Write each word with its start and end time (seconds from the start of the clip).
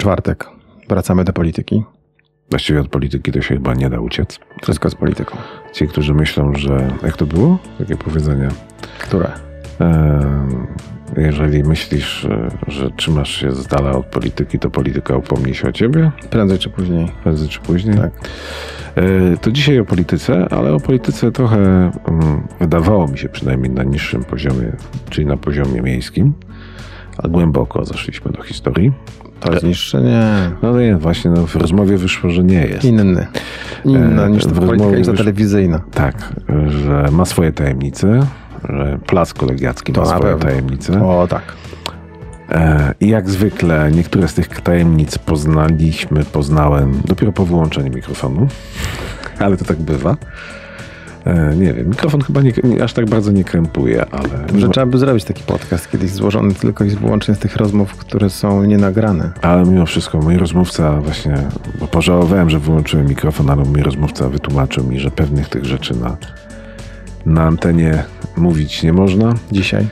Czwartek. 0.00 0.46
Wracamy 0.88 1.24
do 1.24 1.32
polityki. 1.32 1.84
Właściwie 2.50 2.80
od 2.80 2.88
polityki 2.88 3.32
to 3.32 3.42
się 3.42 3.54
chyba 3.54 3.74
nie 3.74 3.90
da 3.90 4.00
uciec. 4.00 4.38
Wszystko 4.62 4.90
z 4.90 4.94
polityką. 4.94 5.36
Ci, 5.72 5.88
którzy 5.88 6.14
myślą, 6.14 6.52
że. 6.54 6.90
Jak 7.02 7.16
to 7.16 7.26
było? 7.26 7.58
Takie 7.78 7.96
powiedzenie. 7.96 8.48
Które? 8.98 9.32
Jeżeli 11.16 11.62
myślisz, 11.62 12.24
e, 12.24 12.50
że 12.68 12.90
trzymasz 12.90 13.30
się 13.40 13.52
z 13.52 13.66
dala 13.66 13.90
od 13.90 14.06
polityki, 14.06 14.58
to 14.58 14.70
polityka 14.70 15.16
upomni 15.16 15.54
się 15.54 15.68
o 15.68 15.72
ciebie, 15.72 16.10
Prędzej 16.30 16.58
czy 16.58 16.70
później. 16.70 17.08
prędzej 17.22 17.48
czy 17.48 17.60
później. 17.60 17.96
Tak. 17.96 18.12
E, 18.94 19.36
To 19.36 19.52
dzisiaj 19.52 19.78
o 19.80 19.84
polityce, 19.84 20.48
ale 20.50 20.74
o 20.74 20.80
polityce 20.80 21.32
trochę 21.32 21.56
mm, 21.58 22.46
wydawało 22.60 23.08
mi 23.08 23.18
się 23.18 23.28
przynajmniej 23.28 23.70
na 23.72 23.82
niższym 23.82 24.24
poziomie, 24.24 24.72
czyli 25.10 25.26
na 25.26 25.36
poziomie 25.36 25.82
miejskim, 25.82 26.32
a 27.18 27.28
głęboko 27.28 27.84
zaszliśmy 27.84 28.30
do 28.32 28.42
historii. 28.42 28.92
To 29.40 29.52
jest 29.52 29.64
niższe? 29.64 30.00
Nie. 30.00 30.32
No 30.62 30.80
nie, 30.80 30.96
właśnie 30.96 31.30
no, 31.30 31.46
w 31.46 31.56
rozmowie 31.56 31.98
wyszło, 31.98 32.30
że 32.30 32.44
nie 32.44 32.66
jest. 32.66 32.84
Inny. 32.84 33.26
Inna 33.84 34.24
E, 34.26 34.30
niż 34.30 34.44
ta 34.44 34.50
polityka 34.50 34.96
już- 35.10 35.18
telewizyjna. 35.18 35.80
Tak, 35.94 36.32
że 36.68 37.08
ma 37.12 37.24
swoje 37.24 37.52
tajemnice, 37.52 38.20
że 38.68 38.98
plac 39.06 39.34
kolegiacki 39.34 39.92
To 39.92 40.00
ma 40.00 40.06
swoje 40.06 40.22
pewno. 40.22 40.38
tajemnice. 40.38 41.04
O 41.04 41.26
tak. 41.30 41.42
E, 42.50 42.94
I 43.00 43.08
jak 43.08 43.30
zwykle 43.30 43.90
niektóre 43.92 44.28
z 44.28 44.34
tych 44.34 44.48
tajemnic 44.60 45.18
poznaliśmy, 45.18 46.24
poznałem 46.24 47.00
dopiero 47.04 47.32
po 47.32 47.44
wyłączeniu 47.46 47.92
mikrofonu, 47.94 48.48
ale 49.38 49.56
to 49.56 49.64
tak 49.64 49.76
bywa. 49.76 50.16
E, 51.26 51.56
Nie 51.56 51.72
wiem, 51.74 51.88
mikrofon 51.88 52.20
chyba 52.22 52.42
nie, 52.42 52.52
nie, 52.64 52.84
aż 52.84 52.92
tak 52.92 53.06
bardzo 53.10 53.32
nie 53.32 53.44
krępuje, 53.44 54.06
ale, 54.10 54.60
Że 54.60 54.68
trzeba 54.68 54.86
by 54.86 54.98
zrobić 54.98 55.24
taki 55.24 55.42
podcast 55.42 55.90
kiedyś 55.90 56.10
złożony 56.10 56.54
tylko 56.54 56.84
i 56.84 56.90
wyłącznie 56.90 57.34
z 57.34 57.38
tych 57.38 57.56
rozmów, 57.56 57.96
które 57.96 58.30
są 58.30 58.62
nienagrane. 58.64 59.30
ale 59.42 59.64
mimo 59.64 59.86
wszystko 59.86 60.18
mój 60.18 60.36
rozmówca 60.36 61.00
właśnie, 61.00 61.34
bo 61.80 61.86
pożałowałem, 61.86 62.50
że 62.50 62.58
wyłączyłem 62.58 63.06
mikrofon, 63.08 63.50
ale 63.50 63.62
mój 63.64 63.82
rozmówca 63.82 64.28
wytłumaczył 64.28 64.84
mi, 64.84 65.00
że 65.00 65.10
pewnych 65.10 65.48
tych 65.48 65.64
rzeczy 65.64 65.94
na, 66.00 66.16
na 67.26 67.42
antenie 67.42 68.04
mówić 68.36 68.82
nie 68.82 68.92
można. 68.92 69.34
Dzisiaj. 69.52 69.86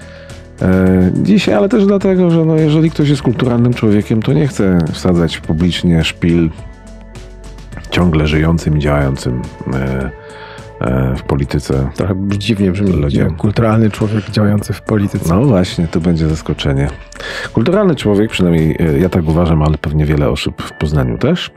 E, 0.63 1.11
Dzisiaj, 1.23 1.55
ale 1.55 1.69
też 1.69 1.87
dlatego, 1.87 2.31
że 2.31 2.45
no, 2.45 2.57
jeżeli 2.57 2.91
ktoś 2.91 3.09
jest 3.09 3.23
kulturalnym 3.23 3.75
człowiekiem, 3.75 4.23
to 4.23 4.33
nie 4.33 4.49
chce 4.49 4.79
wsadzać 4.93 5.39
publicznie 5.39 6.05
szpil 6.05 6.51
ciągle 7.91 8.27
żyjącym 8.27 8.77
i 8.77 8.81
działającym 8.81 9.43
e, 9.75 10.11
w 11.17 11.23
polityce. 11.23 11.91
Trochę 11.95 12.15
dziwnie 12.29 12.71
brzmi. 12.71 12.93
Ludzie. 12.93 13.29
Kulturalny 13.39 13.91
człowiek 13.91 14.31
działający 14.31 14.73
w 14.73 14.83
polityce. 14.83 15.35
No 15.35 15.45
właśnie, 15.45 15.89
to 15.89 16.01
będzie 16.01 16.29
zaskoczenie. 16.29 16.89
Kulturalny 17.53 17.95
człowiek, 17.95 18.31
przynajmniej 18.31 18.77
e, 18.81 18.99
ja 18.99 19.09
tak 19.09 19.29
uważam, 19.29 19.63
ale 19.63 19.79
pewnie 19.79 20.05
wiele 20.05 20.31
osób 20.31 20.63
w 20.63 20.73
Poznaniu 20.73 21.19
też, 21.19 21.51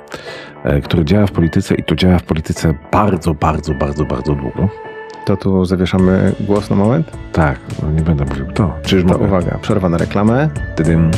e, 0.64 0.82
który 0.82 1.06
działa 1.06 1.28
w 1.28 1.32
polityce 1.32 1.76
i 1.76 1.84
to 1.84 1.96
działa 1.96 2.20
w 2.20 2.24
polityce 2.24 2.74
bardzo, 2.92 3.34
bardzo, 3.34 3.74
bardzo, 3.74 4.06
bardzo 4.06 4.36
długo. 4.36 4.70
To 5.26 5.38
tu 5.38 5.66
zawieszamy 5.66 6.34
głos 6.40 6.70
na 6.70 6.76
moment. 6.76 7.12
Tak, 7.34 7.60
no 7.84 7.92
nie 7.92 8.02
będę 8.02 8.26
mówił 8.26 8.46
kto. 8.46 8.74
Czyż 8.84 9.04
To 9.04 9.08
mogę? 9.08 9.26
uwaga, 9.26 9.58
przerwa 9.62 9.90
na 9.90 9.98
reklamę. 9.98 10.50
Tydym. 10.76 11.12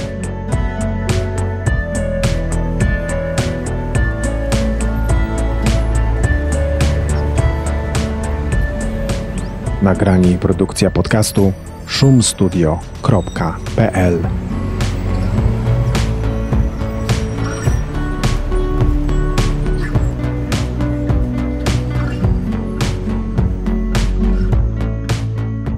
Nagranie 9.82 10.32
i 10.32 10.38
produkcja 10.38 10.92
podcastu 10.92 11.54
szumstudio.pl 11.86 14.20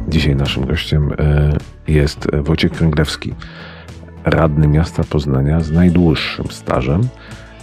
Dzisiaj 0.10 0.36
naszym 0.36 0.66
gościem 0.66 1.14
e, 1.20 1.52
jest 1.88 2.28
Wojciech 2.42 2.72
Kręglewski, 2.72 3.34
radny 4.24 4.68
miasta 4.68 5.04
Poznania 5.10 5.60
z 5.60 5.72
najdłuższym 5.72 6.46
stażem, 6.50 7.02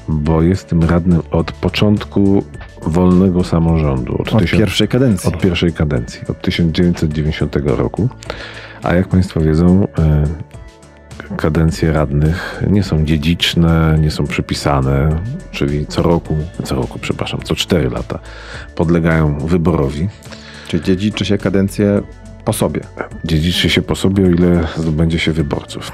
bo 0.09 0.43
jest 0.43 0.69
tym 0.69 0.84
radnym 0.84 1.22
od 1.31 1.53
początku 1.53 2.44
wolnego 2.87 3.44
samorządu. 3.44 4.16
Od 4.19 4.28
tysiąc- 4.39 4.59
pierwszej 4.61 4.89
kadencji. 4.89 5.28
od 5.28 5.41
pierwszej 5.41 5.72
kadencji, 5.72 6.21
od 6.28 6.43
1990 6.43 7.56
roku. 7.77 8.09
A 8.83 8.94
jak 8.94 9.09
Państwo 9.09 9.41
wiedzą, 9.41 9.87
e, 9.99 10.25
kadencje 11.37 11.93
radnych 11.93 12.62
nie 12.71 12.83
są 12.83 13.05
dziedziczne, 13.05 13.99
nie 14.00 14.11
są 14.11 14.25
przypisane, 14.27 15.21
czyli 15.50 15.87
co 15.87 16.03
roku, 16.03 16.37
co 16.65 16.75
roku, 16.75 16.99
przepraszam, 16.99 17.41
co 17.44 17.55
4 17.55 17.91
lata 17.91 18.19
podlegają 18.75 19.39
wyborowi. 19.39 20.09
Czyli 20.69 20.83
dziedziczy 20.83 21.25
się 21.25 21.39
kadencję 21.39 22.03
po 22.45 22.53
sobie. 22.53 22.81
dziedziczy 23.25 23.71
się 23.71 23.83
po 23.83 23.95
sobie, 23.97 24.25
o 24.25 24.27
ile 24.31 24.66
zdobędzie 24.77 25.19
się 25.19 25.33
wyborców. 25.33 25.93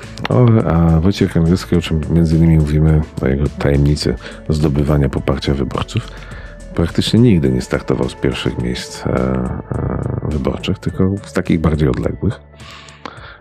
A 0.66 1.01
Wojciech 1.01 1.33
Kręglewski, 1.33 1.77
o 1.77 1.81
czym 1.81 2.01
między 2.11 2.37
innymi 2.37 2.59
mówimy, 2.59 3.01
o 3.22 3.28
jego 3.28 3.45
tajemnicy 3.59 4.15
zdobywania 4.49 5.09
poparcia 5.09 5.55
wyborców, 5.55 6.09
praktycznie 6.75 7.21
nigdy 7.21 7.51
nie 7.51 7.62
startował 7.62 8.09
z 8.09 8.15
pierwszych 8.15 8.59
miejsc 8.59 9.07
e, 9.07 9.11
e, 9.11 10.29
wyborczych, 10.29 10.79
tylko 10.79 11.11
z 11.23 11.33
takich 11.33 11.61
bardziej 11.61 11.89
odległych. 11.89 12.41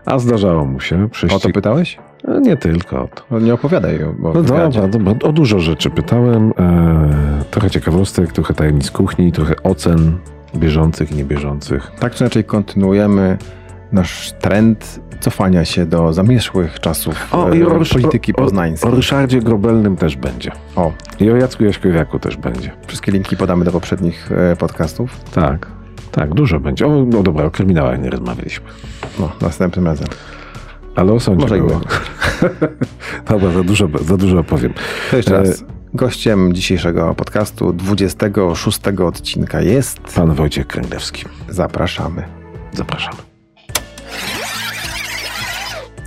A 0.05 0.19
zdarzało 0.19 0.65
mu 0.65 0.79
się 0.79 1.03
O 1.05 1.09
przejść... 1.09 1.41
to 1.41 1.49
pytałeś? 1.49 1.97
Nie 2.41 2.57
tylko 2.57 3.01
o 3.03 3.07
to. 3.07 3.23
No 3.31 3.39
nie 3.39 3.53
opowiadaj 3.53 4.03
o, 4.03 4.09
o 4.09 4.33
No 4.33 4.43
dobra, 4.43 4.87
dobra, 4.87 5.13
o 5.23 5.31
dużo 5.31 5.59
rzeczy 5.59 5.89
pytałem. 5.89 6.53
E, 6.59 7.43
trochę 7.51 7.69
ciekawostek, 7.69 8.31
trochę 8.31 8.53
tajemnic 8.53 8.91
kuchni, 8.91 9.31
trochę 9.31 9.55
ocen 9.63 10.17
bieżących 10.55 11.11
i 11.11 11.15
niebieżących. 11.15 11.91
Tak 11.99 12.15
czy 12.15 12.23
inaczej 12.23 12.43
kontynuujemy 12.43 13.37
nasz 13.93 14.31
trend 14.31 14.99
cofania 15.19 15.65
się 15.65 15.85
do 15.85 16.13
zamierzchłych 16.13 16.79
czasów 16.79 17.27
O, 17.31 17.49
e, 17.49 17.57
i 17.57 17.63
o, 17.63 17.79
polityki 17.93 18.33
o, 18.33 18.35
poznańskiej. 18.35 18.91
O 18.91 18.95
Ryszardzie 18.95 19.39
Grobelnym 19.39 19.95
też 19.95 20.15
będzie. 20.15 20.51
O, 20.75 20.91
I 21.19 21.31
o 21.31 21.35
Jacku 21.35 21.63
Jaśkowiaku 21.63 22.19
też 22.19 22.37
będzie. 22.37 22.71
wszystkie 22.87 23.11
linki 23.11 23.37
podamy 23.37 23.65
do 23.65 23.71
poprzednich 23.71 24.31
e, 24.31 24.55
podcastów. 24.55 25.23
Tak, 25.23 25.67
tak, 26.11 26.33
dużo 26.33 26.59
będzie. 26.59 26.87
O, 26.87 27.05
no 27.05 27.23
dobra, 27.23 27.45
o 27.45 27.51
kryminałach 27.51 28.01
nie 28.01 28.09
rozmawialiśmy. 28.09 28.65
No, 29.19 29.31
następnym 29.41 29.85
razem. 29.85 30.07
Ale 30.95 31.13
o 31.13 31.19
sądzie 31.19 31.41
Może 31.41 31.57
było. 31.57 31.81
Dobra, 33.29 33.51
za 33.51 33.63
dużo, 33.63 33.87
za 34.01 34.17
dużo 34.17 34.39
opowiem. 34.39 34.73
To 35.11 35.17
jeszcze 35.17 35.37
E, 35.37 35.43
raz. 35.43 35.63
Gościem 35.93 36.53
dzisiejszego 36.53 37.15
podcastu 37.15 37.73
26 37.73 38.79
odcinka 39.05 39.61
jest. 39.61 39.99
Pan 39.99 40.33
Wojciech 40.33 40.67
Kręglewski. 40.67 41.25
Zapraszamy. 41.49 42.23
Zapraszamy. 42.73 43.32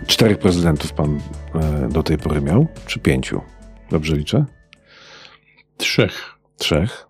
Czterech 0.07 0.39
prezydentów 0.39 0.93
pan 0.93 1.21
e, 1.55 1.89
do 1.89 2.03
tej 2.03 2.19
pory 2.19 2.41
miał? 2.41 2.67
Czy 2.87 3.01
pięciu? 3.01 3.41
Dobrze 3.91 4.17
liczę? 4.17 4.45
Trzech. 5.77 6.35
Trzech? 6.57 7.07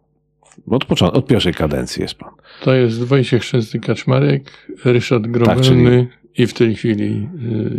Od, 0.70 0.84
początku, 0.84 1.18
od 1.18 1.26
pierwszej 1.26 1.54
kadencji 1.54 2.02
jest 2.02 2.14
pan. 2.14 2.30
To 2.62 2.74
jest 2.74 3.04
Wojciech 3.04 3.42
Szczęsny-Kaczmarek, 3.42 4.40
Ryszard 4.84 5.26
Grobelny 5.26 6.08
i 6.36 6.46
w 6.46 6.54
tej 6.54 6.74
chwili 6.74 7.28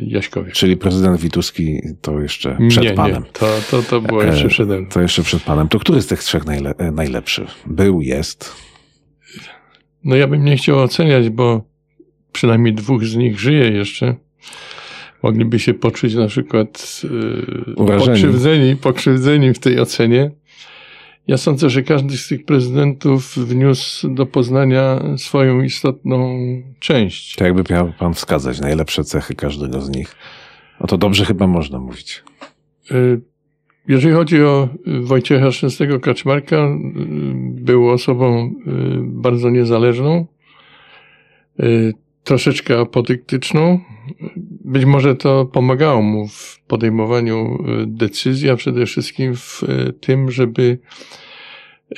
y, 0.04 0.06
Jaśkowiak. 0.08 0.54
Czyli 0.54 0.78
prezydent 0.78 1.22
Wituski 1.22 1.82
to 2.02 2.20
jeszcze 2.20 2.58
przed 2.70 2.84
nie, 2.84 2.94
panem. 2.94 3.24
nie, 3.24 3.30
to, 3.34 3.48
to, 3.72 3.82
to 3.82 4.02
było 4.02 4.24
jeszcze 4.24 4.46
E, 4.46 4.50
przede 4.50 4.80
mną. 4.80 4.90
To 4.90 5.02
jeszcze 5.02 5.24
przed 5.24 5.44
panem. 5.44 5.68
To 5.68 5.80
który 5.80 6.02
z 6.02 6.08
tych 6.08 6.20
trzech 6.20 6.46
najle, 6.46 6.74
e, 6.78 6.92
najlepszy? 6.92 7.46
Był, 7.66 8.02
jest. 8.02 8.56
No 10.04 10.16
ja 10.16 10.28
bym 10.28 10.46
nie 10.46 10.58
chciał 10.58 10.80
oceniać, 10.80 11.30
bo 11.30 11.64
przynajmniej 12.32 12.74
dwóch 12.74 13.06
z 13.06 13.16
nich 13.16 13.40
żyje 13.40 13.72
jeszcze. 13.72 14.16
Mogliby 15.24 15.60
się 15.60 15.74
poczuć 15.74 16.16
na 16.16 16.28
przykład 16.28 17.02
y, 17.04 17.74
Urażeni. 17.76 18.08
pokrzywdzeni, 18.08 18.76
pokrzywdzeni 18.76 19.54
w 19.54 19.60
tej 19.60 19.80
ocenie. 19.80 20.32
Ja 21.28 21.38
sądzę, 21.38 21.70
że 21.70 21.84
każdy 21.84 22.18
z 22.18 22.28
tych 22.28 22.46
prezydentów 22.46 23.38
wniósł 23.38 24.10
do 24.14 24.26
Poznania 24.26 25.02
swoją 25.18 25.62
istotną 25.62 26.38
część. 26.80 27.36
To 27.36 27.46
jakby 27.46 27.64
miał 27.74 27.94
pan 28.00 28.14
wskazać 28.14 28.62
najlepsze 28.62 29.04
cechy 29.04 29.36
każdego 29.36 29.82
z 29.82 29.90
nich. 29.90 30.16
No 30.82 30.88
to 30.88 30.98
dobrze 30.98 31.26
chyba 31.26 31.48
można 31.48 31.80
mówić. 31.80 32.24
Y, 32.92 33.22
Jeżeli 33.88 34.14
chodzi 34.14 34.42
o 34.44 34.70
Wojciecha 35.02 35.52
Szczęsnego 35.52 36.00
Kaczmarka, 36.00 36.56
y, 36.58 36.70
był 37.62 37.90
osobą 37.90 38.54
bardzo 39.02 39.50
niezależną, 39.50 40.28
troszeczkę 42.24 42.80
apodyktyczną. 42.80 43.80
Być 44.68 44.86
może 44.86 45.16
to 45.16 45.46
pomagało 45.46 46.02
mu 46.02 46.28
w 46.28 46.62
podejmowaniu 46.68 47.64
y, 47.84 47.86
decyzji, 47.88 48.50
a 48.50 48.56
przede 48.56 48.86
wszystkim 48.86 49.36
w 49.36 49.64
y, 49.64 49.94
tym, 49.94 50.32
żeby 50.32 50.78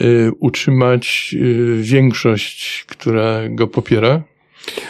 y, 0.02 0.32
utrzymać 0.40 1.36
większość, 1.82 2.86
która 2.88 3.50
go 3.50 3.68
popiera. 3.68 4.24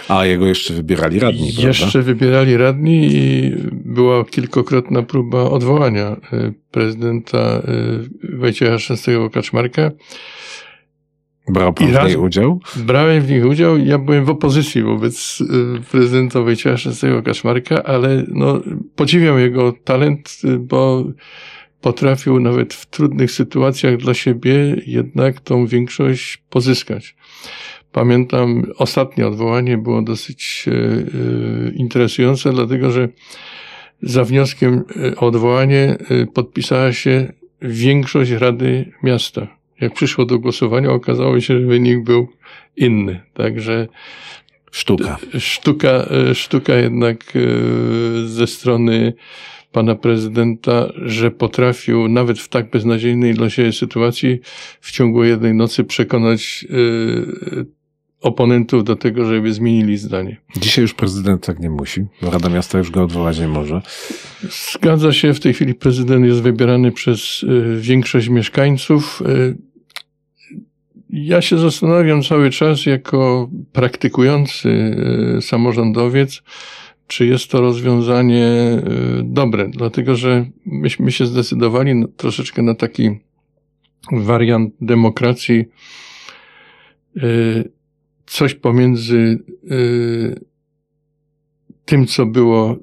A 0.07 0.25
jego 0.25 0.45
jeszcze 0.45 0.73
wybierali 0.73 1.19
radni, 1.19 1.51
prawda? 1.51 1.67
Jeszcze 1.67 2.01
wybierali 2.01 2.57
radni 2.57 3.09
i 3.11 3.51
była 3.71 4.25
kilkokrotna 4.25 5.03
próba 5.03 5.43
odwołania 5.43 6.17
prezydenta 6.71 7.61
Wojciecha 8.33 8.79
Szczęsnego 8.79 9.29
Kaczmarka. 9.29 9.91
Brał 11.49 11.73
pan 11.73 11.87
w 11.87 12.05
niej 12.05 12.17
udział? 12.17 12.59
Brałem 12.75 13.21
w 13.21 13.29
nich 13.31 13.45
udział. 13.45 13.77
Ja 13.77 13.97
byłem 13.97 14.25
w 14.25 14.29
opozycji 14.29 14.83
wobec 14.83 15.43
prezydenta 15.91 16.41
Wojciecha 16.41 16.77
Szczęsnego 16.77 17.23
Kaczmarka, 17.23 17.83
ale 17.83 18.23
no, 18.27 18.61
podziwiam 18.95 19.39
jego 19.39 19.73
talent, 19.83 20.41
bo 20.59 21.05
potrafił 21.81 22.39
nawet 22.39 22.73
w 22.73 22.85
trudnych 22.85 23.31
sytuacjach 23.31 23.97
dla 23.97 24.13
siebie 24.13 24.81
jednak 24.85 25.39
tą 25.39 25.65
większość 25.65 26.43
pozyskać. 26.49 27.15
Pamiętam, 27.91 28.63
ostatnie 28.77 29.27
odwołanie 29.27 29.77
było 29.77 30.01
dosyć 30.01 30.65
e, 30.67 30.71
e, 30.71 31.71
interesujące, 31.73 32.53
dlatego 32.53 32.91
że 32.91 33.09
za 34.01 34.23
wnioskiem 34.23 34.83
o 35.17 35.27
odwołanie 35.27 35.97
podpisała 36.33 36.93
się 36.93 37.33
większość 37.61 38.31
Rady 38.31 38.91
Miasta. 39.03 39.58
Jak 39.81 39.93
przyszło 39.93 40.25
do 40.25 40.39
głosowania, 40.39 40.91
okazało 40.91 41.41
się, 41.41 41.59
że 41.59 41.65
wynik 41.65 42.03
był 42.03 42.27
inny. 42.77 43.21
Także 43.33 43.87
sztuka. 44.71 45.17
Sztuka, 45.39 46.05
sztuka 46.33 46.75
jednak 46.75 47.33
ze 48.25 48.47
strony 48.47 49.13
pana 49.71 49.95
prezydenta, 49.95 50.89
że 51.05 51.31
potrafił 51.31 52.07
nawet 52.07 52.39
w 52.39 52.49
tak 52.49 52.69
beznadziejnej 52.69 53.33
dla 53.33 53.49
siebie 53.49 53.73
sytuacji 53.73 54.39
w 54.81 54.91
ciągu 54.91 55.23
jednej 55.23 55.53
nocy 55.53 55.83
przekonać 55.83 56.65
yy, 56.69 57.65
oponentów 58.21 58.83
do 58.83 58.95
tego, 58.95 59.25
żeby 59.25 59.53
zmienili 59.53 59.97
zdanie. 59.97 60.37
Dzisiaj 60.57 60.81
już 60.81 60.93
prezydent 60.93 61.45
tak 61.45 61.59
nie 61.59 61.69
musi. 61.69 62.05
Rada 62.21 62.49
Miasta 62.49 62.77
już 62.77 62.91
go 62.91 63.03
odwołać 63.03 63.39
nie 63.39 63.47
może. 63.47 63.81
Zgadza 64.73 65.13
się, 65.13 65.33
w 65.33 65.39
tej 65.39 65.53
chwili 65.53 65.73
prezydent 65.73 66.25
jest 66.25 66.41
wybierany 66.41 66.91
przez 66.91 67.45
większość 67.77 68.29
mieszkańców. 68.29 69.23
Ja 71.09 71.41
się 71.41 71.57
zastanawiam 71.57 72.23
cały 72.23 72.49
czas 72.49 72.85
jako 72.85 73.49
praktykujący 73.71 74.69
y, 75.37 75.41
samorządowiec, 75.41 76.41
czy 77.07 77.25
jest 77.25 77.51
to 77.51 77.61
rozwiązanie 77.61 78.45
y, 79.19 79.23
dobre, 79.23 79.69
dlatego 79.69 80.15
że 80.15 80.45
myśmy 80.65 81.11
się 81.11 81.25
zdecydowali 81.25 82.03
troszeczkę 82.17 82.61
na 82.61 82.75
taki 82.75 83.09
wariant 84.11 84.73
demokracji, 84.81 85.65
y, 87.17 87.71
coś 88.25 88.53
pomiędzy 88.53 89.39
tym, 91.85 92.07
co 92.07 92.25
było 92.25 92.77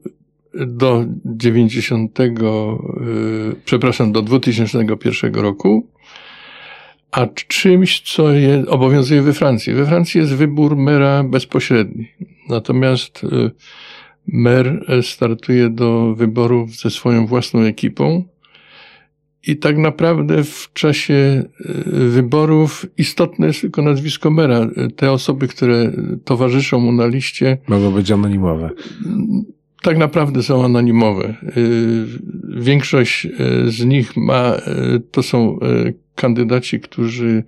do 0.55 1.05
90, 1.25 2.19
przepraszam, 3.65 4.13
do 4.13 4.23
2001 4.23 5.35
roku, 5.35 5.87
a 7.11 7.27
czymś, 7.49 8.15
co 8.15 8.33
je, 8.33 8.65
obowiązuje 8.69 9.23
we 9.23 9.33
Francji. 9.33 9.75
We 9.75 9.87
Francji 9.87 10.21
jest 10.21 10.35
wybór 10.35 10.77
mera 10.77 11.25
bezpośredni. 11.25 12.09
Natomiast 12.49 13.27
mer 14.27 14.85
startuje 15.03 15.71
do 15.71 16.15
wyborów 16.15 16.77
ze 16.77 16.91
swoją 16.91 17.27
własną 17.27 17.61
ekipą. 17.61 18.25
I 19.47 19.57
tak 19.57 19.79
naprawdę 19.79 20.45
w 20.45 20.73
czasie 20.73 21.15
e, 21.15 21.73
wyborów 22.09 22.87
istotne 22.99 23.47
jest 23.47 23.61
tylko 23.61 23.83
nazwisko 23.83 24.31
mera. 24.31 24.69
Te 24.97 25.13
osoby, 25.13 25.49
które 25.49 25.93
towarzyszą 26.25 26.81
mu 26.81 26.93
na 26.93 27.07
liście. 27.07 27.59
Mogą 27.69 27.91
być 27.91 28.11
anonimowe. 28.11 28.71
Tak 29.83 29.99
naprawdę 29.99 30.43
są 30.43 30.65
anonimowe. 30.65 31.25
E, 31.25 31.35
większość 32.61 33.27
e, 33.27 33.31
z 33.67 33.85
nich 33.85 34.17
ma, 34.17 34.57
to 35.11 35.23
są 35.23 35.59
kandydaci, 36.17 36.81
którzy 36.81 37.45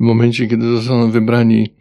momencie, 0.00 0.46
kiedy 0.46 0.66
zostaną 0.76 1.10
wybrani, 1.10 1.74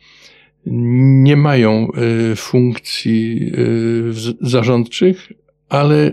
nie 0.66 1.38
mają 1.38 1.88
y, 2.32 2.36
funkcji 2.36 3.52
y, 3.58 4.14
zarządczych, 4.42 5.32
ale 5.70 6.12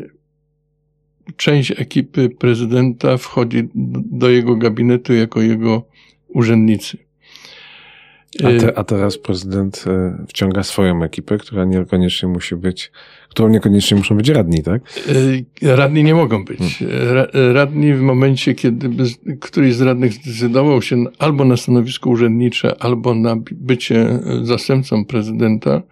część 1.37 1.71
ekipy 1.71 2.31
prezydenta 2.31 3.17
wchodzi 3.17 3.69
do 4.11 4.31
jego 4.31 4.57
gabinetu 4.57 5.15
jako 5.15 5.43
jego 5.43 5.87
urzędnicy. 6.29 6.99
A, 8.39 8.43
te, 8.43 8.69
y, 8.69 8.77
a, 8.77 8.85
teraz 8.85 9.19
prezydent 9.19 9.85
e, 9.87 10.25
wciąga 10.29 10.63
swoją 10.63 11.05
ekipę, 11.05 11.39
która 11.39 11.65
niekoniecznie 11.65 12.29
musi 12.29 12.57
być, 12.57 12.93
którą 13.31 13.49
niekoniecznie 13.49 13.97
muszą 13.97 14.17
być 14.17 14.29
radni, 14.29 14.63
tak? 14.63 14.83
E, 15.63 15.77
radni 15.77 16.05
nie 16.05 16.15
mogą 16.15 16.45
być. 16.45 16.79
Hmm. 16.79 17.27
Radni 17.55 17.95
w 17.95 18.01
momencie, 18.01 18.55
kiedy 18.55 18.91
któryś 19.41 19.75
z 19.75 19.81
radnych 19.81 20.13
zdecydował 20.13 20.83
się 20.83 21.05
albo 21.19 21.45
na 21.45 21.57
stanowisko 21.57 22.11
urzędnicze, 22.11 22.83
albo 22.83 23.15
na 23.15 23.37
bycie 23.53 24.19
zastępcą 24.43 25.05
prezydenta, 25.05 25.83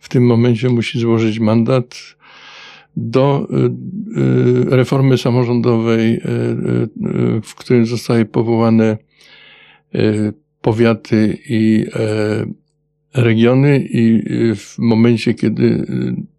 w 0.00 0.08
tym 0.08 0.26
momencie 0.26 0.68
musi 0.68 1.00
złożyć 1.00 1.38
mandat 1.38 1.96
do 2.96 3.48
reformy 4.68 5.18
samorządowej, 5.18 6.20
w 7.42 7.54
której 7.54 7.86
zostaje 7.86 8.24
powołane 8.24 8.96
powiaty 10.66 11.38
i 11.48 11.86
e, 11.94 12.46
regiony 13.14 13.88
i 13.90 14.22
w 14.56 14.78
momencie, 14.78 15.34
kiedy 15.34 15.66
e, 15.66 16.35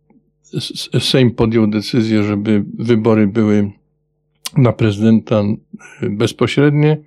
Sejm 0.99 1.31
podjął 1.31 1.67
decyzję, 1.67 2.23
żeby 2.23 2.63
wybory 2.79 3.27
były 3.27 3.71
na 4.57 4.73
prezydenta 4.73 5.43
bezpośrednie, 6.09 6.97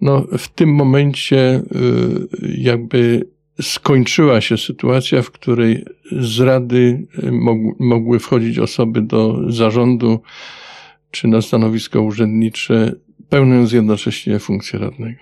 no 0.00 0.26
w 0.38 0.48
tym 0.48 0.74
momencie 0.74 1.38
e, 1.38 1.62
jakby 2.58 3.26
skończyła 3.62 4.40
się 4.40 4.56
sytuacja, 4.56 5.22
w 5.22 5.30
której 5.30 5.84
z 6.12 6.40
rady 6.40 7.06
mogły 7.78 8.18
wchodzić 8.18 8.58
osoby 8.58 9.02
do 9.02 9.52
zarządu 9.52 10.20
czy 11.10 11.28
na 11.28 11.42
stanowisko 11.42 12.02
urzędnicze 12.02 12.92
pełniąc 13.28 13.72
jednocześnie 13.72 14.38
funkcję 14.38 14.78
radnego. 14.78 15.18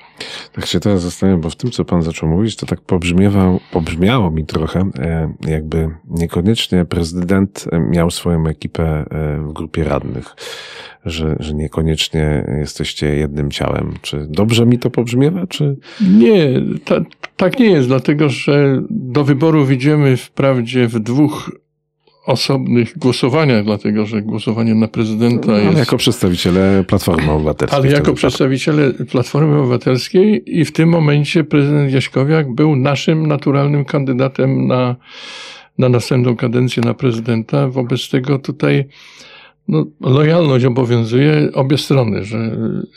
Tak 0.53 0.67
się 0.67 0.81
teraz 0.81 1.03
zastanawiam, 1.03 1.41
bo 1.41 1.51
w 1.51 1.57
tym, 1.57 1.71
co 1.71 1.85
pan 1.85 2.03
zaczął 2.03 2.29
mówić, 2.29 2.57
to 2.57 2.67
tak 2.67 2.81
pobrzmiewało, 2.81 3.61
pobrzmiało 3.73 4.31
mi 4.31 4.47
trochę, 4.47 4.91
e, 4.99 5.33
jakby 5.47 5.89
niekoniecznie 6.11 6.85
prezydent 6.85 7.65
miał 7.91 8.11
swoją 8.11 8.47
ekipę 8.47 8.85
e, 8.85 9.41
w 9.41 9.53
grupie 9.53 9.85
radnych, 9.85 10.35
że, 11.05 11.37
że 11.41 11.55
niekoniecznie 11.55 12.45
jesteście 12.59 13.17
jednym 13.17 13.51
ciałem. 13.51 13.95
Czy 14.03 14.27
dobrze 14.31 14.67
mi 14.67 14.79
to 14.79 14.91
pobrzmiewa, 14.91 15.47
czy? 15.47 15.77
Nie, 16.19 16.63
ta, 16.85 17.01
tak 17.37 17.59
nie 17.59 17.71
jest, 17.71 17.89
dlatego 17.89 18.29
że 18.29 18.83
do 18.91 19.25
wyboru 19.25 19.71
idziemy 19.71 20.17
wprawdzie 20.17 20.89
w 20.89 20.99
dwóch 20.99 21.51
osobnych 22.27 22.99
głosowaniach, 22.99 23.65
dlatego 23.65 24.07
że 24.07 24.23
głosowanie 24.23 24.75
na 24.75 24.89
prezydenta 24.89 25.53
no, 25.53 25.59
jest. 25.59 25.79
Jako 25.79 25.97
przedstawiciele 25.97 26.85
Platformy 26.85 27.31
Obywatelskiej. 27.31 27.81
Ale 27.81 27.91
jako 27.91 28.15
przedstawiciele 28.15 28.93
Platformy 28.93 29.59
Obywatelskiej 29.59 30.59
i 30.59 30.65
w 30.65 30.73
tym 30.73 30.89
momencie 30.89 31.45
prezydent 31.45 31.93
Jaśkowiak 31.93 32.55
był 32.55 32.77
naszym 32.77 33.27
naturalnym 33.27 33.85
kandydatem 33.85 34.67
na, 34.67 34.97
na 35.79 35.89
następną 35.89 36.37
kadencję 36.37 36.83
na 36.83 36.95
prezydenta. 36.95 37.69
Wobec 37.69 38.11
tego 38.11 38.39
tutaj 38.39 38.85
no, 39.69 39.87
lojalność 40.01 40.65
obowiązuje 40.65 41.51
obie 41.53 41.79
strony, 41.79 42.25
że 42.25 42.39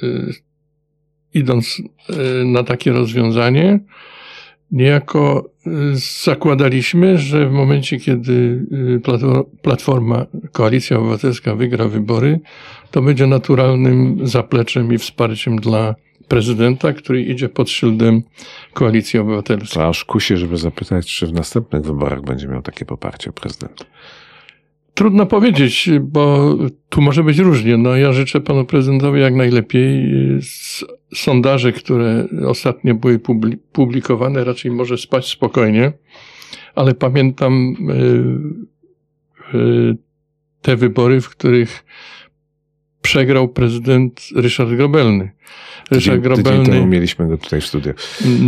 y, 0.03 0.33
idąc 1.33 1.81
y, 2.09 2.45
na 2.45 2.63
takie 2.63 2.91
rozwiązanie, 2.91 3.79
niejako 4.71 5.49
y, 5.67 5.71
zakładaliśmy, 6.23 7.17
że 7.17 7.49
w 7.49 7.51
momencie, 7.51 7.99
kiedy 7.99 8.65
y, 8.97 9.01
Platforma, 9.61 10.25
Koalicja 10.51 10.97
Obywatelska 10.97 11.55
wygra 11.55 11.87
wybory, 11.87 12.39
to 12.91 13.01
będzie 13.01 13.27
naturalnym 13.27 14.27
zapleczem 14.27 14.93
i 14.93 14.97
wsparciem 14.97 15.55
dla 15.55 15.95
prezydenta, 16.27 16.93
który 16.93 17.21
idzie 17.21 17.49
pod 17.49 17.69
szyldem 17.69 18.21
Koalicji 18.73 19.19
Obywatelskiej. 19.19 19.81
To 19.81 19.87
aż 19.87 20.05
kusi, 20.05 20.37
żeby 20.37 20.57
zapytać, 20.57 21.07
czy 21.07 21.27
w 21.27 21.33
następnych 21.33 21.81
wyborach 21.81 22.21
będzie 22.21 22.47
miał 22.47 22.61
takie 22.61 22.85
poparcie 22.85 23.31
prezydent. 23.31 23.85
Trudno 24.93 25.25
powiedzieć, 25.25 25.89
bo 26.01 26.55
tu 26.89 27.01
może 27.01 27.23
być 27.23 27.37
różnie. 27.37 27.77
No, 27.77 27.95
ja 27.95 28.13
życzę 28.13 28.41
panu 28.41 28.65
prezydentowi 28.65 29.21
jak 29.21 29.35
najlepiej. 29.35 30.11
Sondaże, 31.15 31.71
które 31.71 32.27
ostatnio 32.47 32.95
były 32.95 33.19
publikowane, 33.71 34.43
raczej 34.43 34.71
może 34.71 34.97
spać 34.97 35.27
spokojnie, 35.27 35.91
ale 36.75 36.93
pamiętam 36.93 37.75
e, 37.89 39.57
e, 39.57 39.95
te 40.61 40.75
wybory, 40.75 41.21
w 41.21 41.29
których 41.29 41.85
przegrał 43.01 43.47
prezydent 43.47 44.27
Ryszard 44.35 44.69
Grobelny. 44.69 45.31
Ryszard 45.91 46.21
tydzień, 46.21 46.21
Grobelny 46.21 46.59
tydzień 46.59 46.75
temu 46.75 46.87
mieliśmy 46.87 47.27
go 47.27 47.37
tutaj 47.37 47.61
w 47.61 47.65
studiu. 47.65 47.93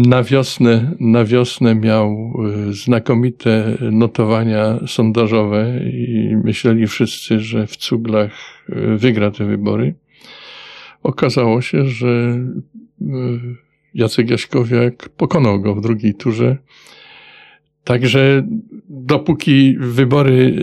Na 0.08 0.24
wiosnę, 0.24 0.96
na 1.00 1.25
wiosnę 1.25 1.75
miał 1.75 2.34
y, 2.70 2.74
znakomite 2.74 3.77
notowania 3.91 4.80
sondażowe 4.88 5.80
i 5.84 6.36
myśleli 6.44 6.88
wszyscy, 6.88 7.39
że 7.39 7.68
w 7.68 7.77
Cuglach 7.77 8.32
wygra 8.98 9.32
te 9.32 9.46
wybory. 9.46 9.96
Okazało 11.03 11.62
się, 11.62 11.86
że 11.86 12.08
y, 13.01 13.05
Jacek 13.93 14.29
Jaśkowiak 14.29 15.10
pokonał 15.10 15.62
go 15.62 15.75
w 15.75 15.81
drugiej 15.81 16.13
turze. 16.13 16.58
Także 17.84 18.48
dopóki 18.89 19.75
wybory 19.79 20.55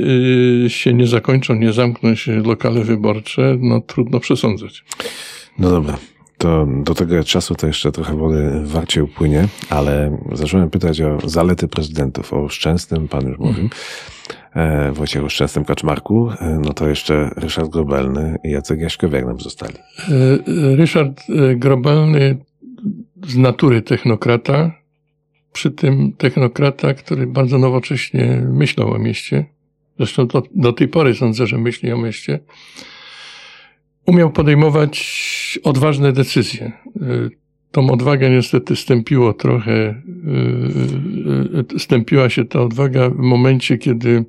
się 0.69 0.95
nie 0.95 1.07
zakończą, 1.07 1.55
nie 1.55 1.73
zamkną 1.73 2.15
się 2.15 2.43
lokale 2.43 2.85
wyborcze, 2.85 3.57
no 3.61 3.81
trudno 3.81 4.21
przesądzać. 4.21 4.85
No 5.59 5.71
dobra, 5.71 5.99
to 6.39 6.67
do 6.85 6.95
tego 6.95 7.25
czasu 7.25 7.55
to 7.55 7.67
jeszcze 7.67 7.93
trochę 7.93 8.17
wody 8.17 8.51
warcie 8.65 9.05
upłynie, 9.05 9.49
ale 9.71 10.19
zacząłem 10.33 10.71
pytać 10.71 11.01
o 11.01 11.19
zalety 11.25 11.69
prezydentów, 11.69 12.33
o 12.33 12.49
Szczęsnym, 12.49 13.09
pan 13.09 13.29
już 13.29 13.39
mówił, 13.39 13.59
mm. 13.59 13.71
Wojciechu 14.93 15.31
Szczęsnym 15.31 15.65
Kaczmarku, 15.65 16.31
e, 16.31 16.61
no 16.65 16.73
to 16.73 16.89
jeszcze 16.89 17.31
Ryszard 17.37 17.69
Grobelny 17.71 18.37
i 18.45 18.51
Jacek 18.51 18.81
Jaśkowiak 18.81 19.27
nam 19.27 19.41
zostali. 19.41 19.75
E, 19.75 20.77
Ryszard 20.77 21.23
Grobelny 21.57 22.39
z 23.27 23.37
natury 23.37 23.83
technokrata, 23.83 24.73
przy 25.53 25.71
tym 25.71 26.13
technokrata, 26.13 26.95
który 26.95 27.27
bardzo 27.27 27.59
nowocześnie 27.59 28.47
myślał 28.53 28.93
o 28.93 28.99
mieście, 28.99 29.45
zresztą 29.97 30.27
do, 30.27 30.43
do 30.55 30.73
tej 30.73 30.89
pory 30.89 31.15
sądzę, 31.15 31.47
że 31.47 31.59
myśli 31.59 31.93
o 31.93 31.99
mieście, 31.99 32.39
umiał 34.07 34.33
podejmować 34.33 35.59
odważne 35.65 36.13
decyzje. 36.13 36.73
Y, 37.69 37.73
tą 37.73 37.91
odwagę 37.91 38.31
niestety 38.31 38.77
stępiło 38.77 39.33
trochę, 39.33 39.73
y, 39.73 39.95
y, 41.77 41.79
stępiła 41.79 42.31
się 42.31 42.45
ta 42.45 42.61
odwaga 42.61 43.11
w 43.11 43.19
momencie, 43.19 43.79
kiedy 43.79 44.25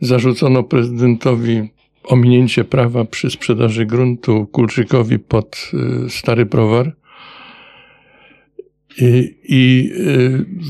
zarzucono 0.00 0.62
prezydentowi 0.62 1.68
ominięcie 2.04 2.64
prawa 2.64 3.04
przy 3.04 3.30
sprzedaży 3.30 3.86
gruntu 3.86 4.46
Kulczykowi 4.46 5.18
pod 5.18 5.70
Stary 6.08 6.46
Browar. 6.46 6.96
I, 8.98 9.34
i 9.44 9.92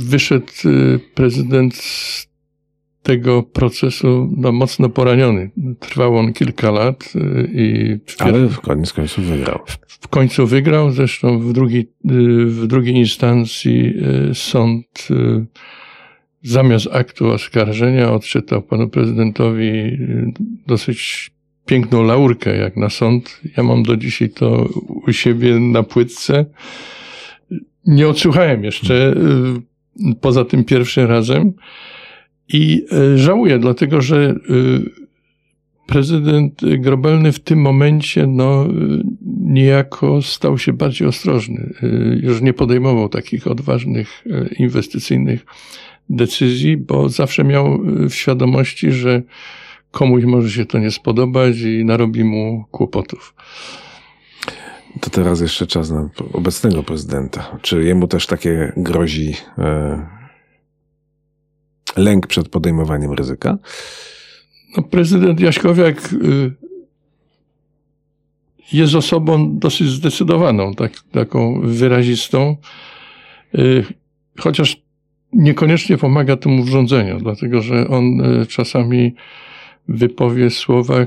wyszedł 0.07 0.53
prezydent 1.15 1.77
z 1.77 2.30
tego 3.03 3.43
procesu 3.43 4.29
no, 4.37 4.53
mocno 4.53 4.89
poraniony. 4.89 5.51
Trwał 5.79 6.17
on 6.17 6.33
kilka 6.33 6.71
lat. 6.71 7.13
Y, 7.17 7.51
I 7.55 7.99
Ale 8.19 8.49
w 8.49 8.61
koniec 8.61 8.93
końców 8.93 9.25
wygrał. 9.25 9.59
W 9.89 10.09
końcu 10.09 10.47
wygrał, 10.47 10.91
zresztą 10.91 11.39
w 11.39 11.53
drugiej, 11.53 11.81
y, 11.81 12.47
w 12.47 12.67
drugiej 12.67 12.95
instancji 12.95 13.95
y, 14.31 14.35
sąd 14.35 15.09
zamiast 16.43 16.89
aktu 16.93 17.31
oskarżenia 17.31 18.13
odczytał 18.13 18.63
panu 18.63 18.89
prezydentowi 18.89 19.99
dosyć 20.67 21.31
piękną 21.67 22.03
laurkę 22.03 22.57
jak 22.57 22.77
na 22.77 22.91
sąd. 22.91 23.41
Ja 23.57 23.63
mam 23.63 23.83
do 23.83 23.97
dzisiaj 23.97 24.31
to 24.31 24.69
u 25.07 25.13
siebie 25.13 25.59
na 25.59 25.83
płytce. 25.83 26.47
Nie 27.87 28.09
odsłuchałem 28.09 28.65
jeszcze 28.65 29.15
poza 30.21 30.45
tym 30.45 30.65
pierwszym 30.65 31.07
razem. 31.07 31.53
I 32.53 32.87
e, 32.93 33.19
żałuję, 33.19 33.59
dlatego 33.59 34.01
że 34.01 34.17
e, 34.17 34.35
prezydent 35.87 36.61
Grobelny 36.79 37.33
w 37.33 37.41
tym 37.41 37.61
momencie 37.61 38.27
no, 38.27 38.65
e, 38.65 38.69
niejako 39.41 40.23
stał 40.23 40.59
się 40.59 40.73
bardziej 40.73 41.09
ostrożny. 41.09 41.75
Już 42.23 42.41
nie 42.41 42.53
podejmował 42.53 43.09
takich 43.09 43.47
odważnych 43.47 44.25
inwestycyjnych 44.59 45.47
decyzji, 46.11 46.77
bo 46.77 47.09
zawsze 47.09 47.45
miał 47.45 47.79
w 48.09 48.15
świadomości, 48.15 48.93
że 48.93 49.23
komuś 49.91 50.25
może 50.25 50.51
się 50.51 50.67
to 50.67 50.79
nie 50.79 50.91
spodobać 50.91 51.59
i 51.59 51.85
narobi 51.85 52.25
mu 52.25 52.65
kłopotów. 52.71 53.35
To 55.01 55.11
teraz 55.11 55.41
jeszcze 55.41 55.67
czas 55.67 55.91
na 55.91 56.11
obecnego 56.33 56.83
prezydenta. 56.83 57.59
Czy 57.63 57.85
jemu 57.85 58.09
też 58.09 58.27
takie 58.27 58.73
grozi 58.77 59.35
lęk 61.97 62.27
przed 62.27 62.49
podejmowaniem 62.49 63.13
ryzyka? 63.13 63.59
No, 64.77 64.83
prezydent 64.83 65.41
Jaśkowiak 65.41 66.13
y, 66.13 66.53
jest 68.73 68.95
osobą 68.95 69.59
dosyć 69.59 69.89
zdecydowaną, 69.89 70.75
tak, 70.75 70.93
taką 71.13 71.61
wyrazistą, 71.65 72.57
y, 73.55 73.85
chociaż 74.39 74.83
niekoniecznie 75.33 75.99
pomaga 75.99 76.37
temu 76.37 76.65
w 76.65 76.69
rządzeniu, 76.69 77.19
dlatego 77.19 77.63
że 77.63 77.89
on 77.89 78.21
y, 78.21 78.47
czasami 78.47 79.15
wypowie 79.89 80.51
słowa, 80.51 81.07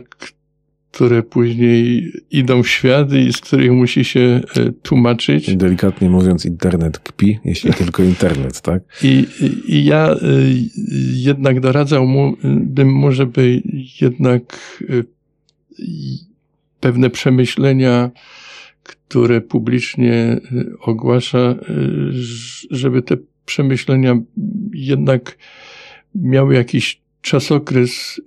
które 0.94 1.24
później 1.24 2.12
idą 2.32 2.64
w 2.64 2.68
świat 2.68 3.14
i 3.14 3.34
z 3.34 3.38
których 3.38 3.72
musi 3.72 4.06
się 4.06 4.20
e, 4.56 4.72
tłumaczyć. 4.72 5.56
Delikatnie 5.56 6.10
mówiąc, 6.10 6.46
internet 6.46 7.00
kpi, 7.00 7.40
jeśli 7.46 7.74
tylko 7.84 8.04
internet, 8.04 8.62
tak? 8.62 8.84
I, 9.04 9.28
i 9.68 9.86
ja 9.86 10.12
e, 10.12 10.18
jednak 11.14 11.60
doradzał 11.60 12.08
mu, 12.08 12.38
bym 12.44 12.94
mu, 12.94 13.12
żeby 13.12 13.62
jednak 14.02 14.60
e, 14.90 15.04
pewne 16.80 17.10
przemyślenia, 17.10 18.12
które 18.84 19.42
publicznie 19.42 20.42
ogłasza, 20.80 21.56
żeby 22.72 23.02
te 23.02 23.18
przemyślenia 23.46 24.16
jednak 24.74 25.38
miały 26.16 26.56
jakiś 26.56 27.02
czasokres 27.22 28.22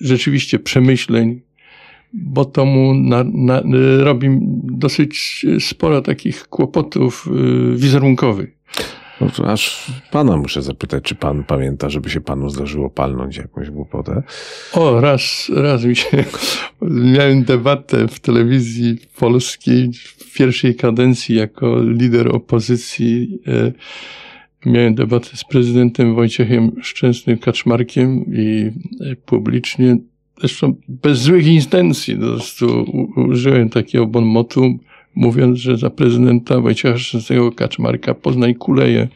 rzeczywiście 0.00 0.58
przemyśleń, 0.58 1.40
bo 2.12 2.44
to 2.44 2.64
mu 2.64 2.94
na, 2.94 3.24
na, 3.24 3.62
robi 4.04 4.28
dosyć 4.62 5.46
sporo 5.60 6.02
takich 6.02 6.48
kłopotów 6.48 7.28
y, 7.72 7.76
wizerunkowych. 7.76 8.60
No 9.20 9.46
aż 9.46 9.92
pana 10.10 10.36
muszę 10.36 10.62
zapytać, 10.62 11.04
czy 11.04 11.14
pan 11.14 11.44
pamięta, 11.44 11.90
żeby 11.90 12.10
się 12.10 12.20
panu 12.20 12.50
zdarzyło 12.50 12.90
palnąć 12.90 13.36
jakąś 13.36 13.70
głupotę? 13.70 14.22
O, 14.72 15.00
raz, 15.00 15.50
raz 15.54 15.84
mi 15.84 15.96
się, 15.96 16.24
miałem 17.14 17.44
debatę 17.44 18.08
w 18.08 18.20
telewizji 18.20 18.98
polskiej 19.18 19.90
w 19.92 20.32
pierwszej 20.32 20.74
kadencji 20.74 21.34
jako 21.36 21.82
lider 21.82 22.36
opozycji. 22.36 23.38
E, 23.46 23.72
miałem 24.66 24.94
debatę 24.94 25.28
z 25.34 25.44
prezydentem 25.44 26.14
Wojciechem 26.14 26.72
Szczęsnym 26.82 27.38
Kaczmarkiem 27.38 28.24
i 28.26 28.70
e, 29.00 29.16
publicznie 29.16 29.96
zresztą 30.40 30.74
bez 30.88 31.18
złych 31.18 31.46
intencji, 31.46 32.16
po 32.16 32.20
prostu 32.20 32.84
użyłem 33.16 33.70
takiego 33.70 34.06
bonmotu, 34.06 34.78
mówiąc, 35.14 35.58
że 35.58 35.76
za 35.76 35.90
prezydenta 35.90 36.60
Wojciecha 36.60 36.94
XVI 36.94 37.36
Kaczmarka 37.56 38.14
Poznań 38.14 38.54
kuleje. 38.54 39.08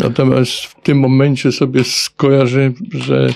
Natomiast 0.00 0.52
w 0.52 0.80
tym 0.82 0.98
momencie 0.98 1.52
sobie 1.52 1.84
skojarzę, 1.84 2.72
że, 2.92 3.34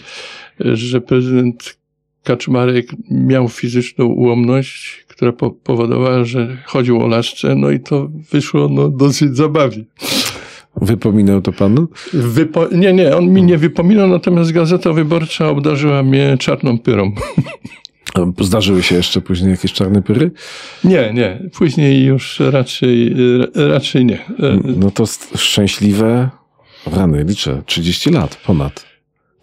że 0.60 1.00
prezydent 1.00 1.76
Kaczmarek 2.24 2.86
miał 3.10 3.48
fizyczną 3.48 4.04
ułomność, 4.04 5.04
która 5.08 5.32
po 5.32 5.50
powodowała, 5.50 6.24
że 6.24 6.56
chodził 6.66 7.02
o 7.02 7.06
lasce, 7.06 7.54
no 7.54 7.70
i 7.70 7.80
to 7.80 8.08
wyszło 8.32 8.68
no, 8.68 8.88
dosyć 8.88 9.36
zabawnie. 9.36 9.84
Wypominał 10.83 11.43
to 11.43 11.52
panu? 11.52 11.88
Wypo 12.12 12.69
nie, 12.73 12.93
nie, 12.93 13.16
on 13.16 13.28
mi 13.28 13.43
nie 13.43 13.59
wypominał, 13.59 14.09
natomiast 14.09 14.52
Gazeta 14.52 14.93
Wyborcza 14.93 15.49
obdarzyła 15.49 16.02
mnie 16.02 16.37
czarną 16.38 16.78
pyrą. 16.78 17.12
Zdarzyły 18.40 18.83
się 18.83 18.95
jeszcze 18.95 19.21
później 19.21 19.50
jakieś 19.50 19.73
czarne 19.73 20.02
pyry? 20.02 20.31
Nie, 20.85 21.12
nie. 21.14 21.50
Później 21.52 22.04
już 22.04 22.40
raczej, 22.40 23.14
raczej 23.54 24.04
nie. 24.04 24.19
No 24.76 24.90
to 24.90 25.04
szczęśliwe, 25.37 26.31
rany, 26.87 27.25
liczę, 27.25 27.62
30 27.66 28.11
lat 28.11 28.37
ponad. 28.47 28.87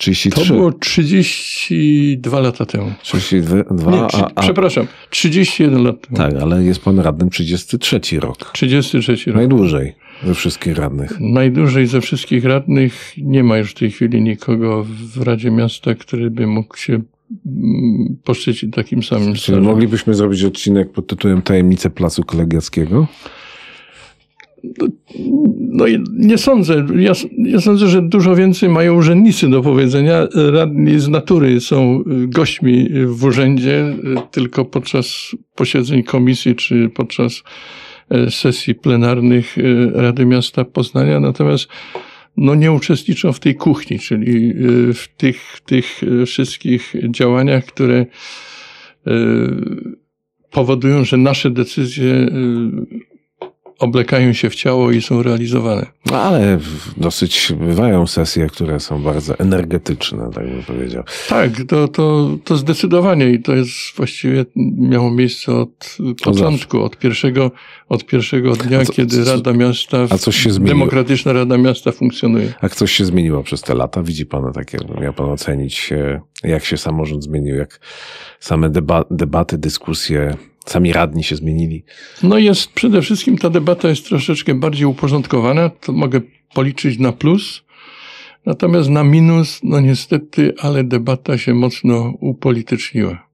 33. 0.02 0.48
To 0.48 0.54
było 0.54 0.72
32 0.72 2.40
lata 2.40 2.66
temu. 2.66 2.92
32, 3.04 3.92
nie, 3.92 4.02
a, 4.02 4.30
a... 4.36 4.42
Przepraszam, 4.42 4.88
31 5.10 5.84
lat 5.84 6.02
temu. 6.02 6.18
Tak, 6.18 6.42
ale 6.42 6.64
jest 6.64 6.82
pan 6.82 7.00
radnym 7.00 7.30
33 7.30 8.00
rok. 8.20 8.52
33 8.54 9.16
rok. 9.26 9.36
Najdłużej. 9.36 9.94
Ze 10.26 10.34
wszystkich 10.34 10.78
radnych. 10.78 11.20
Najdłużej 11.20 11.88
ze 11.88 12.02
wszystkich 12.02 12.46
radnych 12.46 13.14
nie 13.18 13.44
ma 13.44 13.58
już 13.58 13.72
w 13.72 13.74
tej 13.74 13.92
chwili 13.92 14.22
nikogo 14.22 14.86
w 15.14 15.22
Radzie 15.22 15.52
Miasta, 15.52 15.96
który 15.96 16.30
by 16.30 16.48
mógł 16.48 16.78
się 16.78 16.94
mm, 17.46 18.18
poszczycić 18.24 18.74
takim 18.74 19.04
samym 19.04 19.34
Czy 19.34 19.62
moglibyśmy 19.62 20.14
zrobić 20.14 20.44
odcinek 20.44 20.92
pod 20.92 21.08
tytułem 21.08 21.42
Tajemnice 21.42 21.90
Placu 21.90 22.24
Kolegiackiego? 22.24 23.08
No 25.60 25.88
i 25.88 26.04
nie 26.12 26.38
sądzę. 26.38 26.86
Ja, 26.96 27.14
ja, 27.38 27.62
sądzę, 27.62 27.88
że 27.88 28.02
dużo 28.02 28.36
więcej 28.36 28.70
mają 28.70 28.96
urzędnicy 28.96 29.50
do 29.50 29.62
powiedzenia. 29.62 30.28
Radni 30.52 31.00
z 31.00 31.08
natury 31.08 31.62
są 31.62 32.04
gośćmi 32.06 32.90
w 33.06 33.24
urzędzie 33.24 33.96
tylko 34.32 34.66
podczas 34.66 35.36
posiedzeń 35.56 36.04
komisji 36.04 36.56
czy 36.56 36.90
podczas 36.90 37.44
sesji 38.30 38.76
plenarnych 38.76 39.58
e, 39.58 39.62
Rady 40.02 40.26
Miasta 40.26 40.66
Poznania. 40.66 41.20
Natomiast 41.20 41.68
no 42.38 42.56
nie 42.56 42.72
uczestniczą 42.72 43.34
w 43.34 43.40
tej 43.40 43.56
kuchni, 43.56 44.00
czyli 44.00 44.50
e, 44.50 44.94
w 44.94 45.08
tych, 45.18 45.62
tych 45.66 46.02
wszystkich 46.26 46.94
działaniach, 47.10 47.66
które 47.66 48.06
powodują, 50.52 51.04
że 51.04 51.18
nasze 51.18 51.50
decyzje 51.50 52.28
oblekają 53.82 54.34
się 54.34 54.50
w 54.50 54.56
ciało 54.56 54.92
i 54.92 55.02
są 55.02 55.24
realizowane. 55.24 55.86
No 56.12 56.22
ale 56.22 56.60
dosyć 56.98 57.54
bywają 57.60 58.08
sesje, 58.08 58.48
które 58.48 58.80
są 58.80 59.04
bardzo 59.04 59.40
energetyczne, 59.40 60.30
tak 60.34 60.50
bym 60.50 60.64
powiedział. 60.64 61.04
Tak, 61.30 61.52
to, 61.68 61.88
to, 61.88 62.30
to 62.44 62.58
zdecydowanie 62.58 63.30
i 63.30 63.42
to 63.42 63.56
jest 63.56 63.72
właściwie 63.98 64.46
miało 64.78 65.12
miejsce 65.12 65.54
od 65.56 65.98
początku, 66.24 66.84
od 66.84 66.98
pierwszego, 66.98 67.52
od 67.90 68.06
pierwszego 68.06 68.56
dnia, 68.56 68.86
co, 68.86 68.94
kiedy 68.94 69.26
Rada 69.26 69.54
Miasta, 69.54 69.98
a 70.10 70.18
coś 70.18 70.36
się 70.36 70.52
zmieniło? 70.52 70.78
Demokratyczna 70.78 71.34
Rada 71.34 71.58
Miasta 71.58 71.92
funkcjonuje. 71.92 72.54
A 72.62 72.70
coś 72.70 72.92
się 72.92 73.06
zmieniło 73.06 73.44
przez 73.44 73.62
te 73.62 73.76
lata? 73.76 74.04
Widzi 74.04 74.26
Pan 74.26 74.54
takie, 74.54 74.78
miał 75.02 75.14
Pan 75.14 75.30
ocenić, 75.30 75.90
jak 76.44 76.66
się 76.66 76.78
samorząd 76.78 77.24
zmienił, 77.24 77.56
jak 77.56 77.80
same 78.40 78.70
deba 78.70 79.06
debaty, 79.12 79.58
dyskusje 79.58 80.38
Sami 80.66 80.94
radni 80.94 81.24
się 81.24 81.36
zmienili. 81.36 81.84
No 82.24 82.38
jest, 82.38 82.74
przede 82.74 83.02
wszystkim 83.02 83.38
ta 83.38 83.50
debata 83.50 83.90
jest 83.90 84.06
troszeczkę 84.06 84.56
bardziej 84.56 84.86
uporządkowana, 84.86 85.70
to 85.70 85.92
mogę 85.94 86.22
policzyć 86.54 87.00
na 87.00 87.12
plus. 87.12 87.64
Natomiast 88.46 88.90
na 88.90 89.04
minus, 89.04 89.60
no 89.64 89.80
niestety, 89.80 90.54
ale 90.60 90.84
debata 90.84 91.38
się 91.38 91.54
mocno 91.54 92.14
upolityczniła. 92.20 93.28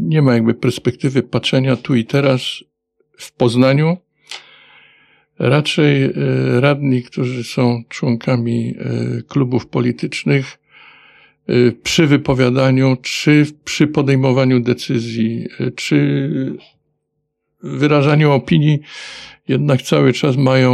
Nie 0.00 0.22
ma 0.22 0.34
jakby 0.34 0.54
perspektywy 0.54 1.22
patrzenia 1.22 1.76
tu 1.76 1.94
i 1.94 2.04
teraz 2.04 2.42
w 3.18 3.32
Poznaniu. 3.32 3.96
Raczej 5.38 6.04
e, 6.04 6.10
radni, 6.60 7.02
którzy 7.02 7.44
są 7.44 7.82
członkami 7.88 8.74
e, 8.78 9.22
klubów 9.22 9.66
politycznych, 9.66 10.59
przy 11.82 12.06
wypowiadaniu, 12.06 12.96
czy 13.02 13.46
przy 13.64 13.86
podejmowaniu 13.86 14.60
decyzji, 14.60 15.46
y, 15.60 15.72
czy 15.72 16.20
wyrażaniu 17.62 18.32
opinii, 18.32 18.80
jednak 19.48 19.82
cały 19.82 20.12
czas 20.12 20.36
mają 20.36 20.72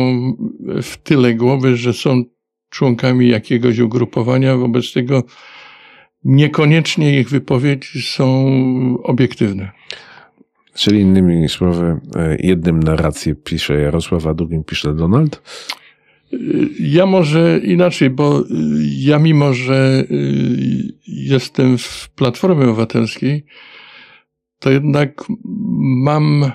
w 0.83 0.97
tyle 0.97 1.35
głowy, 1.35 1.77
że 1.77 1.93
są 1.93 2.25
członkami 2.71 3.29
jakiegoś 3.29 3.79
ugrupowania, 3.79 4.57
wobec 4.57 4.93
tego 4.93 5.23
niekoniecznie 6.25 7.21
ich 7.21 7.29
wypowiedzi 7.31 8.03
są 8.03 8.47
obiektywne. 9.03 9.71
Czyli 10.75 11.01
innymi 11.01 11.49
słowy, 11.49 12.01
e, 12.17 12.37
jednym 12.41 12.83
narrację 12.83 13.35
pisze 13.35 13.81
Jarosław, 13.81 14.27
a 14.27 14.35
drugim 14.35 14.65
pisze 14.65 14.95
Donald? 14.95 15.43
Ja 16.81 17.07
może 17.07 17.61
inaczej, 17.65 18.11
bo 18.11 18.45
ja 18.99 19.19
mimo, 19.19 19.55
że 19.55 20.05
y, 20.11 20.95
jestem 21.07 21.79
w 21.79 22.09
Platformie 22.09 22.65
Obywatelskiej, 22.65 23.47
to 24.59 24.71
jednak 24.71 25.25
mam 26.05 26.53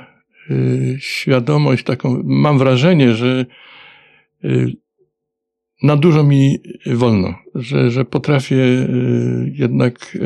y, 0.50 0.98
świadomość 1.00 1.84
taką, 1.84 2.22
mam 2.24 2.58
wrażenie, 2.58 3.14
że 3.14 3.46
y, 4.44 4.81
na 5.84 5.96
dużo 5.96 6.24
mi 6.24 6.60
wolno, 6.86 7.36
że, 7.56 7.92
że 7.92 8.06
potrafię 8.06 8.56
y, 8.56 9.52
jednak 9.56 10.16
y, 10.16 10.22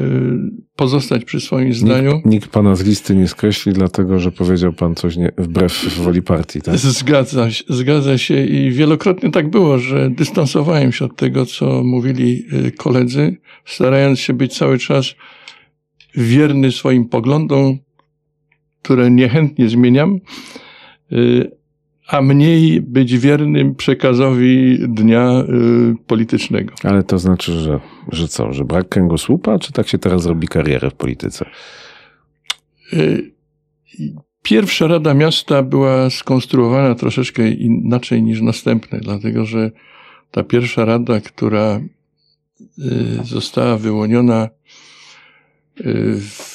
pozostać 0.76 1.26
przy 1.26 1.40
swoim 1.40 1.74
zdaniu. 1.74 2.12
Nikt, 2.12 2.26
nikt 2.26 2.48
pana 2.50 2.76
z 2.76 2.84
listy 2.86 3.16
nie 3.16 3.28
skreśli, 3.28 3.74
dlatego 3.74 4.20
że 4.20 4.32
powiedział 4.32 4.74
pan 4.74 4.96
coś 4.96 5.18
nie, 5.18 5.32
wbrew 5.38 5.98
woli 5.98 6.22
partii, 6.22 6.62
tak? 6.62 6.78
Zgadza, 6.78 7.48
zgadza 7.70 8.18
się 8.18 8.46
i 8.46 8.72
wielokrotnie 8.72 9.32
tak 9.32 9.50
było, 9.50 9.80
że 9.80 10.10
dystansowałem 10.10 10.92
się 10.92 11.06
od 11.06 11.16
tego, 11.16 11.46
co 11.46 11.84
mówili 11.84 12.46
y, 12.68 12.72
koledzy, 12.72 13.38
starając 13.66 14.20
się 14.20 14.34
być 14.34 14.58
cały 14.58 14.78
czas 14.78 15.16
wierny 16.16 16.72
swoim 16.72 17.06
poglądom, 17.10 17.78
które 18.82 19.12
niechętnie 19.12 19.70
zmieniam 19.70 20.20
a 22.08 22.22
mniej 22.22 22.82
być 22.82 23.18
wiernym 23.18 23.76
przekazowi 23.76 24.80
dnia 24.88 25.44
y, 25.50 25.96
politycznego. 26.08 26.74
Ale 26.84 27.04
to 27.04 27.20
znaczy, 27.20 27.52
że, 27.52 27.80
że 28.12 28.28
co, 28.28 28.54
że 28.54 28.66
brak 28.66 28.90
kręgosłupa, 28.90 29.60
czy 29.60 29.74
tak 29.74 29.88
się 29.88 29.98
teraz 29.98 30.26
robi 30.26 30.48
karierę 30.48 30.90
w 30.90 30.94
polityce? 30.94 31.46
Y, 32.94 33.32
pierwsza 34.44 34.88
Rada 34.88 35.14
Miasta 35.14 35.64
była 35.64 36.10
skonstruowana 36.10 36.96
troszeczkę 36.96 37.50
inaczej 37.50 38.24
niż 38.24 38.42
następne, 38.42 39.00
dlatego 39.00 39.46
że 39.46 39.72
ta 40.32 40.44
pierwsza 40.44 40.86
rada, 40.86 41.22
która 41.22 41.82
y, 42.62 43.24
została 43.24 43.78
wyłoniona 43.78 44.50
y, 45.80 46.16
w 46.22 46.55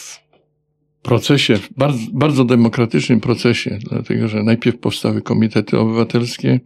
procesie, 1.02 1.58
bardzo, 1.76 2.06
bardzo 2.12 2.44
demokratycznym 2.44 3.20
procesie, 3.20 3.78
dlatego 3.90 4.28
że 4.28 4.42
najpierw 4.42 4.78
powstały 4.78 5.22
komitety 5.22 5.78
obywatelskie, 5.78 6.60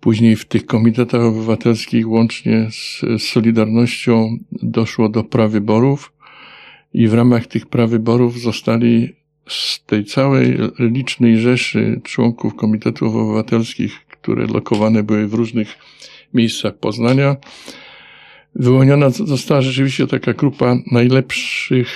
później 0.00 0.36
w 0.36 0.44
tych 0.44 0.66
komitetach 0.66 1.20
obywatelskich 1.20 2.08
łącznie 2.08 2.68
z, 2.70 3.02
Solidarnością 3.22 4.38
doszło 4.52 5.08
do 5.08 5.24
prawyborów 5.24 6.12
i 6.94 7.08
w 7.08 7.14
ramach 7.14 7.46
tych 7.46 7.66
prawyborów 7.66 8.40
zostali 8.40 9.12
z 9.48 9.84
tej 9.84 10.04
całej 10.04 10.58
licznej 10.78 11.38
rzeszy 11.38 12.00
członków 12.04 12.54
komitetów 12.54 13.16
obywatelskich, 13.16 14.06
które 14.06 14.46
lokowane 14.46 15.02
były 15.02 15.28
w 15.28 15.34
różnych 15.34 15.78
miejscach 16.34 16.78
Poznania, 16.78 17.36
wyłoniona 18.54 19.10
została 19.10 19.60
rzeczywiście 19.60 20.06
taka 20.06 20.32
grupa 20.32 20.76
najlepszych 20.92 21.88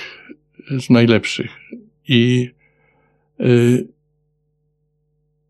z 0.79 0.89
najlepszych. 0.89 1.57
I 2.07 2.49
y, 3.39 3.87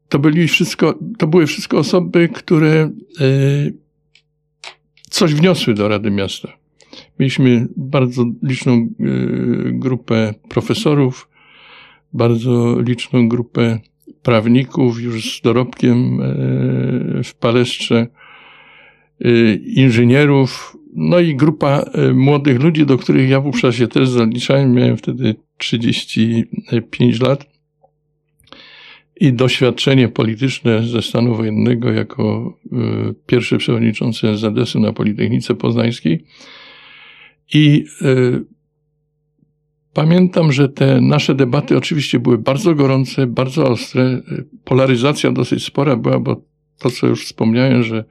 to 0.10 0.20
byli 0.20 0.48
wszystko, 0.48 1.00
to 1.18 1.28
były 1.28 1.48
wszystko 1.48 1.78
osoby, 1.78 2.30
które 2.34 2.92
y, 3.22 3.74
coś 5.10 5.34
wniosły 5.34 5.74
do 5.74 5.88
Rady 5.88 6.12
Miasta. 6.12 6.50
Mieliśmy 7.20 7.68
bardzo 7.78 8.26
liczną 8.44 8.74
y, 8.76 8.90
grupę 9.74 10.34
profesorów, 10.50 11.30
bardzo 12.14 12.82
liczną 12.82 13.30
grupę 13.30 13.80
prawników 14.24 15.02
już 15.02 15.38
z 15.38 15.42
dorobkiem 15.42 16.20
w 17.24 17.34
Palestrze, 17.40 18.08
inżynierów, 19.76 20.78
no 20.96 21.20
i 21.20 21.36
grupa 21.36 21.80
e, 21.80 22.14
młodych 22.14 22.62
ludzi, 22.62 22.86
do 22.86 22.98
których 22.98 23.30
ja 23.30 23.42
wówczas 23.42 23.76
się 23.76 23.88
też 23.88 24.10
zaliczałem, 24.10 24.74
miałem 24.74 24.98
wtedy 24.98 25.36
35 25.58 27.20
lat 27.20 27.52
i 29.22 29.34
doświadczenie 29.34 30.10
polityczne 30.10 30.84
ze 30.84 31.02
stanu 31.02 31.36
wojennego 31.36 31.92
jako 31.92 32.58
e, 32.72 32.78
pierwszy 33.26 33.58
przewodniczący 33.58 34.28
NZS-u 34.28 34.80
na 34.80 34.94
Politechnice 34.94 35.56
Poznańskiej. 35.56 36.26
I 37.54 37.86
e, 38.02 38.06
pamiętam, 39.94 40.52
że 40.52 40.70
te 40.70 41.02
nasze 41.02 41.36
debaty 41.36 41.78
oczywiście 41.78 42.20
były 42.20 42.38
bardzo 42.38 42.76
gorące, 42.76 43.28
bardzo 43.28 43.70
ostre. 43.70 44.22
Polaryzacja 44.64 45.32
dosyć 45.32 45.66
spora 45.66 45.96
była, 45.96 46.20
bo 46.20 46.42
to, 46.80 46.92
co 46.92 47.08
już 47.08 47.26
wspomniałem, 47.26 47.84
że 47.84 48.06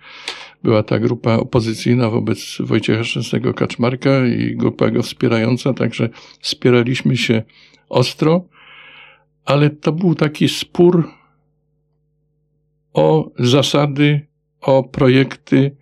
była 0.62 0.83
ta 0.83 0.99
grupa 0.99 1.35
opozycyjna 1.35 2.11
wobec 2.11 2.59
Wojciecha 2.61 3.05
Szczęsnego 3.05 3.55
Kaczmarka 3.55 4.27
i 4.27 4.57
grupa 4.57 4.90
go 4.90 5.03
wspierająca, 5.03 5.75
także 5.75 6.09
wspieraliśmy 6.40 7.16
się 7.16 7.42
ostro, 7.88 8.44
ale 9.44 9.70
to 9.70 9.92
był 9.92 10.14
taki 10.14 10.49
spór 10.49 11.09
o 12.92 13.31
zasady, 13.38 14.27
o 14.61 14.83
projekty, 14.83 15.77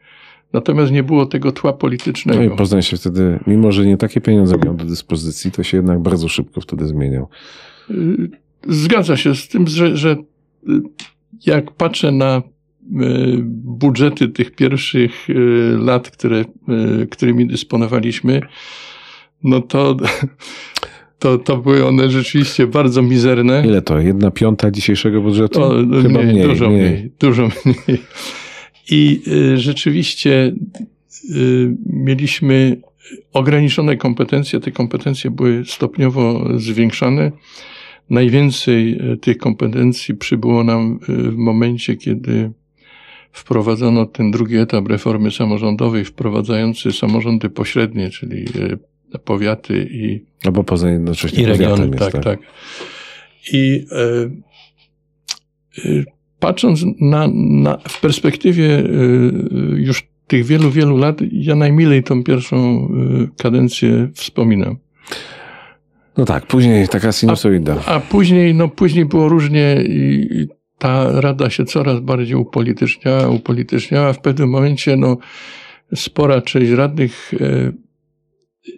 natomiast 0.52 0.92
nie 0.92 1.02
było 1.02 1.26
tego 1.26 1.52
tła 1.52 1.72
politycznego. 1.72 2.40
No 2.44 2.54
i 2.54 2.56
Poznań 2.56 2.82
się 2.82 2.96
wtedy, 2.96 3.38
mimo 3.46 3.72
że 3.72 3.86
nie 3.86 3.96
takie 3.96 4.20
pieniądze 4.20 4.56
miał 4.64 4.74
do 4.74 4.84
dyspozycji, 4.84 5.50
to 5.50 5.62
się 5.62 5.76
jednak 5.76 6.02
bardzo 6.02 6.28
szybko 6.28 6.60
wtedy 6.60 6.86
zmieniał. 6.86 7.28
Zgadza 8.68 9.16
się 9.16 9.34
z 9.34 9.48
tym, 9.48 9.66
że, 9.66 9.96
że 9.96 10.16
jak 11.46 11.70
patrzę 11.70 12.12
na 12.12 12.42
budżety 13.64 14.28
tych 14.28 14.50
pierwszych 14.50 15.30
e, 15.30 15.34
lat, 15.78 16.10
które, 16.10 16.38
e, 16.40 17.06
którymi 17.06 17.46
dysponowaliśmy, 17.46 18.40
no 19.44 19.60
to 19.60 19.96
to, 21.18 21.38
to 21.38 21.56
były 21.56 21.86
one 21.86 22.10
rzeczywiście 22.10 22.66
bardzo 22.66 23.02
mizerne. 23.02 23.62
Ile 23.66 23.82
to? 23.82 23.98
Jedna 23.98 24.30
piąta 24.30 24.70
dzisiejszego 24.70 25.20
budżetu? 25.20 25.62
O, 25.62 25.70
Chyba 26.02 26.22
mniej, 26.22 26.24
mniej 26.24 26.48
dużo 26.48 26.70
mniej. 26.70 26.90
mniej. 26.90 27.10
Dużo 27.20 27.48
mniej. 27.64 27.98
I 28.90 29.22
y, 29.26 29.58
rzeczywiście 29.58 30.52
y, 31.30 31.76
mieliśmy 31.86 32.80
ograniczone 33.32 33.96
kompetencje. 33.96 34.60
Te 34.60 34.70
kompetencje 34.70 35.30
były 35.30 35.64
stopniowo 35.64 36.48
zwiększane. 36.56 37.32
Najwięcej 38.10 39.12
y, 39.12 39.16
tych 39.16 39.38
kompetencji 39.38 40.14
przybyło 40.14 40.64
nam 40.64 40.98
y, 41.08 41.12
w 41.30 41.36
momencie, 41.36 41.96
kiedy 41.96 42.50
wprowadzono 43.32 44.06
ten 44.06 44.30
drugi 44.30 44.56
etap 44.56 44.88
reformy 44.88 45.30
samorządowej, 45.30 46.04
wprowadzający 46.04 46.92
samorządy 46.92 47.50
pośrednie, 47.50 48.10
czyli 48.10 48.44
e, 49.14 49.18
powiaty 49.18 49.88
i, 49.90 50.24
no 50.44 50.52
bo 50.52 50.64
poza 50.64 50.90
jednocześnie 50.90 51.42
i 51.42 51.46
regiony. 51.46 51.86
Jest, 51.86 51.98
tak, 51.98 52.12
tak, 52.12 52.24
tak. 52.24 52.38
I 53.52 53.86
e, 53.92 54.30
e, 55.84 56.04
patrząc 56.40 56.84
na, 57.00 57.28
na, 57.34 57.78
w 57.88 58.00
perspektywie 58.00 58.78
e, 58.78 58.84
już 59.76 60.08
tych 60.26 60.46
wielu, 60.46 60.70
wielu 60.70 60.96
lat, 60.96 61.18
ja 61.32 61.54
najmilej 61.54 62.02
tą 62.02 62.24
pierwszą 62.24 62.56
e, 62.56 62.88
kadencję 63.42 64.08
wspominam. 64.14 64.76
No 66.16 66.24
tak, 66.24 66.46
później 66.46 66.88
taka 66.88 67.12
sinusoida. 67.12 67.76
A, 67.86 67.94
a 67.94 68.00
później, 68.00 68.54
no 68.54 68.68
później 68.68 69.04
było 69.04 69.28
różnie 69.28 69.82
i, 69.88 70.28
i 70.40 70.48
ta 70.78 71.20
rada 71.20 71.50
się 71.50 71.64
coraz 71.64 72.00
bardziej 72.00 72.36
upolityczniała, 72.36 73.28
upolityczniała. 73.28 74.12
W 74.12 74.20
pewnym 74.20 74.48
momencie 74.48 74.96
no, 74.96 75.16
spora 75.94 76.42
część 76.42 76.70
radnych 76.70 77.34
e, 77.40 77.72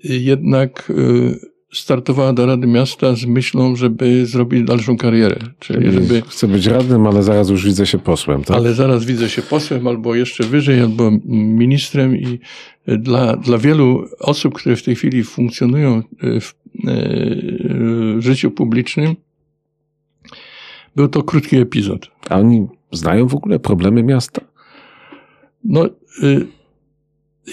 jednak 0.04 0.90
e, 0.90 1.50
startowała 1.72 2.32
do 2.32 2.46
Rady 2.46 2.66
Miasta 2.66 3.14
z 3.14 3.24
myślą, 3.24 3.76
żeby 3.76 4.26
zrobić 4.26 4.64
dalszą 4.64 4.96
karierę. 4.96 5.36
Czyli 5.58 5.92
żeby, 5.92 6.22
Chcę 6.28 6.48
być 6.48 6.66
radnym, 6.66 7.06
ale 7.06 7.22
zaraz 7.22 7.50
już 7.50 7.64
widzę 7.64 7.86
się 7.86 7.98
posłem, 7.98 8.44
tak? 8.44 8.56
Ale 8.56 8.74
zaraz 8.74 9.04
widzę 9.04 9.28
się 9.28 9.42
posłem, 9.42 9.86
albo 9.86 10.14
jeszcze 10.14 10.44
wyżej, 10.44 10.80
albo 10.80 11.10
ministrem 11.24 12.16
i 12.16 12.38
dla, 12.86 13.36
dla 13.36 13.58
wielu 13.58 14.04
osób, 14.18 14.54
które 14.54 14.76
w 14.76 14.82
tej 14.82 14.96
chwili 14.96 15.24
funkcjonują 15.24 16.02
w, 16.40 16.52
w 18.18 18.22
życiu 18.22 18.50
publicznym, 18.50 19.16
był 20.96 21.08
to 21.08 21.22
krótki 21.22 21.56
epizod. 21.56 22.10
A 22.28 22.38
oni 22.38 22.66
znają 22.92 23.26
w 23.26 23.34
ogóle 23.34 23.58
problemy 23.58 24.02
miasta? 24.02 24.40
No, 25.64 25.86
y, 26.22 26.46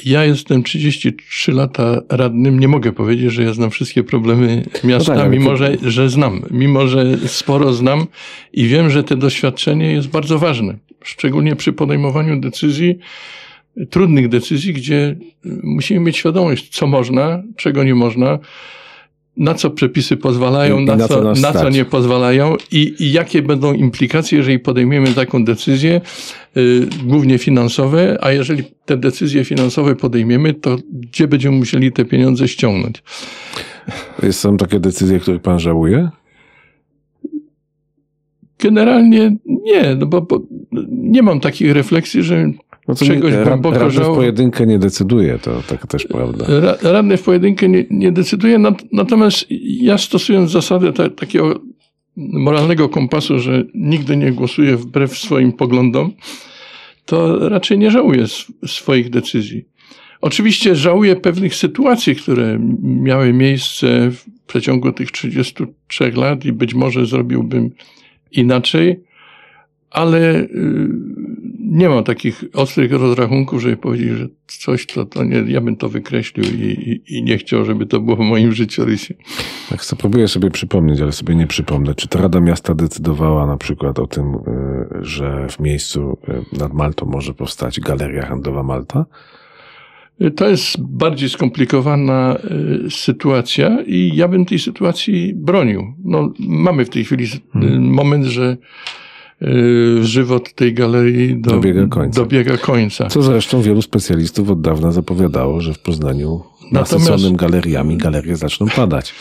ja 0.05 0.25
jestem 0.25 0.63
33 0.63 1.51
lata 1.51 2.01
radnym. 2.09 2.59
Nie 2.59 2.67
mogę 2.67 2.91
powiedzieć, 2.91 3.33
że 3.33 3.43
ja 3.43 3.53
znam 3.53 3.69
wszystkie 3.69 4.03
problemy 4.03 4.63
miasta, 4.83 5.13
no 5.13 5.21
tak, 5.21 5.31
mimo 5.31 5.49
to... 5.49 5.57
że, 5.57 5.77
że 5.81 6.09
znam, 6.09 6.41
mimo 6.51 6.87
że 6.87 7.17
sporo 7.27 7.73
znam 7.73 8.07
i 8.53 8.67
wiem, 8.67 8.89
że 8.89 9.03
to 9.03 9.15
doświadczenie 9.15 9.91
jest 9.91 10.07
bardzo 10.07 10.39
ważne. 10.39 10.77
Szczególnie 11.03 11.55
przy 11.55 11.73
podejmowaniu 11.73 12.39
decyzji, 12.39 12.97
trudnych 13.89 14.29
decyzji, 14.29 14.73
gdzie 14.73 15.15
musimy 15.63 15.99
mieć 15.99 16.17
świadomość, 16.17 16.69
co 16.69 16.87
można, 16.87 17.43
czego 17.55 17.83
nie 17.83 17.95
można 17.95 18.39
na 19.37 19.53
co 19.53 19.69
przepisy 19.69 20.17
pozwalają, 20.17 20.79
na, 20.79 20.95
na, 20.95 21.07
co, 21.07 21.33
co 21.33 21.41
na 21.41 21.53
co 21.53 21.69
nie 21.69 21.85
pozwalają 21.85 22.55
i, 22.71 22.95
i, 22.99 23.11
jakie 23.11 23.41
będą 23.41 23.73
implikacje, 23.73 24.37
jeżeli 24.37 24.59
podejmiemy 24.59 25.13
taką 25.13 25.45
decyzję, 25.45 26.01
y, 26.57 26.87
głównie 27.03 27.37
finansowe, 27.37 28.17
a 28.21 28.31
jeżeli 28.31 28.63
te 28.85 28.97
decyzje 28.97 29.45
finansowe 29.45 29.95
podejmiemy, 29.95 30.53
to 30.53 30.77
gdzie 30.91 31.27
będziemy 31.27 31.57
musieli 31.57 31.91
te 31.91 32.05
pieniądze 32.05 32.47
ściągnąć? 32.47 33.03
Są 34.31 34.57
takie 34.57 34.79
decyzje, 34.79 35.19
których 35.19 35.41
pan 35.41 35.59
żałuje? 35.59 36.09
Generalnie 38.59 39.35
nie, 39.45 39.95
no 39.95 40.05
bo, 40.05 40.21
bo 40.21 40.41
nie 40.89 41.21
mam 41.21 41.39
takich 41.39 41.71
refleksji, 41.71 42.23
że 42.23 42.51
no 42.87 42.95
to 42.95 43.05
czegoś 43.05 43.33
nie, 43.33 43.43
głęboko 43.43 43.79
radny 43.79 44.03
w 44.03 44.07
pojedynkę 44.07 44.65
nie 44.65 44.79
decyduje, 44.79 45.39
to 45.39 45.63
tak 45.67 45.87
też 45.87 46.07
prawda. 46.07 46.45
Radny 46.81 47.17
w 47.17 47.23
pojedynkę 47.23 47.69
nie, 47.69 47.85
nie 47.89 48.11
decyduje, 48.11 48.59
natomiast 48.91 49.45
ja 49.81 49.97
stosując 49.97 50.51
zasadę 50.51 50.93
ta, 50.93 51.09
takiego 51.09 51.59
moralnego 52.17 52.89
kompasu, 52.89 53.39
że 53.39 53.63
nigdy 53.73 54.17
nie 54.17 54.31
głosuję 54.31 54.77
wbrew 54.77 55.17
swoim 55.17 55.53
poglądom, 55.53 56.11
to 57.05 57.49
raczej 57.49 57.77
nie 57.77 57.91
żałuję 57.91 58.25
swoich 58.65 59.09
decyzji. 59.09 59.65
Oczywiście 60.21 60.75
żałuję 60.75 61.15
pewnych 61.15 61.55
sytuacji, 61.55 62.15
które 62.15 62.59
miały 62.83 63.33
miejsce 63.33 64.11
w 64.11 64.25
przeciągu 64.47 64.91
tych 64.91 65.11
33 65.11 66.11
lat 66.11 66.45
i 66.45 66.51
być 66.51 66.73
może 66.73 67.05
zrobiłbym 67.05 67.69
inaczej, 68.31 69.03
ale 69.89 70.35
y, 70.35 70.49
nie 71.67 71.89
mam 71.89 72.03
takich 72.03 72.43
ostrych 72.53 72.91
rozrachunków, 72.91 73.61
żeby 73.61 73.77
powiedzieć, 73.77 74.09
że 74.09 74.27
coś 74.47 74.85
to, 74.85 75.05
to 75.05 75.23
nie, 75.23 75.43
ja 75.47 75.61
bym 75.61 75.75
to 75.75 75.89
wykreślił 75.89 76.45
i, 76.45 76.65
i, 76.67 77.17
i 77.17 77.23
nie 77.23 77.37
chciał, 77.37 77.65
żeby 77.65 77.85
to 77.85 77.99
było 77.99 78.15
w 78.15 78.19
moim 78.19 78.51
życiorysie. 78.51 79.13
Tak, 79.69 79.81
próbuję 79.97 80.27
sobie 80.27 80.51
przypomnieć, 80.51 81.01
ale 81.01 81.11
sobie 81.11 81.35
nie 81.35 81.47
przypomnę. 81.47 81.95
Czy 81.95 82.07
to 82.07 82.19
Rada 82.19 82.39
Miasta 82.39 82.75
decydowała 82.75 83.47
na 83.47 83.57
przykład 83.57 83.99
o 83.99 84.07
tym, 84.07 84.35
y, 84.35 84.39
że 85.01 85.47
w 85.49 85.59
miejscu 85.59 86.17
y, 86.53 86.59
nad 86.59 86.73
Maltą 86.73 87.05
może 87.05 87.33
powstać 87.33 87.79
Galeria 87.79 88.25
Handlowa 88.25 88.63
Malta? 88.63 89.05
To 90.35 90.49
jest 90.49 90.81
bardziej 90.81 91.29
skomplikowana 91.29 92.37
sytuacja 92.89 93.81
i 93.81 94.11
ja 94.15 94.27
bym 94.27 94.45
tej 94.45 94.59
sytuacji 94.59 95.33
bronił. 95.35 95.93
No, 96.03 96.33
mamy 96.39 96.85
w 96.85 96.89
tej 96.89 97.05
chwili 97.05 97.27
hmm. 97.53 97.83
moment, 97.83 98.25
że 98.25 98.57
żywot 100.01 100.53
tej 100.53 100.73
galerii 100.73 101.41
do, 101.41 101.51
dobiega, 101.51 101.87
końca. 101.87 102.21
dobiega 102.21 102.57
końca. 102.57 103.07
Co 103.07 103.21
zresztą 103.21 103.61
wielu 103.61 103.81
specjalistów 103.81 104.49
od 104.49 104.61
dawna 104.61 104.91
zapowiadało, 104.91 105.61
że 105.61 105.73
w 105.73 105.79
Poznaniu 105.79 106.41
nasyconym 106.71 107.35
galeriami 107.35 107.97
galerie 107.97 108.35
zaczną 108.35 108.67
padać. 108.75 109.13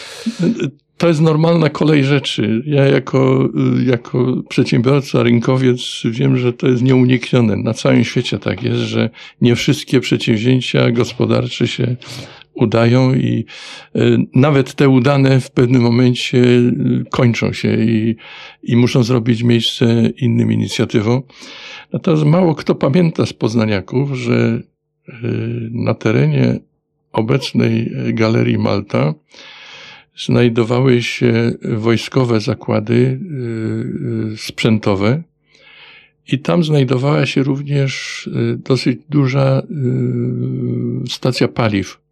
To 0.99 1.09
jest 1.09 1.21
normalna 1.21 1.69
kolej 1.69 2.05
rzeczy. 2.05 2.63
Ja 2.67 2.87
jako, 2.87 3.49
jako 3.87 4.43
przedsiębiorca, 4.49 5.23
rynkowiec 5.23 5.81
wiem, 6.05 6.37
że 6.37 6.53
to 6.53 6.69
jest 6.69 6.83
nieuniknione. 6.83 7.57
Na 7.57 7.75
całym 7.75 8.05
świecie 8.05 8.39
tak 8.39 8.63
jest, 8.63 8.79
że 8.79 9.11
nie 9.41 9.57
wszystkie 9.57 10.01
przedsięwzięcia 10.01 10.91
gospodarcze 10.91 11.69
się 11.69 11.97
udają 12.57 13.15
i 13.15 13.45
e, 13.95 14.01
nawet 14.35 14.75
te 14.75 14.89
udane 14.89 15.41
w 15.41 15.51
pewnym 15.51 15.83
momencie 15.83 16.39
e, 16.39 16.73
kończą 17.11 17.53
się 17.53 17.77
i, 17.77 18.17
i 18.63 18.77
muszą 18.77 19.03
zrobić 19.03 19.43
miejsce 19.43 20.11
innym 20.19 20.53
inicjatywom. 20.53 21.23
Natomiast 21.93 22.25
mało 22.25 22.55
kto 22.55 22.75
pamięta 22.75 23.27
z 23.27 23.33
poznaniaków, 23.33 24.15
że 24.15 24.35
e, 25.09 25.13
na 25.71 25.95
terenie 25.95 26.61
obecnej 27.13 27.93
Galerii 28.13 28.59
Malta 28.59 29.15
znajdowały 30.17 31.03
się 31.03 31.53
wojskowe 31.63 32.41
zakłady 32.41 33.21
sprzętowe 34.37 35.23
i 36.33 36.39
tam 36.39 36.65
znajdowała 36.65 37.27
się 37.27 37.43
również 37.43 38.29
dosyć 38.57 38.99
duża 39.09 39.63
stacja 41.09 41.49
paliw 41.49 42.06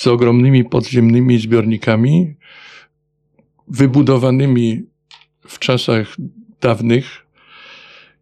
z 0.00 0.06
ogromnymi 0.06 0.64
podziemnymi 0.64 1.38
zbiornikami, 1.38 2.34
wybudowanymi 3.68 4.82
w 5.48 5.58
czasach 5.58 6.16
dawnych, 6.60 7.26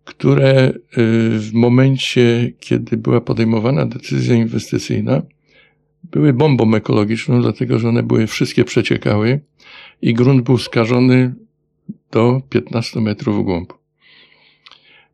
które 0.04 0.68
y, 0.68 0.74
w 1.38 1.50
momencie, 1.52 2.52
kiedy 2.60 2.96
była 2.96 3.20
podejmowana 3.20 3.86
decyzja 3.86 4.34
inwestycyjna, 4.34 5.22
były 6.04 6.32
bombą 6.32 6.74
ekologiczną, 6.74 7.42
dlatego 7.42 7.78
że 7.78 7.88
one 7.88 8.02
były 8.02 8.26
wszystkie 8.26 8.64
przeciekały 8.64 9.40
i 10.02 10.14
grunt 10.14 10.42
był 10.42 10.58
skażony 10.58 11.34
do 12.10 12.40
15 12.50 13.00
metrów 13.00 13.38
w 13.38 13.42
głąb. 13.42 13.72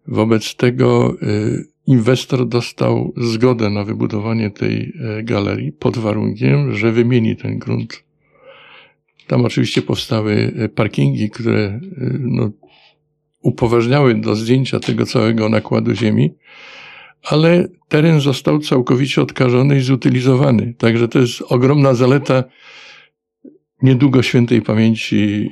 Wobec 0.07 0.55
tego 0.55 1.17
y, 1.23 1.74
inwestor 1.87 2.49
dostał 2.49 3.13
zgodę 3.17 3.71
na 3.71 3.85
wybudowanie 3.85 4.51
tej 4.51 4.93
e, 5.01 5.23
galerii 5.23 5.73
pod 5.73 5.99
warunkiem, 5.99 6.75
że 6.75 6.93
wymieni 6.93 7.37
ten 7.37 7.59
grunt. 7.59 8.05
Tam 9.27 9.45
oczywiście 9.45 9.83
powstały 9.83 10.53
e, 10.57 10.69
parkingi, 10.69 11.31
które 11.31 11.61
e, 11.61 11.81
no, 12.21 12.51
upoważniały 13.43 14.15
do 14.15 14.37
zdjęcia 14.37 14.81
tego 14.81 15.07
całego 15.07 15.49
nakładu 15.49 15.95
ziemi, 15.95 16.35
ale 17.23 17.69
teren 17.89 18.21
został 18.21 18.59
całkowicie 18.59 19.23
odkażony 19.23 19.77
i 19.77 19.81
zutylizowany. 19.81 20.75
Także 20.79 21.09
to 21.09 21.19
jest 21.19 21.43
ogromna 21.49 21.95
zaleta 21.95 22.45
niedługo 23.83 24.23
świętej 24.23 24.63
pamięci 24.63 25.51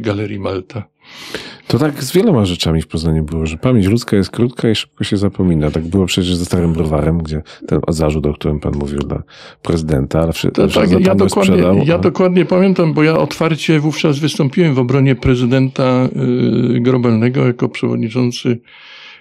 Galerii 0.00 0.38
Malta. 0.38 0.93
To 1.66 1.78
tak 1.78 2.02
z 2.04 2.12
wieloma 2.12 2.44
rzeczami 2.44 2.82
w 2.82 2.86
Poznaniu 2.86 3.24
było, 3.24 3.46
że 3.46 3.56
pamięć 3.56 3.86
ludzka 3.86 4.16
jest 4.16 4.30
krótka 4.30 4.70
i 4.70 4.74
szybko 4.74 5.04
się 5.04 5.16
zapomina. 5.16 5.70
Tak 5.70 5.82
było 5.84 6.06
przecież 6.06 6.36
ze 6.36 6.44
Starym 6.44 6.72
Browarem, 6.72 7.18
gdzie 7.18 7.42
ten 7.68 7.80
zarzut, 7.88 8.26
o 8.26 8.34
którym 8.34 8.60
pan 8.60 8.74
mówił 8.74 8.98
dla 8.98 9.22
prezydenta, 9.62 10.20
ale 10.20 10.32
wszy- 10.32 10.50
tak, 10.50 10.70
za 10.70 10.80
ja, 10.84 11.14
dokładnie, 11.14 11.28
sprzedał, 11.28 11.76
ja 11.84 11.94
a- 11.94 11.98
dokładnie 11.98 12.44
pamiętam, 12.44 12.92
bo 12.94 13.02
ja 13.02 13.18
otwarcie 13.18 13.80
wówczas 13.80 14.18
wystąpiłem 14.18 14.74
w 14.74 14.78
obronie 14.78 15.14
prezydenta 15.14 16.08
y, 16.76 16.80
Grobelnego 16.80 17.46
jako 17.46 17.68
przewodniczący 17.68 18.60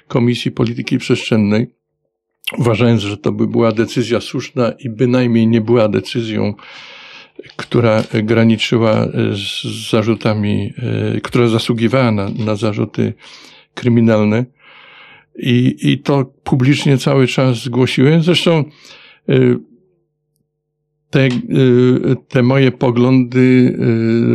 Komisji 0.08 0.52
Polityki 0.52 0.98
Przestrzennej, 0.98 1.68
uważając, 2.58 3.02
że 3.02 3.18
to 3.18 3.32
by 3.32 3.48
była 3.48 3.72
decyzja 3.72 4.22
słuszna 4.22 4.72
i 4.80 4.90
bynajmniej 4.90 5.48
nie 5.48 5.62
była 5.62 5.88
decyzją, 5.88 6.54
która 7.56 8.04
graniczyła 8.24 9.08
z 9.34 9.90
zarzutami, 9.90 10.74
y, 11.16 11.22
która 11.22 11.48
zasługiwała 11.48 12.12
na, 12.12 12.30
na 12.30 12.56
zarzuty 12.56 13.14
kryminalne. 13.74 14.46
I, 15.40 15.76
I 15.82 16.00
to 16.00 16.26
publicznie 16.44 16.98
cały 16.98 17.28
czas 17.28 17.64
zgłosiłem. 17.64 18.22
Zresztą 18.22 18.64
y, 19.30 19.60
te, 21.10 21.26
y, 21.26 22.16
te 22.28 22.44
moje 22.44 22.72
poglądy 22.72 23.78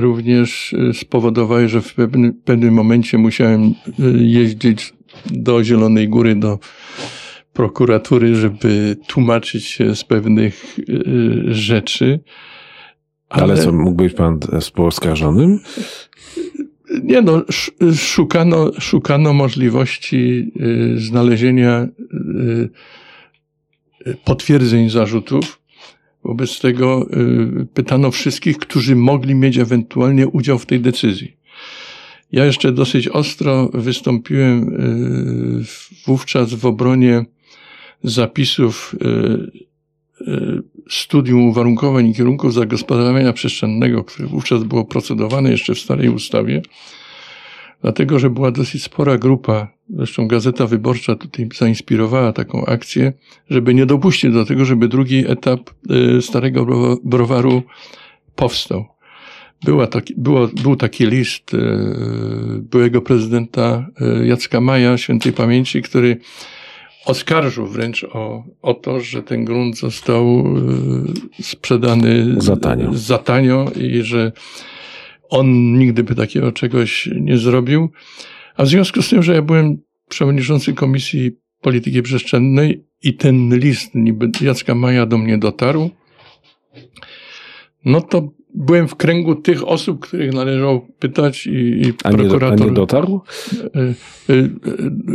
również 0.00 0.74
spowodowały, 0.92 1.68
że 1.68 1.80
w 1.80 1.94
pewnym, 1.94 2.34
pewnym 2.44 2.74
momencie 2.74 3.18
musiałem 3.18 3.74
jeździć 4.18 4.94
do 5.30 5.64
Zielonej 5.64 6.08
Góry, 6.08 6.36
do 6.36 6.58
prokuratury, 7.52 8.34
żeby 8.34 8.96
tłumaczyć 9.06 9.64
się 9.64 9.96
z 9.96 10.04
pewnych 10.04 10.78
rzeczy. 11.46 12.20
Ale 13.28 13.56
co, 13.56 13.72
mógł 13.72 13.96
być 13.96 14.14
pan 14.14 14.40
współoskarżonym? 14.60 15.60
Nie 17.02 17.22
no, 17.22 17.46
sz- 17.48 17.98
szukano, 18.00 18.70
szukano 18.80 19.32
możliwości 19.32 20.52
y, 20.96 21.00
znalezienia 21.00 21.88
y, 22.12 22.68
y, 24.06 24.16
potwierdzeń 24.24 24.90
zarzutów. 24.90 25.60
Wobec 26.24 26.60
tego 26.60 27.06
y, 27.62 27.66
pytano 27.74 28.10
wszystkich, 28.10 28.58
którzy 28.58 28.96
mogli 28.96 29.34
mieć 29.34 29.58
ewentualnie 29.58 30.28
udział 30.28 30.58
w 30.58 30.66
tej 30.66 30.80
decyzji. 30.80 31.36
Ja 32.32 32.44
jeszcze 32.44 32.72
dosyć 32.72 33.08
ostro 33.08 33.70
wystąpiłem 33.74 34.78
wówczas 36.06 36.54
w 36.54 36.66
obronie 36.66 37.24
zapisów 38.02 38.96
studium 40.88 41.48
uwarunkowań 41.48 42.06
i 42.06 42.14
kierunków 42.14 42.54
zagospodarowania 42.54 43.32
przestrzennego, 43.32 44.04
które 44.04 44.28
wówczas 44.28 44.64
było 44.64 44.84
procedowane 44.84 45.50
jeszcze 45.50 45.74
w 45.74 45.78
starej 45.78 46.08
ustawie, 46.08 46.62
dlatego 47.82 48.18
że 48.18 48.30
była 48.30 48.50
dosyć 48.50 48.82
spora 48.82 49.18
grupa, 49.18 49.68
zresztą 49.90 50.28
Gazeta 50.28 50.66
Wyborcza 50.66 51.14
tutaj 51.14 51.48
zainspirowała 51.54 52.32
taką 52.32 52.66
akcję, 52.66 53.12
żeby 53.50 53.74
nie 53.74 53.86
dopuścić 53.86 54.32
do 54.32 54.44
tego, 54.44 54.64
żeby 54.64 54.88
drugi 54.88 55.30
etap 55.30 55.70
y, 56.18 56.22
starego 56.22 56.64
browa- 56.66 56.96
browaru 57.04 57.62
powstał. 58.36 58.84
Była 59.64 59.86
taki, 59.86 60.14
było, 60.16 60.48
był 60.62 60.76
taki 60.76 61.06
list 61.06 61.54
y, 61.54 61.58
byłego 62.70 63.02
prezydenta 63.02 63.86
y, 64.22 64.26
Jacka 64.26 64.60
Maja, 64.60 64.98
świętej 64.98 65.32
pamięci, 65.32 65.82
który 65.82 66.20
oskarżył 67.08 67.66
wręcz 67.66 68.04
o, 68.04 68.44
o 68.62 68.74
to, 68.74 69.00
że 69.00 69.22
ten 69.22 69.44
grunt 69.44 69.78
został 69.78 70.44
y, 71.38 71.42
sprzedany 71.42 72.34
Za 72.38 72.56
tanio. 72.56 72.94
za 72.94 73.18
tanio 73.18 73.70
i 73.80 74.02
że 74.02 74.32
on 75.28 75.78
nigdy 75.78 76.04
by 76.04 76.14
takiego 76.14 76.52
czegoś 76.52 77.08
nie 77.20 77.38
zrobił. 77.38 77.88
A 78.56 78.64
w 78.64 78.68
związku 78.68 79.02
z 79.02 79.08
tym, 79.08 79.22
że 79.22 79.34
ja 79.34 79.42
byłem 79.42 79.78
przewodniczący 80.08 80.74
Komisji 80.74 81.30
Polityki 81.60 82.02
Przestrzennej 82.02 82.84
i 83.02 83.14
ten 83.14 83.58
list 83.58 83.94
niby 83.94 84.30
Jacka 84.40 84.74
Maja 84.74 85.06
do 85.06 85.18
mnie 85.18 85.38
dotarł, 85.38 85.90
no 87.84 88.00
to 88.00 88.28
byłem 88.58 88.88
w 88.88 88.96
kręgu 88.96 89.34
tych 89.34 89.68
osób, 89.68 90.00
których 90.00 90.32
należało 90.32 90.86
pytać 90.98 91.46
i, 91.46 91.50
i 91.50 91.92
A 92.04 92.10
nie, 92.10 92.16
do, 92.16 92.24
a 92.24 92.28
prokurator... 92.28 92.66
nie 92.66 92.72
dotarł? 92.72 93.20
Y, 93.52 93.80
y, 94.32 94.34
y, 94.34 94.50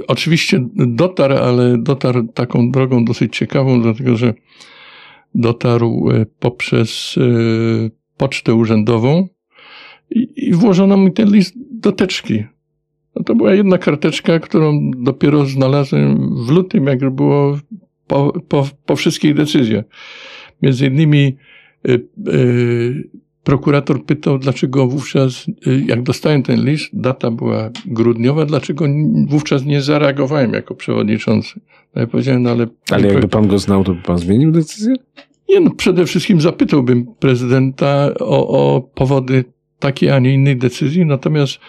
Oczywiście 0.07 0.65
dotarł, 0.75 1.37
ale 1.37 1.77
dotarł 1.77 2.27
taką 2.27 2.71
drogą 2.71 3.05
dosyć 3.05 3.37
ciekawą, 3.37 3.81
dlatego 3.81 4.15
że 4.15 4.33
dotarł 5.35 6.09
y, 6.11 6.25
poprzez 6.39 7.17
y, 7.17 7.91
pocztę 8.17 8.53
urzędową 8.53 9.27
i, 10.09 10.27
i 10.35 10.53
włożono 10.53 10.97
mi 10.97 11.13
ten 11.13 11.31
list 11.31 11.55
do 11.71 11.91
teczki. 11.91 12.43
No 13.15 13.23
to 13.23 13.35
była 13.35 13.53
jedna 13.53 13.77
karteczka, 13.77 14.39
którą 14.39 14.91
dopiero 14.97 15.45
znalazłem 15.45 16.35
w 16.45 16.49
lutym, 16.49 16.85
jak 16.87 17.09
było 17.09 17.57
po, 18.07 18.33
po, 18.47 18.67
po 18.85 18.95
wszystkich 18.95 19.35
decyzjach. 19.35 19.85
Między 20.61 20.87
innymi 20.87 21.37
y, 21.87 22.07
y, 22.27 23.22
prokurator 23.43 24.05
pytał, 24.05 24.37
dlaczego 24.37 24.87
wówczas, 24.87 25.47
y, 25.67 25.83
jak 25.87 26.03
dostałem 26.03 26.43
ten 26.43 26.65
list, 26.65 26.89
data 26.93 27.31
była 27.31 27.69
grudniowa, 27.85 28.45
dlaczego 28.45 28.85
wówczas 29.27 29.65
nie 29.65 29.81
zareagowałem 29.81 30.53
jako 30.53 30.75
przewodniczący. 30.75 31.59
No 31.95 32.01
ja 32.01 32.07
powiedziałem, 32.07 32.43
no 32.43 32.49
ale... 32.49 32.67
Ale 32.91 33.07
jakby 33.07 33.27
pan 33.27 33.47
go 33.47 33.59
znał, 33.59 33.83
to 33.83 33.93
by 33.93 34.01
pan 34.01 34.17
zmienił 34.17 34.51
decyzję? 34.51 34.95
Nie, 35.49 35.59
no 35.59 35.71
przede 35.71 36.05
wszystkim 36.05 36.41
zapytałbym 36.41 37.05
prezydenta 37.19 38.09
o, 38.19 38.47
o 38.47 38.81
powody 38.81 39.43
takiej, 39.79 40.09
a 40.09 40.19
nie 40.19 40.33
innej 40.33 40.57
decyzji, 40.57 41.05
natomiast 41.05 41.59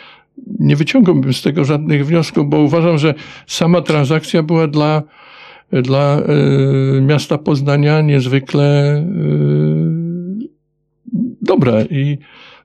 nie 0.61 0.77
wyciągałbym 0.77 1.35
z 1.35 1.43
tego 1.43 1.65
żadnych 1.65 2.07
wniosków, 2.07 2.49
bo 2.49 2.59
uważam, 2.59 2.99
że 2.99 3.15
sama 3.47 3.83
transakcja 3.83 4.43
była 4.43 4.67
dla, 4.67 5.03
dla 5.73 6.19
e, 6.19 7.01
miasta 7.01 7.39
Poznania 7.39 8.01
niezwykle 8.01 8.97
e, 8.97 10.04
dobra 11.44 11.83
i 11.83 12.18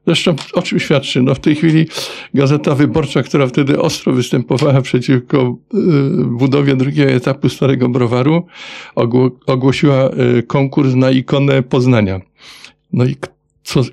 zresztą 0.07 0.35
o 0.53 0.61
czym 0.61 0.79
świadczy? 0.79 1.21
No 1.21 1.35
w 1.35 1.39
tej 1.39 1.55
chwili 1.55 1.85
Gazeta 2.33 2.75
Wyborcza, 2.75 3.23
która 3.23 3.47
wtedy 3.47 3.81
ostro 3.81 4.13
występowała 4.13 4.81
przeciwko 4.81 5.37
e, 5.37 5.77
budowie 6.25 6.75
drugiego 6.75 7.11
etapu 7.11 7.49
Starego 7.49 7.89
Browaru, 7.89 8.47
ogło, 8.95 9.31
ogłosiła 9.47 10.09
e, 10.09 10.41
konkurs 10.43 10.95
na 10.95 11.11
ikonę 11.11 11.63
Poznania. 11.63 12.21
No 12.93 13.05
i 13.05 13.15
co, 13.63 13.79
e, 13.79 13.83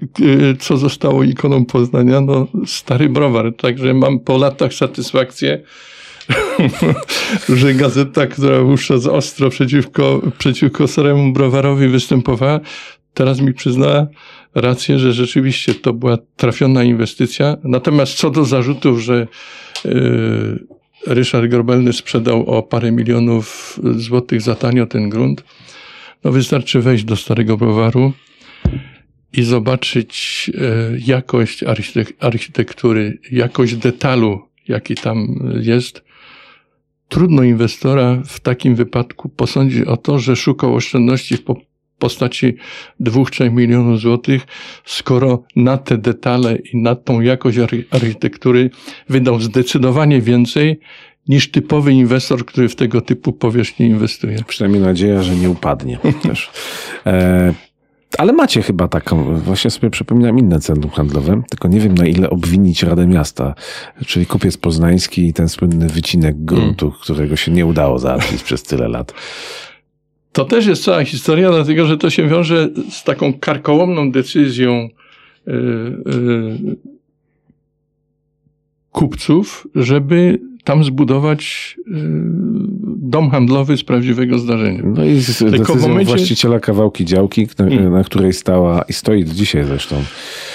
co 0.58 0.76
zostało 0.76 1.24
ikoną 1.24 1.64
Poznania? 1.64 2.20
No, 2.20 2.46
stary 2.66 3.08
browar. 3.08 3.52
Także 3.56 3.94
mam 3.94 4.20
po 4.20 4.38
latach 4.38 4.74
satysfakcję, 4.74 5.62
że 7.60 7.74
gazeta, 7.74 8.26
która 8.26 8.60
wówczas 8.60 9.06
ostro 9.06 9.50
przeciwko, 9.50 10.22
przeciwko 10.38 10.88
staremu 10.88 11.32
browarowi 11.32 11.88
występowała, 11.88 12.60
teraz 13.14 13.40
mi 13.40 13.54
przyznała 13.54 14.06
rację, 14.56 14.98
że 14.98 15.12
rzeczywiście 15.12 15.74
to 15.74 15.92
była 15.92 16.18
trafiona 16.36 16.84
inwestycja. 16.84 17.56
Natomiast 17.64 18.14
co 18.14 18.30
do 18.30 18.44
zarzutów, 18.44 19.00
że 19.00 19.26
yy, 19.84 20.66
Ryszard 21.06 21.46
Grobelny 21.46 21.92
sprzedał 21.92 22.46
o 22.46 22.62
parę 22.62 22.92
milionów 22.92 23.78
złotych 23.96 24.42
za 24.42 24.54
tanio 24.54 24.86
ten 24.86 25.08
grunt, 25.08 25.44
no 26.24 26.32
wystarczy 26.32 26.80
wejść 26.80 27.04
do 27.04 27.16
starego 27.16 27.56
browaru 27.56 28.12
i 29.32 29.42
zobaczyć 29.42 30.50
e, 30.54 30.60
jakość 31.06 31.64
architek- 31.64 32.12
architektury, 32.20 33.18
jakość 33.30 33.76
detalu, 33.76 34.42
jaki 34.68 34.94
tam 34.94 35.48
jest. 35.60 36.04
Trudno 37.08 37.42
inwestora 37.42 38.22
w 38.26 38.40
takim 38.40 38.74
wypadku 38.74 39.28
posądzić 39.28 39.84
o 39.84 39.96
to, 39.96 40.18
że 40.18 40.36
szukał 40.36 40.74
oszczędności 40.74 41.36
w 41.36 41.44
postaci 41.98 42.56
2-3 43.00 43.50
milionów 43.50 44.00
złotych, 44.00 44.46
skoro 44.84 45.42
na 45.56 45.78
te 45.78 45.98
detale 45.98 46.56
i 46.56 46.76
na 46.76 46.94
tą 46.94 47.20
jakość 47.20 47.58
archi- 47.58 47.84
architektury 47.90 48.70
wydał 49.08 49.40
zdecydowanie 49.40 50.20
więcej 50.20 50.80
niż 51.28 51.50
typowy 51.50 51.92
inwestor, 51.92 52.46
który 52.46 52.68
w 52.68 52.76
tego 52.76 53.00
typu 53.00 53.32
powierzchni 53.32 53.86
inwestuje. 53.86 54.38
Przynajmniej 54.46 54.82
nadzieja, 54.82 55.22
że 55.22 55.36
nie 55.36 55.50
upadnie 55.50 55.98
też. 56.22 56.50
E, 57.06 57.54
ale 58.18 58.32
macie 58.32 58.62
chyba 58.62 58.88
taką, 58.88 59.38
właśnie 59.38 59.70
sobie 59.70 59.90
przypominam 59.90 60.38
inne 60.38 60.60
centrum 60.60 60.92
handlowe, 60.92 61.42
tylko 61.50 61.68
nie 61.68 61.80
wiem 61.80 61.94
na 61.94 62.06
ile 62.06 62.30
obwinić 62.30 62.82
Radę 62.82 63.06
Miasta, 63.06 63.54
czyli 64.06 64.26
kupiec 64.26 64.56
poznański 64.56 65.28
i 65.28 65.32
ten 65.32 65.48
słynny 65.48 65.88
wycinek 65.88 66.44
gruntu, 66.44 66.92
którego 67.02 67.36
się 67.36 67.52
nie 67.52 67.66
udało 67.66 67.98
załatwić 67.98 68.42
przez 68.42 68.62
tyle 68.62 68.88
lat. 68.88 69.12
To 70.36 70.44
też 70.44 70.66
jest 70.66 70.84
cała 70.84 71.04
historia, 71.04 71.50
dlatego 71.50 71.86
że 71.86 71.98
to 71.98 72.10
się 72.10 72.28
wiąże 72.28 72.68
z 72.90 73.04
taką 73.04 73.32
karkołomną 73.32 74.10
decyzją 74.12 74.88
yy, 75.46 75.54
yy, 76.66 76.76
kupców, 78.92 79.66
żeby 79.74 80.38
tam 80.64 80.84
zbudować 80.84 81.76
yy, 81.86 81.94
dom 82.96 83.30
handlowy 83.30 83.76
z 83.76 83.84
prawdziwego 83.84 84.38
zdarzenia. 84.38 84.82
No 84.84 85.04
i 85.04 85.20
z 85.20 85.38
Tylko 85.38 85.58
decyzją 85.58 85.88
momencie- 85.88 86.08
właściciela 86.16 86.60
kawałki 86.60 87.04
działki, 87.04 87.48
na, 87.58 87.66
Mm. 87.66 87.92
na 87.92 88.04
której 88.04 88.32
stała 88.32 88.82
i 88.88 88.92
stoi 88.92 89.24
do 89.24 89.34
dzisiaj 89.34 89.64
zresztą 89.64 89.96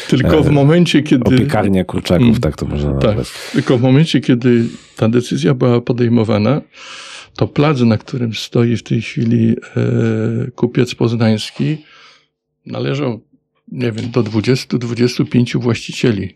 Tylko 0.09 0.43
w 0.43 0.49
momencie, 0.51 1.03
kiedy... 1.03 1.23
opiekarnia 1.35 1.83
kurczaków, 1.83 2.27
Mm. 2.27 2.39
tak 2.41 2.55
to 2.57 2.65
można 2.65 2.93
Tak, 2.93 3.03
nazwać. 3.03 3.27
tylko 3.53 3.77
w 3.77 3.81
momencie, 3.81 4.19
kiedy 4.21 4.65
ta 4.97 5.09
decyzja 5.09 5.53
była 5.53 5.81
podejmowana, 5.81 6.61
to 7.35 7.47
plac, 7.47 7.79
na 7.79 7.97
którym 7.97 8.33
stoi 8.33 8.77
w 8.77 8.83
tej 8.83 9.01
chwili 9.01 9.55
e, 9.75 10.51
kupiec 10.51 10.95
poznański, 10.95 11.77
należał, 12.65 13.21
nie 13.67 13.91
wiem, 13.91 14.11
do 14.11 14.23
20-25 14.23 15.61
właścicieli 15.61 16.35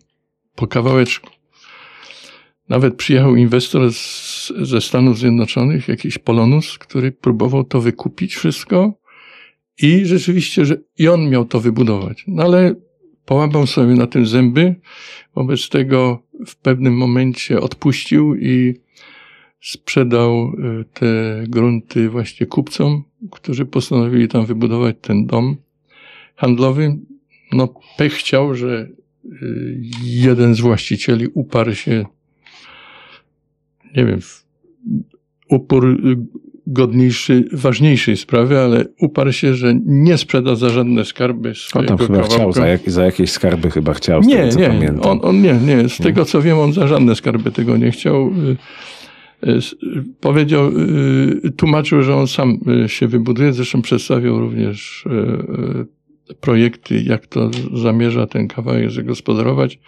po 0.56 0.68
kawałeczku. 0.68 1.30
Nawet 2.70 2.96
przyjechał 2.96 3.36
inwestor 3.36 3.94
z, 3.94 4.54
ze 4.62 4.82
Stanów 4.82 5.18
Zjednoczonych, 5.18 5.88
jakiś 5.88 6.18
Polonus, 6.18 6.78
który 6.78 7.12
próbował 7.12 7.64
to 7.64 7.82
wykupić 7.82 8.36
wszystko 8.36 8.94
i 9.82 10.06
rzeczywiście, 10.06 10.66
że 10.66 10.78
i 10.98 11.08
on 11.08 11.30
miał 11.30 11.46
to 11.46 11.60
wybudować. 11.60 12.24
No 12.28 12.44
ale 12.44 12.76
połamał 13.26 13.68
sobie 13.68 13.94
na 13.94 14.08
tym 14.08 14.26
zęby, 14.26 14.76
wobec 15.36 15.70
tego 15.70 16.24
w 16.48 16.56
pewnym 16.56 16.98
momencie 16.98 17.62
odpuścił 17.62 18.36
i 18.36 18.74
sprzedał 19.66 20.52
y, 20.82 20.86
te 20.94 21.44
grunty 21.48 22.10
właśnie 22.10 22.46
kupcom, 22.46 23.04
którzy 23.32 23.66
postanowili 23.66 24.28
tam 24.28 24.46
wybudować 24.46 24.96
ten 25.02 25.26
dom 25.26 25.58
handlowy. 26.36 26.98
No 27.52 27.74
pech 27.98 28.14
chciał, 28.14 28.56
że 28.56 28.88
y, 29.26 29.82
jeden 30.04 30.56
z 30.56 30.60
właścicieli 30.60 31.28
uparł 31.34 31.74
się, 31.74 32.06
nie 33.98 34.06
wiem, 34.06 34.20
upór 35.50 35.88
y, 35.88 36.18
godniejszy, 36.68 37.50
ważniejszej 37.52 38.18
sprawy, 38.18 38.60
ale 38.60 38.86
uparł 39.00 39.32
się, 39.32 39.56
że 39.56 39.74
nie 39.86 40.18
sprzeda 40.18 40.56
za 40.56 40.70
żadne 40.70 41.06
skarby 41.06 41.50
On 41.50 41.56
swojego 41.56 41.98
tam 41.98 42.08
chyba 42.08 42.20
kawałka. 42.20 42.36
chciał, 42.36 42.54
za, 42.54 42.68
jak, 42.68 42.90
za 42.90 43.06
jakieś 43.06 43.32
skarby 43.32 43.72
chyba 43.72 43.94
chciał, 43.94 44.22
Nie, 44.22 44.48
tego 44.48 44.74
nie, 44.74 45.02
on, 45.02 45.20
on 45.22 45.42
nie, 45.42 45.54
nie. 45.54 45.90
Z 45.90 45.98
tego 45.98 46.26
co 46.26 46.42
wiem, 46.42 46.60
on 46.60 46.74
za 46.74 46.88
żadne 46.88 47.16
skarby 47.16 47.52
tego 47.52 47.78
nie 47.78 47.92
chciał. 47.92 48.32
Y, 49.46 49.60
Powiedział, 50.20 50.72
y, 51.46 51.52
tłumaczył, 51.52 52.02
że 52.02 52.16
on 52.16 52.28
sam 52.28 52.60
y, 52.86 52.90
się 52.90 53.08
wybuduje. 53.08 53.54
Zresztą 53.54 53.82
przedstawiał 53.82 54.40
również 54.40 55.06
projekty, 56.42 57.02
jak 57.02 57.28
to 57.28 57.52
zamierza 57.74 58.28
ten 58.28 58.48
kawałek 58.48 58.92
zagospodarować. 58.92 59.80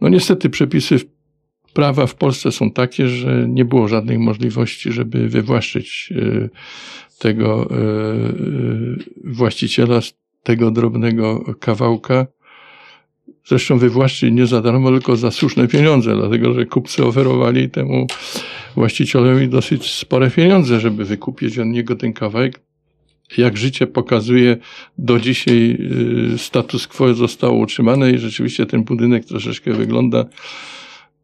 No 0.00 0.08
niestety 0.08 0.50
przepisy 0.50 0.96
prawa 1.72 2.06
w 2.06 2.14
Polsce 2.14 2.52
są 2.52 2.70
takie, 2.70 3.08
że 3.08 3.46
nie 3.48 3.64
było 3.64 3.88
żadnej 3.88 4.18
możliwości, 4.18 4.92
żeby 4.92 5.28
wywłaszczyć 5.28 6.12
tego 7.18 7.68
właściciela 9.24 10.00
z 10.00 10.14
tego 10.42 10.70
drobnego 10.70 11.54
kawałka. 11.60 12.26
Zresztą 13.48 13.78
wywłaszczyć 13.78 14.32
nie 14.32 14.46
za 14.46 14.62
darmo, 14.62 14.90
tylko 14.90 15.16
za 15.16 15.30
słuszne 15.30 15.68
pieniądze, 15.68 16.14
dlatego 16.16 16.54
że 16.54 16.66
kupcy 16.66 17.04
oferowali 17.04 17.70
temu 17.70 18.06
właścicielowi 18.76 19.48
dosyć 19.48 19.90
spore 19.90 20.30
pieniądze, 20.30 20.80
żeby 20.80 21.04
wykupić 21.04 21.58
od 21.58 21.66
niego 21.66 21.96
ten 21.96 22.12
kawałek. 22.12 22.60
Jak 23.38 23.56
życie 23.56 23.86
pokazuje, 23.86 24.56
do 24.98 25.20
dzisiaj 25.20 25.78
y, 26.34 26.38
status 26.38 26.86
quo 26.86 27.14
zostało 27.14 27.58
utrzymane 27.58 28.10
i 28.10 28.18
rzeczywiście 28.18 28.66
ten 28.66 28.84
budynek 28.84 29.24
troszeczkę 29.24 29.72
wygląda 29.72 30.24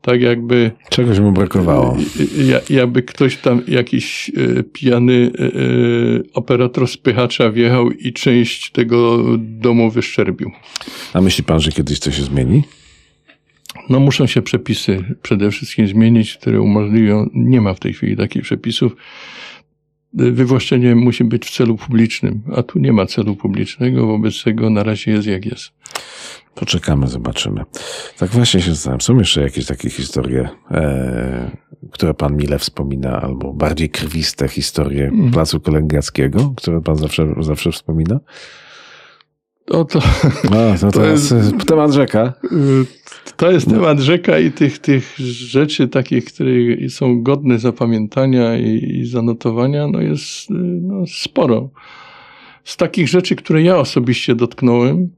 tak, 0.05 0.21
jakby 0.21 0.71
Czegoś 0.90 1.19
mu 1.19 1.33
brakowało. 1.33 1.97
Y, 2.21 2.40
y, 2.43 2.45
ja- 2.45 2.61
Jakby 2.81 3.03
ktoś 3.03 3.37
tam, 3.37 3.62
jakiś 3.69 4.29
y, 4.37 4.64
pijany 4.73 5.31
operator 6.35 6.88
spychacza 6.88 7.51
wjechał 7.51 7.90
i 7.90 8.12
część 8.12 8.71
tego 8.71 9.25
domu 9.38 9.90
wyszczerbił. 9.90 10.51
A 11.12 11.21
myśli 11.21 11.45
pan, 11.45 11.61
że 11.61 11.73
kiedyś 11.73 12.01
to 12.01 12.11
się 12.11 12.23
zmieni? 12.23 12.62
No 13.90 14.01
muszą 14.01 14.27
się 14.27 14.43
przepisy 14.43 15.05
przede 15.23 15.51
wszystkim 15.51 15.88
zmienić, 15.88 16.35
które 16.35 16.61
umożliwią, 16.61 17.29
nie 17.35 17.61
ma 17.61 17.75
w 17.75 17.81
tej 17.81 17.93
chwili 17.93 18.17
takich 18.17 18.43
przepisów. 18.43 18.97
Wywłaszczenie 20.12 20.95
musi 20.95 21.25
być 21.25 21.47
w 21.47 21.51
celu 21.51 21.77
publicznym, 21.77 22.43
a 22.57 22.62
tu 22.62 22.79
nie 22.79 22.93
ma 22.93 23.07
celu 23.07 23.37
publicznego, 23.37 24.07
wobec 24.07 24.43
tego 24.43 24.71
na 24.71 24.83
razie 24.83 25.11
jest 25.11 25.27
jak 25.27 25.47
jest. 25.47 25.71
Poczekamy, 26.55 27.09
zobaczymy. 27.09 27.64
Tak 28.19 28.31
właśnie 28.31 28.62
się 28.62 28.71
zastanawiam. 28.71 29.01
Są 29.01 29.19
jeszcze 29.19 29.43
jakieś 29.43 29.67
takie 29.67 29.90
historie, 29.90 30.49
e, 30.71 31.51
które 31.93 32.14
pan 32.14 32.37
mile 32.37 32.59
wspomina, 32.59 33.21
albo 33.23 33.53
bardziej 33.53 33.90
krwiste 33.90 34.49
historie 34.49 35.05
Mhm. 35.05 35.31
Placu 35.31 35.61
Kolęgiackiego, 35.61 36.53
które 36.57 36.81
pan 36.81 36.97
zawsze, 36.97 37.35
zawsze 37.40 37.73
wspomina? 37.73 38.21
O, 39.71 39.85
to, 39.85 39.99
A, 40.75 40.79
to, 40.79 40.90
To 40.93 41.05
jest- 41.07 41.35
temat 41.67 41.93
rzeka. 41.93 42.33
to 43.37 43.51
jest 43.51 43.71
temat 43.71 43.99
rzeka 44.01 44.38
i 44.38 44.53
tych, 44.53 44.79
tych 44.79 45.14
rzeczy 45.19 45.88
takich, 45.88 46.25
które 46.25 46.51
są 46.88 47.23
godne 47.23 47.59
zapamiętania 47.59 48.57
i, 48.59 48.99
i 49.01 49.07
zanotowania, 49.07 49.87
no 49.87 50.01
jest 50.01 50.27
no, 50.81 51.05
sporo. 51.07 51.71
Z 52.64 52.77
takich 52.77 53.09
rzeczy, 53.09 53.37
które 53.37 53.62
ja 53.62 53.77
osobiście 53.79 54.35
dotknąłem, 54.35 55.09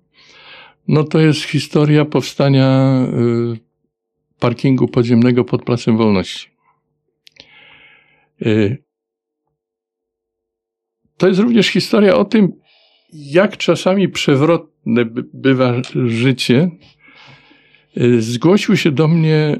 no 0.89 1.05
to 1.05 1.21
jest 1.21 1.43
historia 1.43 2.05
powstania 2.05 2.99
y, 3.55 3.59
parkingu 4.41 4.89
podziemnego 4.89 5.45
pod 5.45 5.63
Placem 5.65 5.97
Wolności. 5.97 6.49
Y, 8.47 8.83
To 11.17 11.29
jest 11.29 11.41
również 11.41 11.67
historia 11.67 12.15
o 12.17 12.25
tym, 12.25 12.53
jak 13.13 13.57
czasami 13.57 14.09
przewrotne 14.09 15.05
by- 15.05 15.25
bywa 15.35 15.75
życie. 16.07 16.71
Y, 17.97 18.23
Zgłosił 18.23 18.77
się 18.77 18.91
do 18.91 19.09
mnie 19.09 19.57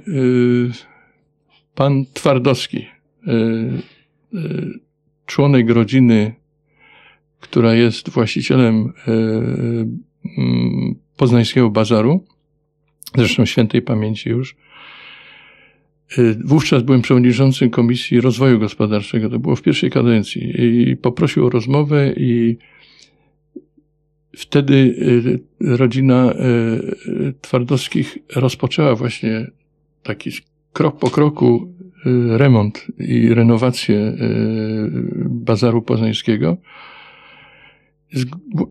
pan 1.75 2.05
Twardowski, 2.15 2.87
członek 5.27 5.71
rodziny, 5.71 6.35
która 7.41 7.75
jest 7.75 8.11
właścicielem 8.11 8.93
poznańskiego 11.17 11.71
bazaru, 11.71 12.25
zresztą 13.15 13.47
świętej 13.47 13.83
pamięci 13.83 14.31
już. 14.31 14.57
Y, 16.19 16.39
Wówczas 16.45 16.83
byłem 16.83 17.03
przewodniczącym 17.03 17.71
Komisji 17.71 18.21
Rozwoju 18.21 18.59
Gospodarczego, 18.59 19.31
to 19.31 19.39
było 19.39 19.57
w 19.57 19.63
pierwszej 19.63 19.91
kadencji 19.91 20.53
i 20.59 20.97
poprosił 20.97 21.47
o 21.47 21.51
rozmowę 21.51 22.13
i 22.17 22.57
wtedy 24.37 24.75
y, 25.63 25.77
rodzina 25.77 26.33
y, 26.33 27.35
Twardowskich 27.41 28.19
rozpoczęła 28.37 28.95
właśnie 28.95 29.47
taki 30.03 30.31
krok 30.73 30.99
po 30.99 31.11
kroku 31.11 31.77
remont 32.29 32.87
i 32.99 33.35
renowację 33.35 34.17
bazaru 35.25 35.83
poznańskiego. 35.83 36.57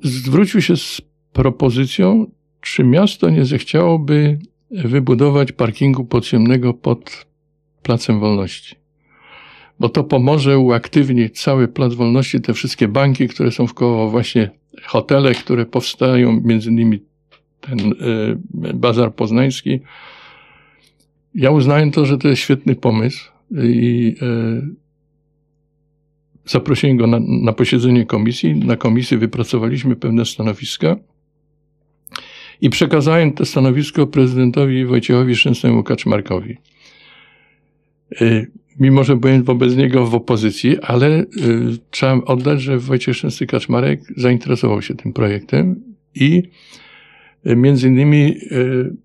Zwrócił 0.04 0.62
się 0.62 0.78
z 0.78 1.02
propozycją, 1.36 2.26
czy 2.62 2.84
miasto 2.84 3.30
nie 3.30 3.46
zechciałoby 3.46 4.40
wybudować 4.72 5.52
parkingu 5.52 6.06
podziemnego 6.06 6.74
pod 6.74 7.26
Placem 7.84 8.20
Wolności. 8.20 8.76
Bo 9.80 9.90
to 9.90 10.04
pomoże 10.04 10.60
uaktywnić 10.60 11.42
cały 11.42 11.68
Plac 11.68 11.94
Wolności, 11.94 12.42
te 12.42 12.54
wszystkie 12.54 12.88
banki, 12.88 13.28
które 13.28 13.52
są 13.52 13.68
wkoło, 13.68 14.10
właśnie 14.10 14.50
hotele, 14.84 15.34
które 15.34 15.66
powstają, 15.66 16.42
między 16.44 16.70
innymi 16.70 17.00
ten 17.62 17.80
y, 17.80 18.74
bazar 18.74 19.16
poznański. 19.16 19.80
Ja 21.34 21.52
uznałem 21.52 21.92
to, 21.92 22.06
że 22.06 22.18
to 22.18 22.28
jest 22.28 22.42
świetny 22.42 22.76
pomysł 22.76 23.32
i 23.52 24.16
y, 24.22 24.76
zaprosiłem 26.46 26.98
go 26.98 27.08
na, 27.08 27.20
na 27.20 27.54
posiedzenie 27.54 28.06
komisji. 28.06 28.56
Na 28.56 28.76
komisji 28.76 29.18
wypracowaliśmy 29.18 29.96
pewne 29.96 30.26
stanowiska 30.26 30.96
i 32.62 32.70
przekazałem 32.70 33.34
to 33.34 33.46
stanowisko 33.46 34.08
prezydentowi 34.08 34.86
Wojciechowi 34.86 35.36
Szczęsnemu 35.36 35.84
Kaczmarkowi. 35.84 36.58
Y, 38.22 38.52
Mimo, 38.80 39.04
że 39.04 39.16
byłem 39.16 39.44
wobec 39.44 39.76
niego 39.76 40.06
w 40.06 40.16
opozycji, 40.16 40.80
ale 40.82 41.20
y, 41.20 41.26
trzeba 41.92 42.14
oddać, 42.14 42.62
że 42.62 42.80
Wojciech 42.80 43.16
Szczęsny 43.16 43.48
Kaczmarek 43.48 44.02
zainteresował 44.18 44.82
się 44.82 44.96
tym 44.96 45.14
projektem 45.14 45.84
i 46.16 46.44
y, 47.48 47.56
między 47.56 47.88
innymi 47.88 48.38
y, 48.52 48.96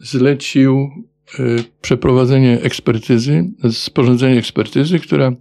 zlecił 0.00 0.90
y, 1.38 1.64
przeprowadzenie 1.82 2.60
ekspertyzy, 2.62 3.50
sporządzenie 3.70 4.38
ekspertyzy, 4.38 4.98
która 4.98 5.32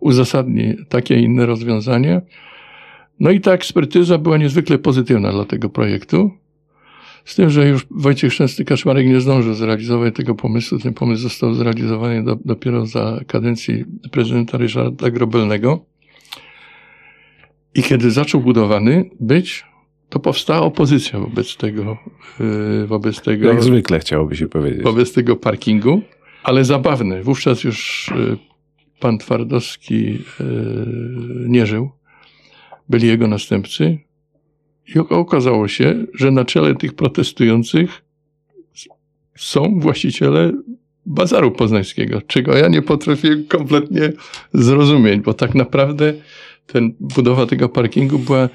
uzasadni 0.00 0.74
takie 0.88 1.20
inne 1.20 1.46
rozwiązanie. 1.46 2.20
No 3.20 3.30
i 3.30 3.40
ta 3.40 3.52
ekspertyza 3.52 4.18
była 4.18 4.38
niezwykle 4.38 4.78
pozytywna 4.78 5.32
dla 5.32 5.44
tego 5.44 5.68
projektu. 5.68 6.30
Z 7.26 7.34
tym, 7.34 7.50
że 7.50 7.68
już 7.68 7.86
Wojciech 7.90 8.32
Szczęsny-Kaczmarek 8.32 9.06
nie 9.06 9.20
zdążył 9.20 9.54
zrealizować 9.54 10.14
tego 10.14 10.34
pomysłu. 10.34 10.78
Ten 10.78 10.94
pomysł 10.94 11.22
został 11.22 11.54
zrealizowany 11.54 12.24
do, 12.24 12.38
dopiero 12.44 12.86
za 12.86 13.20
kadencji 13.26 13.84
prezydenta 14.10 14.58
Ryszarda 14.58 15.10
Grobelnego. 15.10 15.84
I 17.74 17.82
kiedy 17.82 18.10
zaczął 18.10 18.40
budowany 18.40 19.10
być, 19.20 19.64
to 20.08 20.18
powstała 20.18 20.60
opozycja 20.60 21.18
wobec 21.18 21.56
tego, 21.56 21.98
yy, 22.40 22.86
wobec 22.86 23.20
tego. 23.20 23.48
Jak 23.48 23.62
zwykle 23.62 23.98
chciałoby 23.98 24.36
się 24.36 24.48
powiedzieć. 24.48 24.82
Wobec 24.82 25.12
tego 25.12 25.36
parkingu, 25.36 26.02
ale 26.42 26.64
zabawne. 26.64 27.22
Wówczas 27.22 27.64
już 27.64 28.10
yy, 28.16 28.36
pan 29.00 29.18
Twardowski 29.18 30.12
yy, 30.12 30.18
nie 31.48 31.66
żył. 31.66 31.90
Byli 32.88 33.08
jego 33.08 33.28
następcy. 33.28 33.98
I 34.94 34.98
okazało 34.98 35.68
się, 35.68 36.06
że 36.14 36.30
na 36.30 36.44
czele 36.44 36.74
tych 36.74 36.94
protestujących 36.94 38.02
są 39.36 39.80
właściciele 39.80 40.52
bazaru 41.06 41.50
poznańskiego, 41.50 42.22
czego 42.22 42.56
ja 42.56 42.68
nie 42.68 42.82
potrafię 42.82 43.36
kompletnie 43.48 44.12
zrozumieć, 44.52 45.20
bo 45.20 45.34
tak 45.34 45.54
naprawdę 45.54 46.14
ten, 46.66 46.94
budowa 47.00 47.46
tego 47.46 47.68
parkingu 47.68 48.18
była 48.18 48.48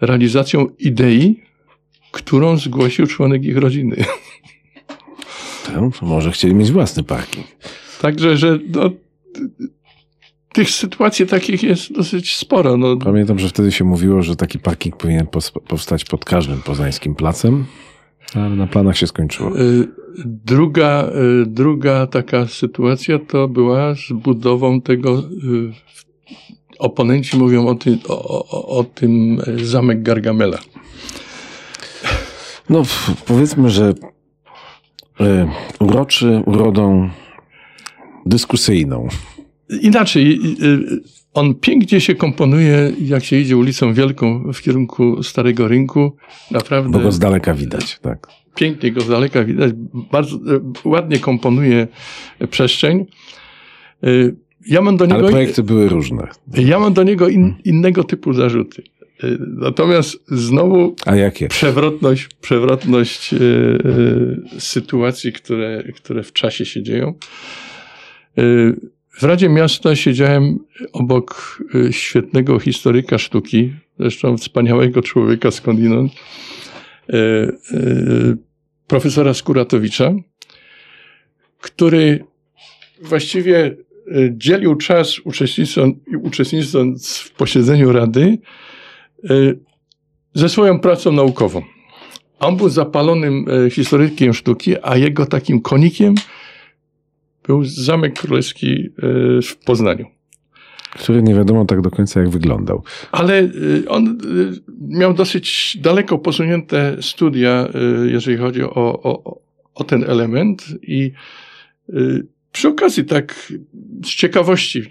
realizacją 0.00 0.66
idei, 0.78 1.42
którą 2.10 2.56
zgłosił 2.56 3.06
członek 3.06 3.44
ich 3.44 3.56
rodziny. 3.56 4.04
To 6.00 6.06
może 6.06 6.30
chcieli 6.30 6.54
mieć 6.54 6.72
własny 6.72 7.02
parking. 7.02 7.46
Także, 8.00 8.36
że 8.36 8.58
no, 8.68 8.90
tych 10.54 10.70
sytuacji 10.70 11.26
takich 11.26 11.62
jest 11.62 11.92
dosyć 11.92 12.36
sporo. 12.36 12.76
No. 12.76 12.96
Pamiętam, 12.96 13.38
że 13.38 13.48
wtedy 13.48 13.72
się 13.72 13.84
mówiło, 13.84 14.22
że 14.22 14.36
taki 14.36 14.58
parking 14.58 14.96
powinien 14.96 15.26
powstać 15.68 16.04
pod 16.04 16.24
każdym 16.24 16.62
poznańskim 16.62 17.14
placem, 17.14 17.64
ale 18.34 18.50
na 18.50 18.66
planach 18.66 18.98
się 18.98 19.06
skończyło. 19.06 19.60
Y, 19.60 19.88
druga, 20.24 21.10
y, 21.42 21.46
druga 21.46 22.06
taka 22.06 22.46
sytuacja 22.46 23.18
to 23.18 23.48
była 23.48 23.94
z 23.94 24.12
budową 24.12 24.80
tego. 24.80 25.18
Y, 25.18 25.72
oponenci 26.78 27.36
mówią 27.36 27.66
o 27.66 27.74
tym, 27.74 27.98
o, 28.08 28.48
o, 28.48 28.78
o 28.78 28.84
tym 28.84 29.40
zamek 29.62 30.02
Gargamela. 30.02 30.58
No, 32.70 32.82
powiedzmy, 33.26 33.70
że 33.70 33.94
uroczy 35.80 36.42
urodą 36.46 37.10
dyskusyjną. 38.26 39.08
Inaczej, 39.80 40.40
on 41.34 41.54
pięknie 41.54 42.00
się 42.00 42.14
komponuje, 42.14 42.92
jak 43.00 43.24
się 43.24 43.36
idzie 43.36 43.56
ulicą 43.56 43.94
Wielką 43.94 44.52
w 44.52 44.62
kierunku 44.62 45.22
Starego 45.22 45.68
Rynku. 45.68 46.16
Naprawdę. 46.50 46.90
Bo 46.90 46.98
go 46.98 47.12
z 47.12 47.18
daleka 47.18 47.54
widać, 47.54 47.98
tak. 47.98 48.26
Pięknie 48.54 48.92
go 48.92 49.00
z 49.00 49.08
daleka 49.08 49.44
widać. 49.44 49.72
Bardzo 50.12 50.36
e, 50.36 50.40
ładnie 50.84 51.18
komponuje 51.18 51.88
przestrzeń. 52.50 53.06
E, 54.02 54.08
ja 54.66 54.82
mam 54.82 54.96
do 54.96 55.06
niego. 55.06 55.18
Ale 55.18 55.30
projekty 55.30 55.62
były 55.62 55.88
różne. 55.88 56.28
Ja 56.58 56.78
mam 56.78 56.92
do 56.92 57.02
niego 57.02 57.28
in, 57.28 57.54
innego 57.64 58.04
typu 58.04 58.32
zarzuty. 58.32 58.82
Natomiast 59.40 60.24
znowu. 60.26 60.96
A 61.06 61.16
jakie? 61.16 61.48
Przewrotność, 61.48 62.28
przewrotność 62.40 63.32
yy, 63.32 64.42
sytuacji, 64.58 65.32
które, 65.32 65.84
które 65.96 66.22
w 66.22 66.32
czasie 66.32 66.64
się 66.64 66.82
dzieją. 66.82 67.14
Yy, 68.36 68.76
w 69.18 69.22
Radzie 69.22 69.48
Miasta 69.48 69.96
siedziałem 69.96 70.58
obok 70.92 71.58
y, 71.74 71.92
świetnego 71.92 72.58
historyka 72.58 73.18
sztuki, 73.18 73.72
zresztą 73.98 74.36
wspaniałego 74.36 75.02
człowieka 75.02 75.50
skądinąd, 75.50 76.12
y, 76.12 77.16
y, 77.16 78.36
profesora 78.86 79.34
Skuratowicza, 79.34 80.12
który 81.60 82.24
właściwie 83.02 83.76
dzielił 84.30 84.76
czas 84.76 85.16
uczestnicząc, 86.22 87.18
w 87.18 87.32
posiedzeniu 87.32 87.92
Rady 87.92 88.38
ze 90.34 90.48
swoją 90.48 90.80
pracą 90.80 91.12
naukową. 91.12 91.62
On 92.38 92.56
był 92.56 92.68
zapalonym 92.68 93.46
historykiem 93.70 94.34
sztuki, 94.34 94.74
a 94.82 94.96
jego 94.96 95.26
takim 95.26 95.60
konikiem 95.60 96.14
był 97.46 97.64
Zamek 97.64 98.18
Królewski 98.20 98.90
e, 99.38 99.42
w 99.42 99.56
Poznaniu. 99.56 100.06
Który 100.90 101.22
nie 101.22 101.34
wiadomo 101.34 101.64
tak 101.64 101.80
do 101.80 101.90
końca 101.90 102.20
jak 102.20 102.28
wyglądał. 102.28 102.82
Ale 103.12 103.38
e, 103.38 103.48
on 103.88 104.06
e, 104.06 104.14
miał 104.80 105.14
dosyć 105.14 105.78
daleko 105.80 106.18
posunięte 106.18 106.96
studia, 107.00 107.68
jeżeli 108.06 108.36
chodzi 108.36 108.62
o, 108.62 109.02
o, 109.02 109.40
o 109.74 109.84
ten 109.84 110.04
element 110.04 110.64
i 110.82 111.12
przy 112.52 112.68
okazji 112.68 113.04
tak 113.04 113.52
z 114.04 114.08
ciekawości 114.08 114.82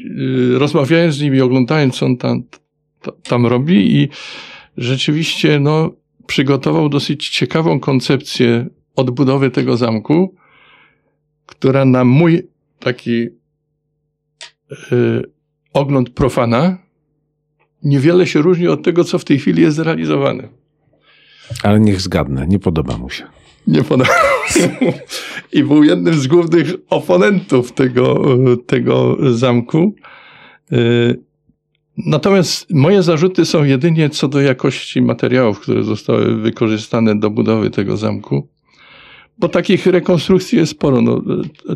rozmawiając 0.54 1.16
z 1.16 1.22
nim 1.22 1.36
i 1.36 1.42
oglądając 1.42 1.96
co 1.96 2.06
on 2.06 2.18
tam, 2.18 2.44
tam 3.24 3.46
robi 3.46 3.96
i 3.96 4.10
rzeczywiście 4.78 5.60
no, 5.60 5.92
przygotował 6.28 6.90
dosyć 6.90 7.30
ciekawą 7.30 7.80
koncepcję 7.80 8.68
odbudowy 8.96 9.52
tego 9.52 9.78
zamku, 9.78 10.36
która 11.58 11.86
na 11.86 12.04
mój 12.04 12.48
taki 12.80 13.22
y, 13.22 13.32
ogląd 15.74 16.10
profana 16.10 16.78
niewiele 17.84 18.28
się 18.28 18.42
różni 18.42 18.68
od 18.68 18.84
tego, 18.84 19.04
co 19.04 19.20
w 19.20 19.26
tej 19.26 19.40
chwili 19.40 19.62
jest 19.62 19.78
zrealizowane. 19.78 20.48
Ale 21.64 21.80
niech 21.80 22.02
zgadnę, 22.02 22.48
nie 22.48 22.60
podoba 22.60 22.98
mu 22.98 23.10
się. 23.10 23.24
Nie 23.68 23.84
podoba 23.84 24.12
I 25.52 25.64
był 25.64 25.84
jednym 25.84 26.14
z 26.14 26.28
głównych 26.28 26.74
oponentów 26.90 27.72
tego, 27.72 28.26
tego 28.66 29.18
zamku. 29.34 29.96
Y, 30.72 31.20
natomiast 31.98 32.74
moje 32.74 33.04
zarzuty 33.04 33.46
są 33.46 33.64
jedynie 33.64 34.10
co 34.10 34.28
do 34.28 34.42
jakości 34.42 35.02
materiałów, 35.02 35.60
które 35.60 35.84
zostały 35.84 36.36
wykorzystane 36.36 37.20
do 37.20 37.30
budowy 37.30 37.70
tego 37.70 37.98
zamku. 37.98 38.48
Bo 39.38 39.50
takich 39.50 39.86
rekonstrukcji 39.86 40.58
jest 40.58 40.72
sporo. 40.72 41.02
No, 41.02 41.22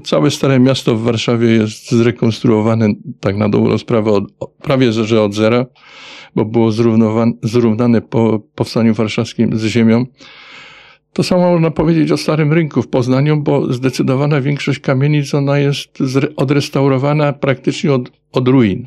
całe 0.03 0.31
Stare 0.31 0.59
Miasto 0.59 0.95
w 0.95 1.01
Warszawie 1.01 1.47
jest 1.47 1.91
zrekonstruowane 1.91 2.89
tak 3.19 3.37
na 3.37 3.49
dobrą 3.49 3.77
sprawę 3.77 4.11
od, 4.11 4.23
prawie 4.61 4.91
że 4.91 5.21
od 5.21 5.33
zera, 5.33 5.65
bo 6.35 6.45
było 6.45 6.71
zrównane 7.43 8.01
po 8.01 8.39
powstaniu 8.55 8.93
warszawskim 8.93 9.57
z 9.57 9.65
ziemią. 9.65 10.05
To 11.13 11.23
samo 11.23 11.51
można 11.51 11.71
powiedzieć 11.71 12.11
o 12.11 12.17
Starym 12.17 12.53
Rynku 12.53 12.81
w 12.81 12.87
Poznaniu, 12.87 13.37
bo 13.37 13.73
zdecydowana 13.73 14.41
większość 14.41 14.79
kamienic 14.79 15.33
ona 15.33 15.59
jest 15.59 15.97
odrestaurowana 16.35 17.33
praktycznie 17.33 17.93
od, 17.93 18.11
od 18.31 18.47
ruin. 18.47 18.85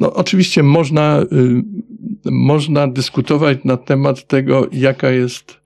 No, 0.00 0.12
oczywiście 0.14 0.62
można, 0.62 1.22
y, 1.22 2.30
można 2.30 2.88
dyskutować 2.88 3.58
na 3.64 3.76
temat 3.76 4.26
tego, 4.26 4.66
jaka 4.72 5.10
jest 5.10 5.60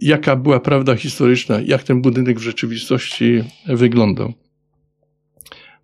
jaka 0.00 0.36
była 0.36 0.60
prawda 0.60 0.96
historyczna, 0.96 1.60
jak 1.64 1.82
ten 1.82 2.02
budynek 2.02 2.38
w 2.38 2.42
rzeczywistości 2.42 3.42
wyglądał. 3.66 4.32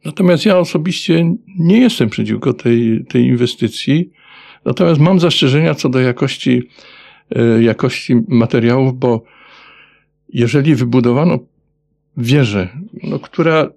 Natomiast 0.04 0.46
ja 0.46 0.58
osobiście 0.58 1.34
nie 1.58 1.78
jestem 1.78 2.10
przeciwko 2.10 2.52
tej, 2.52 3.04
tej 3.08 3.24
inwestycji, 3.24 4.10
natomiast 4.64 5.00
mam 5.00 5.20
zastrzeżenia 5.20 5.74
co 5.74 5.88
do 5.88 6.00
jakości, 6.00 6.62
y, 7.58 7.62
jakości 7.62 8.16
materiałów, 8.28 8.98
bo 8.98 9.24
jeżeli 10.28 10.74
wybudowano 10.74 11.38
wieżę, 12.16 12.68
no, 13.02 13.18
która 13.18 13.70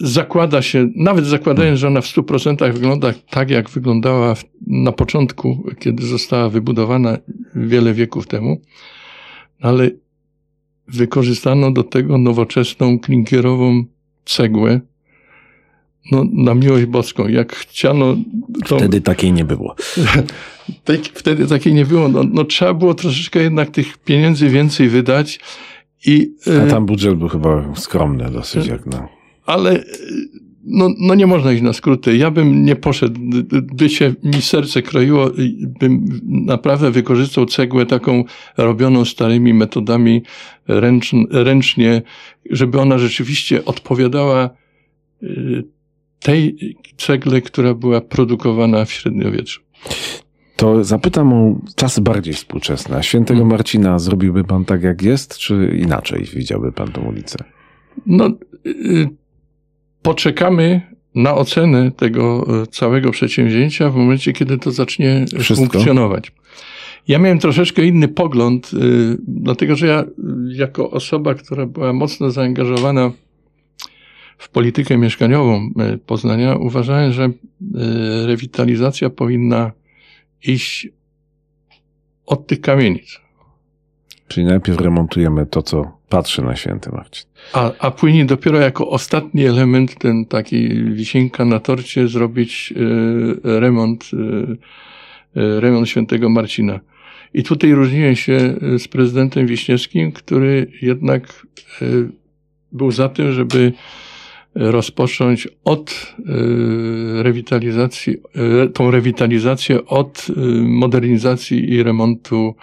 zakłada 0.00 0.62
się, 0.62 0.88
nawet 0.96 1.26
zakładając, 1.26 1.80
że 1.80 1.86
ona 1.86 2.00
w 2.00 2.06
100% 2.06 2.72
wygląda 2.72 3.12
tak, 3.30 3.50
jak 3.50 3.70
wyglądała 3.70 4.34
na 4.66 4.92
początku, 4.92 5.70
kiedy 5.78 6.06
została 6.06 6.48
wybudowana 6.48 7.18
wiele 7.54 7.94
wieków 7.94 8.26
temu, 8.26 8.60
ale 9.60 9.90
wykorzystano 10.88 11.70
do 11.70 11.82
tego 11.82 12.18
nowoczesną 12.18 12.98
klinkierową 12.98 13.84
cegłę, 14.24 14.80
no, 16.12 16.24
na 16.32 16.54
miłość 16.54 16.84
boską. 16.84 17.28
Jak 17.28 17.56
chciano. 17.56 18.16
To, 18.66 18.76
wtedy 18.76 19.00
takiej 19.00 19.32
nie 19.32 19.44
było. 19.44 19.76
wtedy 21.14 21.46
takiej 21.46 21.74
nie 21.74 21.86
było. 21.86 22.08
No, 22.08 22.24
no, 22.32 22.44
trzeba 22.44 22.74
było 22.74 22.94
troszeczkę 22.94 23.42
jednak 23.42 23.70
tych 23.70 23.98
pieniędzy 23.98 24.48
więcej 24.48 24.88
wydać. 24.88 25.40
I, 26.06 26.34
A 26.64 26.70
tam 26.70 26.86
budżet 26.86 27.14
był 27.14 27.28
chyba 27.28 27.74
skromny 27.76 28.30
dosyć, 28.30 28.66
jak 28.66 28.86
na 28.86 29.08
ale 29.46 29.84
no, 30.64 30.88
no 30.98 31.14
nie 31.14 31.26
można 31.26 31.52
iść 31.52 31.62
na 31.62 31.72
skróty. 31.72 32.16
Ja 32.16 32.30
bym 32.30 32.64
nie 32.64 32.76
poszedł, 32.76 33.20
by 33.74 33.90
się 33.90 34.14
mi 34.22 34.42
serce 34.42 34.82
kroiło, 34.82 35.30
bym 35.80 36.20
naprawdę 36.24 36.90
wykorzystał 36.90 37.46
cegłę 37.46 37.86
taką 37.86 38.24
robioną 38.56 39.04
starymi 39.04 39.54
metodami 39.54 40.22
ręcznie, 41.30 42.02
żeby 42.50 42.80
ona 42.80 42.98
rzeczywiście 42.98 43.64
odpowiadała 43.64 44.50
y, 45.22 45.64
tej 46.20 46.56
cegle, 46.96 47.40
która 47.40 47.74
była 47.74 48.00
produkowana 48.00 48.84
w 48.84 48.92
średniowieczu. 48.92 49.60
To 50.56 50.84
zapytam 50.84 51.32
o 51.32 51.60
czasy 51.76 52.00
bardziej 52.00 52.34
współczesne. 52.34 53.02
Świętego 53.02 53.38
Hmm. 53.38 53.50
Marcina 53.50 53.98
zrobiłby 53.98 54.44
pan 54.44 54.64
tak, 54.64 54.82
jak 54.82 55.02
jest, 55.02 55.38
czy 55.38 55.78
inaczej 55.82 56.24
widziałby 56.34 56.72
pan 56.72 56.92
tą 56.92 57.02
ulicę? 57.02 57.38
No, 58.06 58.30
y, 58.66 59.08
poczekamy 60.04 60.80
na 61.14 61.34
ocenę 61.34 61.90
tego 61.92 62.46
y, 62.62 62.66
całego 62.66 63.10
przedsięwzięcia 63.10 63.90
w 63.90 63.96
momencie, 63.96 64.32
kiedy 64.32 64.58
to 64.58 64.70
zacznie 64.70 65.24
Wszystko? 65.38 65.54
funkcjonować. 65.54 66.32
Ja 67.08 67.18
miałem 67.18 67.38
troszeczkę 67.38 67.84
inny 67.84 68.08
pogląd, 68.08 68.70
y, 68.74 68.76
dlatego 69.28 69.76
że 69.76 69.86
ja, 69.86 70.02
y, 70.02 70.06
jako 70.54 70.90
osoba, 70.90 71.34
która 71.34 71.66
była 71.66 71.92
mocno 71.92 72.30
zaangażowana 72.30 73.12
w 74.38 74.48
politykę 74.48 74.98
mieszkaniową 74.98 75.70
Poznania, 76.06 76.56
uważałem, 76.56 77.12
że 77.12 77.30
rewitalizacja 78.26 79.10
powinna 79.10 79.72
iść 80.42 80.88
od 82.26 82.46
tych 82.46 82.60
kamienic. 82.60 83.20
Czyli 84.28 84.46
najpierw 84.46 84.80
remontujemy 84.80 85.46
to, 85.46 85.62
co 85.62 85.98
patrzy 86.08 86.42
na 86.42 86.56
święty 86.56 86.90
Marcin. 86.90 87.26
A, 87.52 87.72
a 87.78 87.90
później 87.90 88.26
dopiero 88.26 88.58
jako 88.58 88.88
ostatni 88.88 89.46
element, 89.46 89.98
ten 89.98 90.24
taki 90.24 90.68
wisienka 90.84 91.44
na 91.44 91.60
torcie, 91.60 92.08
zrobić 92.08 92.74
e, 92.76 93.60
remont, 93.60 94.10
e, 95.36 95.60
remont 95.60 95.88
świętego 95.88 96.28
Marcina. 96.28 96.80
I 97.34 97.42
tutaj 97.42 97.72
różniłem 97.72 98.16
się 98.16 98.54
z 98.78 98.88
prezydentem 98.88 99.46
Wiśniewskim, 99.46 100.12
który 100.12 100.66
jednak 100.82 101.46
był 102.72 102.90
za 102.90 103.08
tym, 103.08 103.32
żeby 103.32 103.72
rozpocząć 104.54 105.48
od 105.64 106.14
rewitalizacji, 107.22 108.16
tą 108.74 108.90
rewitalizację 108.90 109.86
od 109.86 110.26
modernizacji 110.62 111.72
i 111.72 111.82
remontu 111.82 112.54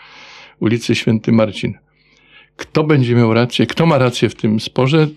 ulicy 0.62 0.96
Święty 0.96 1.32
Marcin. 1.32 1.74
Kto 2.56 2.84
będzie 2.84 3.16
miał 3.16 3.34
rację, 3.34 3.68
kto 3.68 3.86
ma 3.86 3.98
rację 3.98 4.30
w 4.30 4.36
tym 4.36 4.60
sporze, 4.60 5.08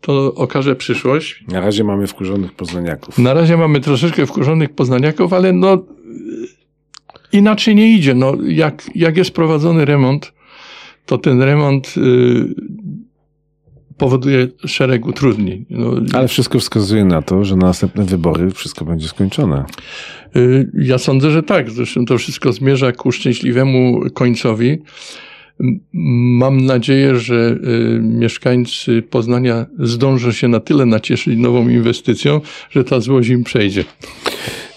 to 0.00 0.34
okaże 0.34 0.76
przyszłość. 0.76 1.44
Na 1.48 1.60
razie 1.60 1.84
mamy 1.84 2.06
wkurzonych 2.06 2.52
poznaniaków. 2.52 3.18
Na 3.18 3.34
razie 3.34 3.56
mamy 3.56 3.80
troszeczkę 3.80 4.26
wkurzonych 4.26 4.74
poznaniaków, 4.74 5.32
ale 5.32 5.52
no 5.52 5.74
y, 5.74 5.78
inaczej 7.32 7.74
nie 7.74 7.92
idzie. 7.92 8.14
No, 8.14 8.32
jak, 8.48 8.82
jak 8.94 9.16
jest 9.16 9.30
prowadzony 9.30 9.84
remont, 9.84 10.32
to 11.06 11.18
ten 11.18 11.42
remont 11.42 11.94
y, 11.96 12.54
powoduje 13.98 14.48
szereg 14.66 15.06
utrudnień. 15.06 15.66
No, 15.70 15.92
Ale 16.12 16.28
wszystko 16.28 16.58
wskazuje 16.58 17.04
na 17.04 17.22
to, 17.22 17.44
że 17.44 17.56
na 17.56 17.66
następne 17.66 18.04
wybory 18.04 18.50
wszystko 18.50 18.84
będzie 18.84 19.08
skończone. 19.08 19.64
Y, 20.36 20.70
Ja 20.74 20.98
sądzę, 20.98 21.30
że 21.30 21.42
tak. 21.42 21.70
Zresztą 21.70 22.04
to 22.04 22.18
wszystko 22.18 22.52
zmierza 22.52 22.92
ku 22.92 23.12
szczęśliwemu 23.12 24.00
końcowi. 24.14 24.78
Mam 26.38 26.60
nadzieję, 26.66 27.16
że 27.16 27.58
y, 27.64 28.00
mieszkańcy 28.02 29.02
Poznania 29.02 29.66
zdążą 29.78 30.32
się 30.32 30.48
na 30.48 30.60
tyle 30.60 30.86
nacieszyć 30.86 31.38
nową 31.38 31.68
inwestycją, 31.68 32.40
że 32.70 32.84
ta 32.84 33.00
złość 33.00 33.28
im 33.28 33.44
przejdzie. 33.44 33.84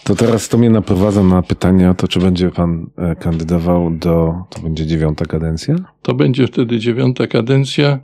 To 0.07 0.15
teraz 0.15 0.49
to 0.49 0.57
mnie 0.57 0.69
naprowadza 0.69 1.23
na 1.23 1.41
pytanie 1.41 1.89
o 1.89 1.93
to, 1.93 2.07
czy 2.07 2.19
będzie 2.19 2.51
pan 2.51 2.87
e, 2.97 3.15
kandydował 3.15 3.91
do, 3.91 4.33
to 4.49 4.61
będzie 4.61 4.85
dziewiąta 4.85 5.25
kadencja? 5.25 5.75
To 6.01 6.13
będzie 6.13 6.47
wtedy 6.47 6.79
dziewiąta 6.79 7.27
kadencja. 7.27 7.99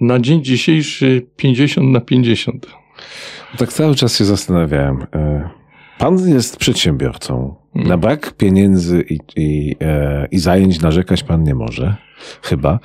Na 0.00 0.18
dzień 0.18 0.44
dzisiejszy 0.44 1.26
50 1.36 1.90
na 1.90 2.00
50. 2.00 2.66
Tak 3.58 3.72
cały 3.72 3.94
czas 3.94 4.18
się 4.18 4.24
zastanawiałem. 4.24 5.06
E, 5.14 5.50
Pan 5.98 6.28
jest 6.28 6.56
przedsiębiorcą. 6.56 7.54
Mhm. 7.74 7.88
Na 7.88 7.96
brak 7.98 8.32
pieniędzy 8.36 9.04
i, 9.10 9.18
i, 9.36 9.76
e, 9.80 10.28
i 10.30 10.38
zajęć 10.38 10.80
narzekać 10.80 11.22
pan 11.22 11.42
nie 11.42 11.54
może. 11.54 11.96
Chyba, 12.42 12.78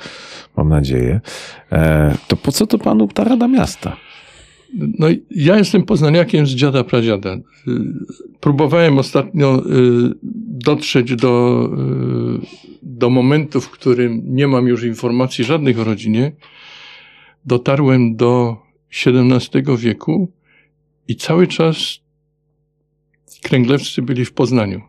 mam 0.57 0.69
nadzieję. 0.69 1.21
E, 1.71 2.15
To 2.27 2.35
po 2.35 2.51
co 2.51 2.67
to 2.67 2.77
panu 2.77 3.07
ta 3.07 3.23
Rada 3.23 3.47
Miasta? 3.47 3.97
No, 4.99 5.07
ja 5.31 5.57
jestem 5.57 5.83
poznaniakiem 5.83 6.45
z 6.47 6.49
dziada 6.49 6.83
pradziada. 6.83 7.37
Próbowałem 8.39 8.97
ostatnio 8.97 9.63
dotrzeć 10.47 11.15
do, 11.15 11.69
do 12.83 13.09
momentu, 13.09 13.61
w 13.61 13.69
którym 13.69 14.21
nie 14.25 14.47
mam 14.47 14.67
już 14.67 14.83
informacji 14.83 15.43
żadnych 15.43 15.79
o 15.79 15.83
rodzinie. 15.83 16.31
Dotarłem 17.45 18.15
do 18.15 18.57
XVII 19.05 19.77
wieku 19.77 20.31
i 21.07 21.15
cały 21.15 21.47
czas 21.47 21.99
kręglewscy 23.41 24.01
byli 24.01 24.25
w 24.25 24.33
Poznaniu. 24.33 24.81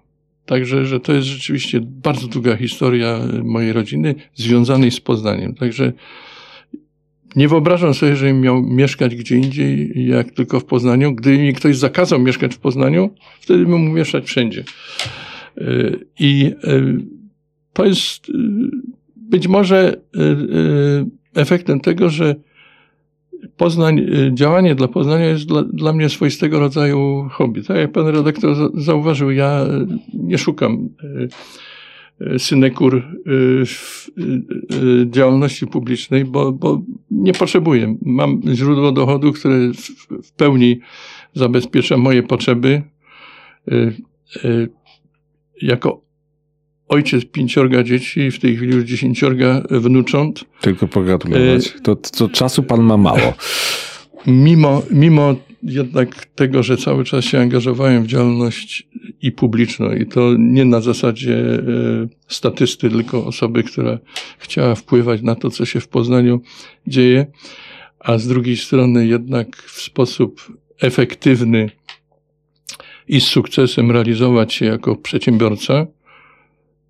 Także, 0.46 0.86
że 0.86 1.00
to 1.00 1.12
jest 1.12 1.26
rzeczywiście 1.26 1.80
bardzo 1.82 2.28
długa 2.28 2.56
historia 2.56 3.20
mojej 3.44 3.72
rodziny 3.72 4.14
związanej 4.34 4.90
z 4.90 5.00
Poznaniem. 5.00 5.54
Także 5.54 5.92
nie 7.36 7.48
wyobrażam 7.48 7.94
sobie, 7.94 8.16
żebym 8.16 8.40
miał 8.40 8.62
mieszkać 8.62 9.16
gdzie 9.16 9.36
indziej, 9.36 9.92
jak 10.08 10.30
tylko 10.30 10.60
w 10.60 10.64
Poznaniu. 10.64 11.14
Gdyby 11.14 11.38
mi 11.38 11.52
ktoś 11.52 11.76
zakazał 11.76 12.18
mieszkać 12.18 12.54
w 12.54 12.58
Poznaniu, 12.58 13.10
wtedy 13.40 13.66
bym 13.66 13.80
mógł 13.80 13.96
mieszkać 13.96 14.24
wszędzie. 14.24 14.64
Y, 15.58 16.06
I 16.18 16.52
y, 16.64 16.96
to 17.72 17.84
jest 17.84 18.28
y, 18.28 18.32
być 19.16 19.48
może 19.48 20.00
efektem 21.34 21.80
tego, 21.80 22.10
że 22.10 22.36
Poznań, 23.56 23.98
y, 23.98 24.30
działanie 24.34 24.74
dla 24.74 24.88
Poznania 24.88 25.24
jest 25.24 25.46
dla, 25.46 25.62
dla 25.62 25.92
mnie 25.92 26.08
swoistego 26.08 26.60
rodzaju 26.60 27.28
hobby. 27.30 27.62
Tak 27.62 27.76
jak 27.76 27.92
pan 27.92 28.06
redaktor 28.06 28.54
za- 28.54 28.70
zauważył, 28.74 29.30
ja 29.30 29.64
y, 29.64 29.86
nie 30.14 30.38
szukam 30.38 30.88
y, 31.04 32.38
synekur 32.38 33.02
działalności 35.06 35.66
publicznej, 35.66 36.24
bo, 36.24 36.52
bo 36.52 36.82
nie 37.10 37.32
potrzebuję. 37.32 37.96
Mam 38.02 38.40
źródło 38.54 38.92
dochodu, 38.92 39.32
które 39.32 39.72
w, 40.22 40.32
pełni 40.32 40.80
zabezpiecza 41.34 41.96
moje 41.96 42.22
potrzeby. 42.22 42.82
Jako 45.62 46.05
ojciec 46.88 47.24
pięciorga 47.24 47.82
dzieci, 47.82 48.30
w 48.30 48.38
tej 48.38 48.56
chwili 48.56 48.74
już 48.74 48.84
dziesięciorga 48.84 49.62
wnucząt, 49.70 50.44
Tylko 50.60 50.88
pogratulować. 50.88 51.74
To, 51.82 51.96
to 51.96 52.28
czasu 52.28 52.62
pan 52.62 52.82
ma 52.82 52.96
mało. 52.96 53.34
mimo, 54.26 54.82
mimo 54.90 55.34
jednak 55.62 56.26
tego, 56.26 56.62
że 56.62 56.76
cały 56.76 57.04
czas 57.04 57.24
się 57.24 57.40
angażowałem 57.40 58.02
w 58.02 58.06
działalność 58.06 58.88
i 59.22 59.32
publiczną, 59.32 59.92
i 59.92 60.06
to 60.06 60.34
nie 60.38 60.64
na 60.64 60.80
zasadzie 60.80 61.36
e, 61.38 61.60
statysty, 62.28 62.90
tylko 62.90 63.26
osoby, 63.26 63.62
która 63.62 63.98
chciała 64.38 64.74
wpływać 64.74 65.22
na 65.22 65.34
to, 65.34 65.50
co 65.50 65.64
się 65.64 65.80
w 65.80 65.88
Poznaniu 65.88 66.40
dzieje, 66.86 67.26
a 68.00 68.18
z 68.18 68.28
drugiej 68.28 68.56
strony 68.56 69.06
jednak 69.06 69.56
w 69.56 69.80
sposób 69.80 70.52
efektywny 70.80 71.70
i 73.08 73.20
z 73.20 73.24
sukcesem 73.24 73.90
realizować 73.90 74.54
się 74.54 74.66
jako 74.66 74.96
przedsiębiorca, 74.96 75.86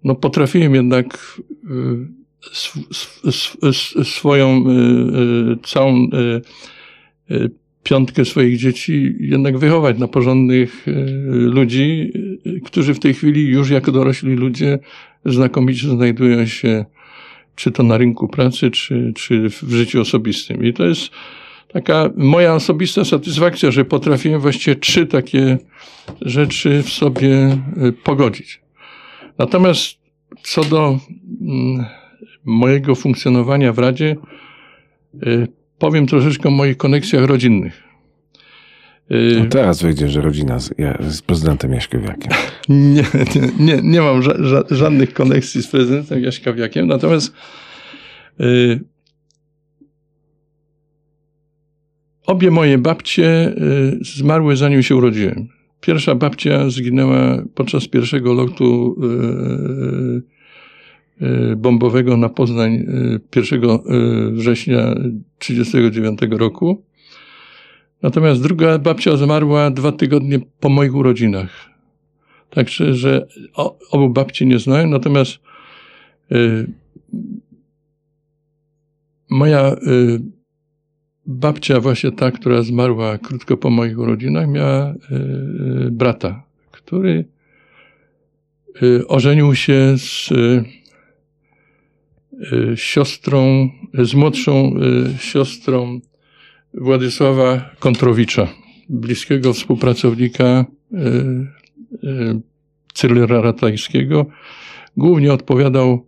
no 0.05 0.15
potrafiłem 0.15 0.75
jednak 0.75 1.39
y, 1.51 2.49
sw, 2.53 2.81
sw, 2.91 3.29
sw, 3.29 3.69
sw, 3.69 4.05
swoją 4.05 4.65
y, 4.69 4.73
y, 5.53 5.57
całą 5.65 6.09
piątkę 7.83 8.25
swoich 8.25 8.59
dzieci 8.59 9.15
jednak 9.21 9.59
wychować 9.59 9.99
na 9.99 10.09
porządnych 10.09 10.87
ludzi, 11.27 12.13
którzy 12.65 12.95
w 12.95 12.99
tej 12.99 13.15
chwili 13.15 13.47
już 13.47 13.71
jako 13.71 13.93
dorośli 13.93 14.35
ludzie 14.35 14.79
znakomicie 15.25 15.89
znajdują 15.89 16.47
się 16.47 16.85
czy 17.57 17.71
to 17.71 17.83
na 17.83 17.99
rynku 17.99 18.29
pracy, 18.29 18.71
czy, 18.71 19.13
czy 19.15 19.51
w 19.51 19.73
życiu 19.73 20.01
osobistym. 20.01 20.65
I 20.65 20.73
to 20.73 20.85
jest 20.85 21.11
taka 21.73 22.11
moja 22.17 22.55
osobista 22.55 23.05
satysfakcja, 23.05 23.71
że 23.71 23.85
potrafiłem 23.85 24.41
właściwie 24.41 24.77
trzy 24.77 25.07
takie 25.07 25.59
rzeczy 26.21 26.83
w 26.83 26.89
sobie 26.89 27.59
pogodzić. 28.05 28.61
Natomiast 29.39 29.99
co 30.43 30.65
do 30.65 30.99
mm, 31.41 31.85
mojego 32.45 32.95
funkcjonowania 32.95 33.73
w 33.73 33.79
Radzie, 33.79 34.17
y, 35.27 35.49
powiem 35.79 36.07
troszeczkę 36.07 36.49
o 36.49 36.53
moich 36.53 36.77
koneksjach 36.77 37.25
rodzinnych. 37.25 37.83
Y, 39.11 39.37
No 39.41 39.47
teraz 39.47 39.83
wyjdzie, 39.83 40.09
że 40.09 40.21
rodzina 40.21 40.59
z, 40.59 40.71
ja, 40.79 40.99
z 41.09 41.23
prezydentem 41.23 41.73
Jaśkowiakiem. 41.73 42.33
nie, 42.69 43.05
nie, 43.35 43.51
nie, 43.59 43.81
nie 43.83 44.01
mam 44.01 44.21
ża- 44.21 44.41
ża- 44.41 44.75
żadnych 44.75 45.13
koneksji 45.15 45.63
z 45.63 45.67
prezydentem 45.67 46.23
Jaśkowiakiem, 46.23 46.87
natomiast 46.87 47.33
y, 48.41 48.81
obie 52.27 52.51
moje 52.51 52.79
babcie 52.79 53.49
y, 53.49 53.99
zmarły 54.03 54.57
zanim 54.57 54.83
się 54.83 54.97
urodziłem. 54.97 55.49
Pierwsza 55.87 56.15
babcia 56.15 56.71
zginęła 56.71 57.43
podczas 57.55 57.89
pierwszego 57.89 58.35
lotu 58.35 58.97
y, 61.21 61.27
y, 61.27 61.57
bombowego 61.57 62.17
na 62.17 62.29
Poznań 62.29 62.75
y, 62.75 63.21
1 63.37 63.65
y, 63.65 64.33
września 64.33 64.95
1939 65.39 66.39
roku. 66.39 66.85
Natomiast 68.03 68.43
druga 68.43 68.79
babcia 68.79 69.17
zmarła 69.17 69.71
dwa 69.71 69.93
tygodnie 69.93 70.39
po 70.61 70.69
moich 70.69 70.95
urodzinach. 70.95 71.71
Także, 72.51 72.95
że 72.95 73.27
obu 73.91 74.11
babci 74.11 74.47
nie 74.47 74.59
znałem, 74.59 74.91
natomiast 74.91 75.39
moja 79.31 79.77
babcia, 81.27 81.81
właśnie 81.81 82.13
ta, 82.13 82.31
która 82.31 82.63
zmarła 82.63 83.19
krótko 83.19 83.57
po 83.57 83.71
moich 83.71 83.99
urodzinach, 83.99 84.49
miała 84.49 84.91
y, 84.91 85.15
y, 85.87 85.91
brata, 85.91 86.43
który 86.71 87.25
y, 88.83 89.07
ożenił 89.09 89.55
się 89.55 89.95
z 89.97 90.31
siostrą, 92.75 93.69
z 93.95 94.15
młodszą 94.15 94.75
siostrą 95.19 96.01
Władysława 96.75 97.71
Kontrowicza, 97.79 98.49
bliskiego 98.89 99.53
współpracownika 99.53 100.65
Cyryla 102.95 103.27
Ratajskiego. 103.27 104.27
Głównie 104.97 105.33
odpowiadał 105.33 106.07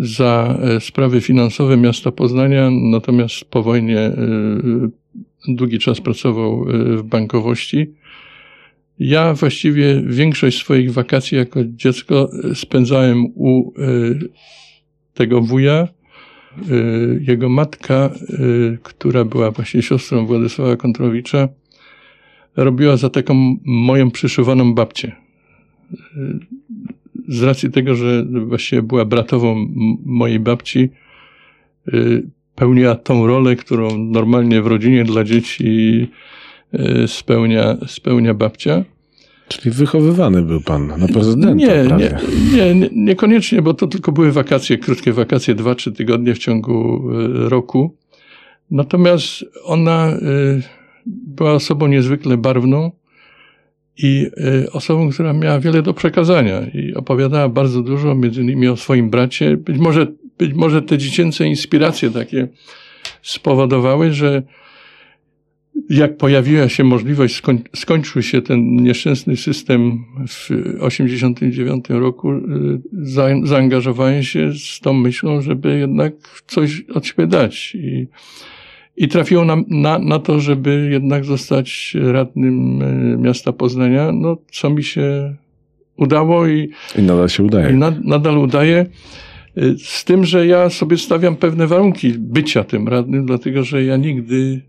za 0.00 0.58
e, 0.62 0.80
sprawy 0.80 1.20
finansowe 1.20 1.76
miasta 1.76 2.12
Poznania, 2.12 2.70
natomiast 2.70 3.44
po 3.44 3.62
wojnie 3.62 3.98
e, 3.98 4.16
długi 5.48 5.78
czas 5.78 6.00
pracował 6.00 6.66
e, 6.68 6.96
w 6.96 7.02
bankowości. 7.02 7.94
Ja 8.98 9.34
właściwie 9.34 10.02
większość 10.06 10.58
swoich 10.58 10.92
wakacji 10.92 11.38
jako 11.38 11.60
dziecko 11.64 12.30
spędzałem 12.54 13.26
u 13.26 13.72
tego 15.14 15.40
wuja. 15.40 15.88
Jego 17.20 17.48
matka, 17.48 18.10
która 18.82 19.24
była 19.24 19.50
właśnie 19.50 19.82
siostrą 19.82 20.26
Władysława 20.26 20.76
Kontrowicza, 20.76 21.48
robiła 22.56 22.96
za 22.96 23.10
taką 23.10 23.56
moją 23.64 24.10
przyszywaną 24.10 24.74
babcię 24.74 25.16
z 27.30 27.42
racji 27.42 27.70
tego, 27.70 27.94
że 27.94 28.24
właściwie 28.46 28.82
była 28.82 29.04
bratową 29.04 29.66
mojej 30.04 30.40
babci, 30.40 30.90
y, 31.94 32.22
pełniła 32.54 32.94
tą 32.94 33.26
rolę, 33.26 33.56
którą 33.56 33.98
normalnie 33.98 34.62
w 34.62 34.66
rodzinie 34.66 35.04
dla 35.04 35.24
dzieci 35.24 36.08
y, 36.74 37.08
spełnia, 37.08 37.76
spełnia 37.86 38.34
babcia. 38.34 38.84
Czyli 39.48 39.70
wychowywany 39.70 40.42
był 40.42 40.60
pan 40.60 40.86
na 40.86 41.08
prezydenta 41.08 41.54
nie, 41.54 41.66
nie, 41.66 42.18
nie, 42.52 42.74
nie, 42.74 42.88
niekoniecznie, 42.92 43.62
bo 43.62 43.74
to 43.74 43.86
tylko 43.86 44.12
były 44.12 44.32
wakacje, 44.32 44.78
krótkie 44.78 45.12
wakacje, 45.12 45.54
dwa, 45.54 45.74
trzy 45.74 45.92
tygodnie 45.92 46.34
w 46.34 46.38
ciągu 46.38 47.10
y, 47.12 47.48
roku. 47.48 47.96
Natomiast 48.70 49.44
ona 49.64 50.16
była 51.06 51.52
osobą 51.52 51.86
niezwykle 51.86 52.36
barwną, 52.36 52.90
i 54.02 54.26
y, 54.64 54.72
osobą, 54.72 55.10
która 55.10 55.32
miała 55.32 55.60
wiele 55.60 55.82
do 55.82 55.94
przekazania 55.94 56.60
i 56.74 56.94
opowiadała 56.94 57.48
bardzo 57.48 57.82
dużo, 57.82 58.14
między 58.14 58.42
innymi 58.42 58.68
o 58.68 58.76
swoim 58.76 59.10
bracie. 59.10 59.56
Być 59.56 59.78
może, 59.78 60.06
być 60.38 60.54
może 60.54 60.82
te 60.82 60.98
dziecięce 60.98 61.46
inspiracje 61.46 62.10
takie 62.10 62.48
spowodowały, 63.22 64.12
że 64.12 64.42
jak 65.90 66.16
pojawiła 66.16 66.68
się 66.68 66.84
możliwość, 66.84 67.36
skoń, 67.36 67.62
skończył 67.76 68.22
się 68.22 68.42
ten 68.42 68.76
nieszczęsny 68.76 69.36
system 69.36 70.04
w 70.28 70.46
1989 70.48 71.84
roku, 71.88 72.32
y, 72.32 72.40
za, 72.92 73.28
zaangażowałem 73.44 74.22
się 74.22 74.52
z 74.52 74.80
tą 74.80 74.92
myślą, 74.92 75.42
żeby 75.42 75.78
jednak 75.78 76.12
coś 76.46 76.84
od 76.94 77.06
siebie 77.06 77.26
dać. 77.26 77.74
I, 77.74 78.06
i 78.96 79.08
trafiło 79.08 79.44
na, 79.44 79.56
na, 79.68 79.98
na 79.98 80.18
to, 80.18 80.40
żeby 80.40 80.88
jednak 80.90 81.24
zostać 81.24 81.96
radnym 82.02 82.82
e, 82.82 83.16
miasta 83.16 83.52
Poznania, 83.52 84.12
no 84.12 84.36
co 84.52 84.70
mi 84.70 84.84
się 84.84 85.34
udało 85.96 86.46
i, 86.46 86.70
I 86.98 87.02
nadal 87.02 87.28
się 87.28 87.42
udaje. 87.42 87.70
I 87.70 87.74
nadal 88.04 88.38
udaje. 88.38 88.86
E, 89.56 89.78
z 89.78 90.04
tym, 90.04 90.24
że 90.24 90.46
ja 90.46 90.70
sobie 90.70 90.96
stawiam 90.98 91.36
pewne 91.36 91.66
warunki 91.66 92.12
bycia 92.18 92.64
tym 92.64 92.88
radnym, 92.88 93.26
dlatego 93.26 93.64
że 93.64 93.84
ja 93.84 93.96
nigdy 93.96 94.60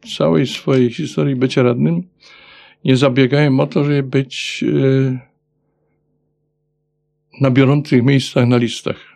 w 0.00 0.16
całej 0.16 0.46
swojej 0.46 0.90
historii 0.90 1.36
bycia 1.36 1.62
radnym 1.62 2.02
nie 2.84 2.96
zabiegałem 2.96 3.60
o 3.60 3.66
to, 3.66 3.84
żeby 3.84 4.02
być 4.02 4.64
e, 4.68 5.18
na 7.40 7.50
biorących 7.50 8.02
miejscach 8.02 8.48
na 8.48 8.56
listach 8.56 9.11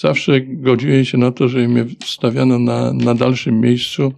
zawsze 0.00 0.40
godziłem 0.40 1.04
się 1.04 1.18
na 1.18 1.32
to, 1.32 1.48
że 1.48 1.68
mnie 1.68 1.84
stawiano 2.04 2.58
na, 2.58 2.92
na 2.92 3.14
dalszym 3.14 3.60
miejscu, 3.60 4.12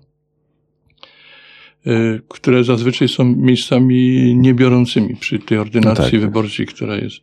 y, 1.87 2.21
które 2.29 2.65
zazwyczaj 2.65 3.09
są 3.09 3.25
miejscami 3.25 4.35
niebiorącymi 4.37 5.17
przy 5.17 5.39
tej 5.39 5.59
ordynacji 5.59 6.05
no 6.05 6.11
tak. 6.11 6.21
wyborczej, 6.21 6.67
która 6.67 6.97
jest. 6.97 7.17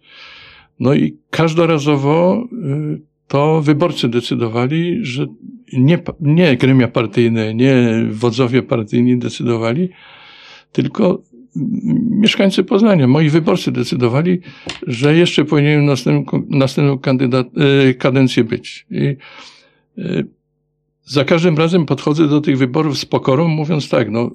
No 0.80 0.94
i 0.94 1.18
każdorazowo 1.30 2.48
y, 2.54 3.02
to 3.28 3.62
wyborcy 3.62 4.10
decydowali, 4.10 5.00
że 5.06 5.28
nie, 5.74 6.00
nie 6.20 6.58
gremia 6.58 6.88
partyjne, 6.88 7.54
nie 7.54 8.06
wodzowie 8.10 8.64
partyjni 8.64 9.18
decydowali, 9.18 9.90
tylko 10.72 11.22
mieszkańcy 12.10 12.64
Poznania, 12.64 13.08
moi 13.08 13.30
wyborcy 13.30 13.72
decydowali, 13.72 14.40
że 14.88 15.16
jeszcze 15.16 15.46
powinienem 15.46 15.86
następną, 15.86 16.44
następną 16.50 17.00
kandydat, 17.00 17.48
e, 17.90 17.94
kadencję 17.94 18.44
być. 18.44 18.86
I 18.92 19.16
e, 19.98 20.24
za 21.06 21.26
każdym 21.26 21.58
razem 21.58 21.86
podchodzę 21.86 22.28
do 22.28 22.42
tych 22.42 22.58
wyborów 22.58 22.98
z 22.98 23.06
pokorą, 23.06 23.48
mówiąc 23.48 23.90
tak, 23.90 24.10
no, 24.12 24.32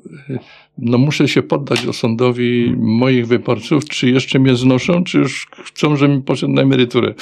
no 0.78 0.98
muszę 0.98 1.28
się 1.28 1.42
poddać 1.42 1.86
osądowi 1.86 2.74
moich 2.78 3.26
wyborców, 3.26 3.84
czy 3.84 4.10
jeszcze 4.10 4.38
mnie 4.38 4.56
znoszą, 4.56 5.04
czy 5.04 5.18
już 5.18 5.48
chcą, 5.64 5.96
żebym 5.96 6.22
poszedł 6.22 6.52
na 6.52 6.62
emeryturę. 6.62 7.14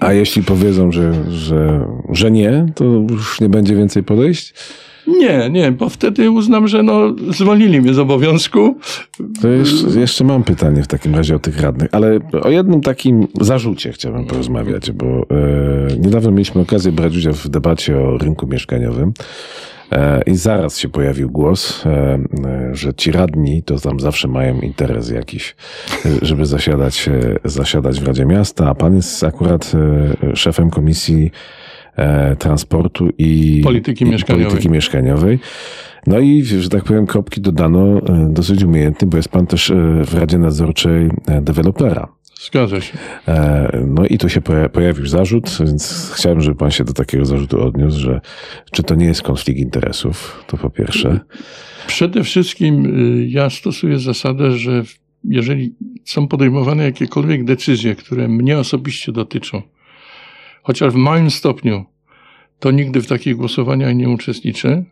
A 0.00 0.12
jeśli 0.12 0.42
powiedzą, 0.42 0.92
że, 0.92 1.32
że, 1.32 1.86
że 2.12 2.30
nie, 2.30 2.66
to 2.74 2.84
już 2.84 3.40
nie 3.40 3.48
będzie 3.48 3.76
więcej 3.76 4.02
podejść? 4.02 4.54
Nie, 5.06 5.50
nie, 5.50 5.72
bo 5.72 5.88
wtedy 5.88 6.30
uznam, 6.30 6.68
że 6.68 6.82
no, 6.82 7.14
zwolnili 7.30 7.80
mnie 7.80 7.94
z 7.94 7.98
obowiązku. 7.98 8.78
To 9.42 9.48
jeszcze, 9.48 10.00
jeszcze 10.00 10.24
mam 10.24 10.44
pytanie 10.44 10.82
w 10.82 10.86
takim 10.86 11.14
razie 11.14 11.36
o 11.36 11.38
tych 11.38 11.60
radnych, 11.60 11.88
ale 11.92 12.20
o 12.42 12.50
jednym 12.50 12.80
takim 12.80 13.26
zarzucie 13.40 13.92
chciałbym 13.92 14.26
porozmawiać, 14.26 14.92
bo 14.92 15.06
e, 15.06 15.96
niedawno 15.98 16.30
mieliśmy 16.30 16.60
okazję 16.60 16.92
brać 16.92 17.16
udział 17.16 17.34
w 17.34 17.48
debacie 17.48 17.98
o 17.98 18.18
rynku 18.18 18.46
mieszkaniowym. 18.46 19.12
E, 19.92 20.22
I 20.26 20.36
zaraz 20.36 20.78
się 20.78 20.88
pojawił 20.88 21.30
głos, 21.30 21.86
e, 21.86 21.90
e, 21.90 22.74
że 22.74 22.94
ci 22.94 23.12
radni 23.12 23.62
to 23.62 23.78
tam 23.78 24.00
zawsze 24.00 24.28
mają 24.28 24.60
interes 24.60 25.10
jakiś, 25.10 25.56
żeby 26.22 26.46
zasiadać, 26.46 27.10
zasiadać 27.44 28.00
w 28.00 28.06
Radzie 28.06 28.26
Miasta, 28.26 28.68
a 28.68 28.74
pan 28.74 28.96
jest 28.96 29.24
akurat 29.24 29.72
szefem 30.34 30.70
komisji 30.70 31.30
transportu 32.38 33.08
i 33.18 33.60
polityki, 33.64 34.04
i 34.04 34.08
mieszkaniowej. 34.08 34.46
polityki 34.46 34.70
mieszkaniowej. 34.70 35.38
No 36.06 36.18
i, 36.18 36.44
że 36.44 36.68
tak 36.68 36.84
powiem, 36.84 37.06
kropki 37.06 37.40
dodano 37.40 37.98
e, 37.98 38.28
dosyć 38.30 38.62
umiejętny, 38.62 39.08
bo 39.08 39.16
jest 39.16 39.28
pan 39.28 39.46
też 39.46 39.70
e, 39.70 39.74
w 40.04 40.14
Radzie 40.14 40.38
Nadzorczej 40.38 41.10
dewelopera. 41.42 42.08
Zgadza 42.40 42.80
się. 42.80 42.98
No 43.86 44.06
i 44.06 44.18
tu 44.18 44.28
się 44.28 44.40
pojawił 44.72 45.06
zarzut, 45.06 45.58
więc 45.64 46.12
chciałem, 46.16 46.40
żeby 46.40 46.56
pan 46.56 46.70
się 46.70 46.84
do 46.84 46.92
takiego 46.92 47.24
zarzutu 47.24 47.62
odniósł, 47.62 48.00
że 48.00 48.20
czy 48.72 48.82
to 48.82 48.94
nie 48.94 49.06
jest 49.06 49.22
konflikt 49.22 49.60
interesów, 49.60 50.44
to 50.46 50.56
po 50.56 50.70
pierwsze. 50.70 51.20
Przede 51.86 52.24
wszystkim 52.24 52.92
ja 53.28 53.50
stosuję 53.50 53.98
zasadę, 53.98 54.52
że 54.52 54.82
jeżeli 55.24 55.74
są 56.04 56.28
podejmowane 56.28 56.84
jakiekolwiek 56.84 57.44
decyzje, 57.44 57.94
które 57.94 58.28
mnie 58.28 58.58
osobiście 58.58 59.12
dotyczą, 59.12 59.62
chociaż 60.66 60.92
w 60.92 60.96
małym 60.96 61.30
stopniu 61.30 61.84
to 62.58 62.70
nigdy 62.70 63.02
w 63.02 63.06
takich 63.06 63.36
głosowaniach 63.36 63.96
nie 63.96 64.08
uczestniczę. 64.08 64.84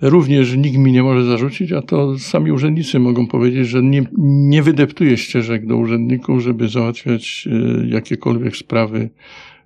Również 0.00 0.56
nikt 0.56 0.78
mi 0.78 0.92
nie 0.92 1.02
może 1.02 1.24
zarzucić, 1.24 1.72
a 1.72 1.82
to 1.82 2.18
sami 2.18 2.52
urzędnicy 2.52 2.98
mogą 2.98 3.26
powiedzieć, 3.26 3.68
że 3.68 3.82
nie, 3.82 4.04
nie 4.18 4.62
wydeptuję 4.62 5.16
ścieżek 5.16 5.66
do 5.66 5.76
urzędników, 5.76 6.40
żeby 6.40 6.68
załatwiać 6.68 7.48
e, 7.52 7.86
jakiekolwiek 7.86 8.56
sprawy 8.56 9.10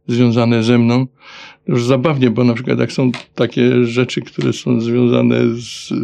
związane 0.06 0.62
ze 0.62 0.78
mną. 0.78 1.06
Już 1.66 1.84
zabawnie, 1.84 2.30
bo 2.30 2.44
na 2.44 2.54
przykład 2.54 2.78
jak 2.78 2.92
są 2.92 3.10
takie 3.34 3.84
rzeczy, 3.84 4.20
które 4.20 4.52
są 4.52 4.80
związane 4.80 5.40
z 5.54 5.92
e, 5.92 5.96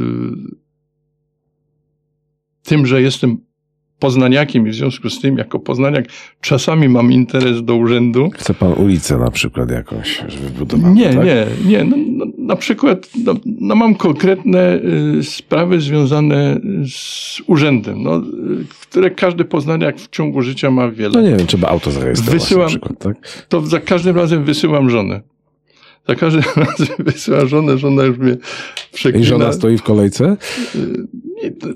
tym, 2.63 2.87
że 2.87 3.03
jestem 3.03 3.39
poznaniakiem 4.05 4.69
i 4.69 4.71
w 4.71 4.75
związku 4.75 5.11
z 5.11 5.21
tym, 5.21 5.39
jako 5.39 5.59
poznaniak, 5.59 6.05
czasami 6.41 6.89
mam 6.89 7.13
interes 7.13 7.65
do 7.65 7.77
urzędu. 7.77 8.31
Chce 8.35 8.55
pan 8.55 8.73
ulicę 8.73 9.19
na 9.19 9.31
przykład 9.31 9.71
jakąś 9.71 10.23
wybudowaną? 10.41 10.95
Nie, 10.95 11.15
tak? 11.15 11.25
nie, 11.25 11.47
nie. 11.67 11.85
No, 11.85 11.97
no, 12.09 12.25
na 12.39 12.57
przykład 12.57 13.09
no, 13.25 13.35
no 13.45 13.75
mam 13.75 13.95
konkretne 13.95 14.81
y, 15.19 15.23
sprawy 15.23 15.81
związane 15.81 16.61
z 16.87 17.41
urzędem, 17.47 18.03
no, 18.03 18.17
y, 18.17 18.23
które 18.81 19.11
każdy 19.11 19.45
poznaniak 19.45 19.99
w 19.99 20.09
ciągu 20.09 20.43
życia 20.43 20.71
ma 20.71 20.91
wiele. 20.91 21.15
No 21.15 21.23
nie 21.23 21.37
wiem, 21.37 21.47
trzeba 21.47 21.69
auto 21.69 21.91
zarejestrować 21.91 22.41
wysyłam, 22.41 22.65
na 22.65 22.69
przykład, 22.69 22.99
tak? 22.99 23.45
To 23.49 23.61
za 23.61 23.81
każdym 23.81 24.17
razem 24.17 24.45
wysyłam 24.45 24.91
żonę. 24.91 25.21
Za 26.09 26.15
każdym 26.15 26.43
razem 26.65 26.97
wysyłam 26.99 27.49
żonę, 27.49 27.79
żona 27.79 28.05
już 28.05 28.19
mnie 28.19 28.37
przeklina. 28.93 29.27
I 29.27 29.29
żona 29.29 29.53
stoi 29.53 29.79
w 29.79 29.83
kolejce? 29.83 30.37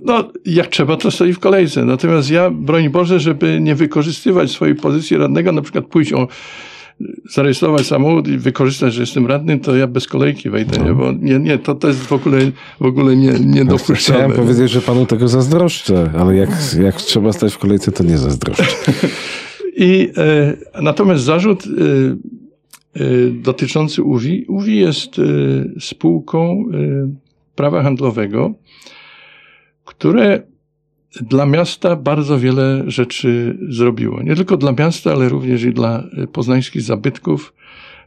No, 0.05 0.33
jak 0.45 0.67
trzeba, 0.67 0.97
to 0.97 1.11
stoi 1.11 1.33
w 1.33 1.39
kolejce. 1.39 1.85
Natomiast 1.85 2.31
ja, 2.31 2.51
broń 2.51 2.89
Boże, 2.89 3.21
żeby 3.21 3.61
nie 3.61 3.75
wykorzystywać 3.75 4.51
swojej 4.51 4.75
pozycji 4.75 5.17
radnego, 5.17 5.53
na 5.53 5.63
przykład 5.63 5.87
pójść 5.87 6.13
o 6.13 6.29
zarejestrować 7.31 7.87
samochód 7.87 8.29
i 8.29 8.39
wykorzystać, 8.39 8.95
że 8.95 9.01
jestem 9.03 9.27
radnym, 9.27 9.61
to 9.61 9.77
ja 9.77 9.87
bez 9.87 10.07
kolejki 10.07 10.51
wejdę, 10.51 10.85
nie? 10.85 10.95
bo 10.95 11.13
nie, 11.13 11.39
nie, 11.39 11.59
to, 11.59 11.75
to 11.75 11.89
jest 11.89 12.01
w 12.01 12.13
ogóle, 12.13 12.39
w 12.81 12.85
ogóle 12.85 13.17
nie, 13.17 13.33
niedopuszczalne. 13.33 14.25
Chciałem 14.25 14.33
powiedzieć, 14.33 14.71
że 14.71 14.81
panu 14.81 15.07
tego 15.07 15.29
zazdroszczę, 15.29 16.11
ale 16.19 16.37
jak, 16.37 16.51
jak 16.83 16.97
trzeba 16.97 17.33
stać 17.33 17.55
w 17.55 17.59
kolejce, 17.59 17.93
to 17.93 18.05
nie 18.05 18.19
zazdroszczę. 18.19 18.93
I 19.77 20.11
e, 20.17 20.83
natomiast 20.83 21.25
zarzut 21.25 21.65
e, 21.65 21.69
dotyczący 23.31 24.03
UWI. 24.03 24.45
UWI 24.49 24.77
jest 24.77 25.19
e, 25.19 25.23
spółką 25.81 26.65
e, 26.73 27.11
prawa 27.55 27.83
handlowego, 27.83 28.55
które 29.85 30.43
dla 31.21 31.47
miasta 31.47 31.97
bardzo 31.97 32.39
wiele 32.39 32.85
rzeczy 32.87 33.59
zrobiło. 33.69 34.23
Nie 34.23 34.37
tylko 34.37 34.57
dla 34.57 34.73
miasta, 34.73 35.13
ale 35.13 35.29
również 35.29 35.63
i 35.63 35.73
dla 35.73 36.05
poznańskich 36.33 36.83
zabytków. 36.83 37.55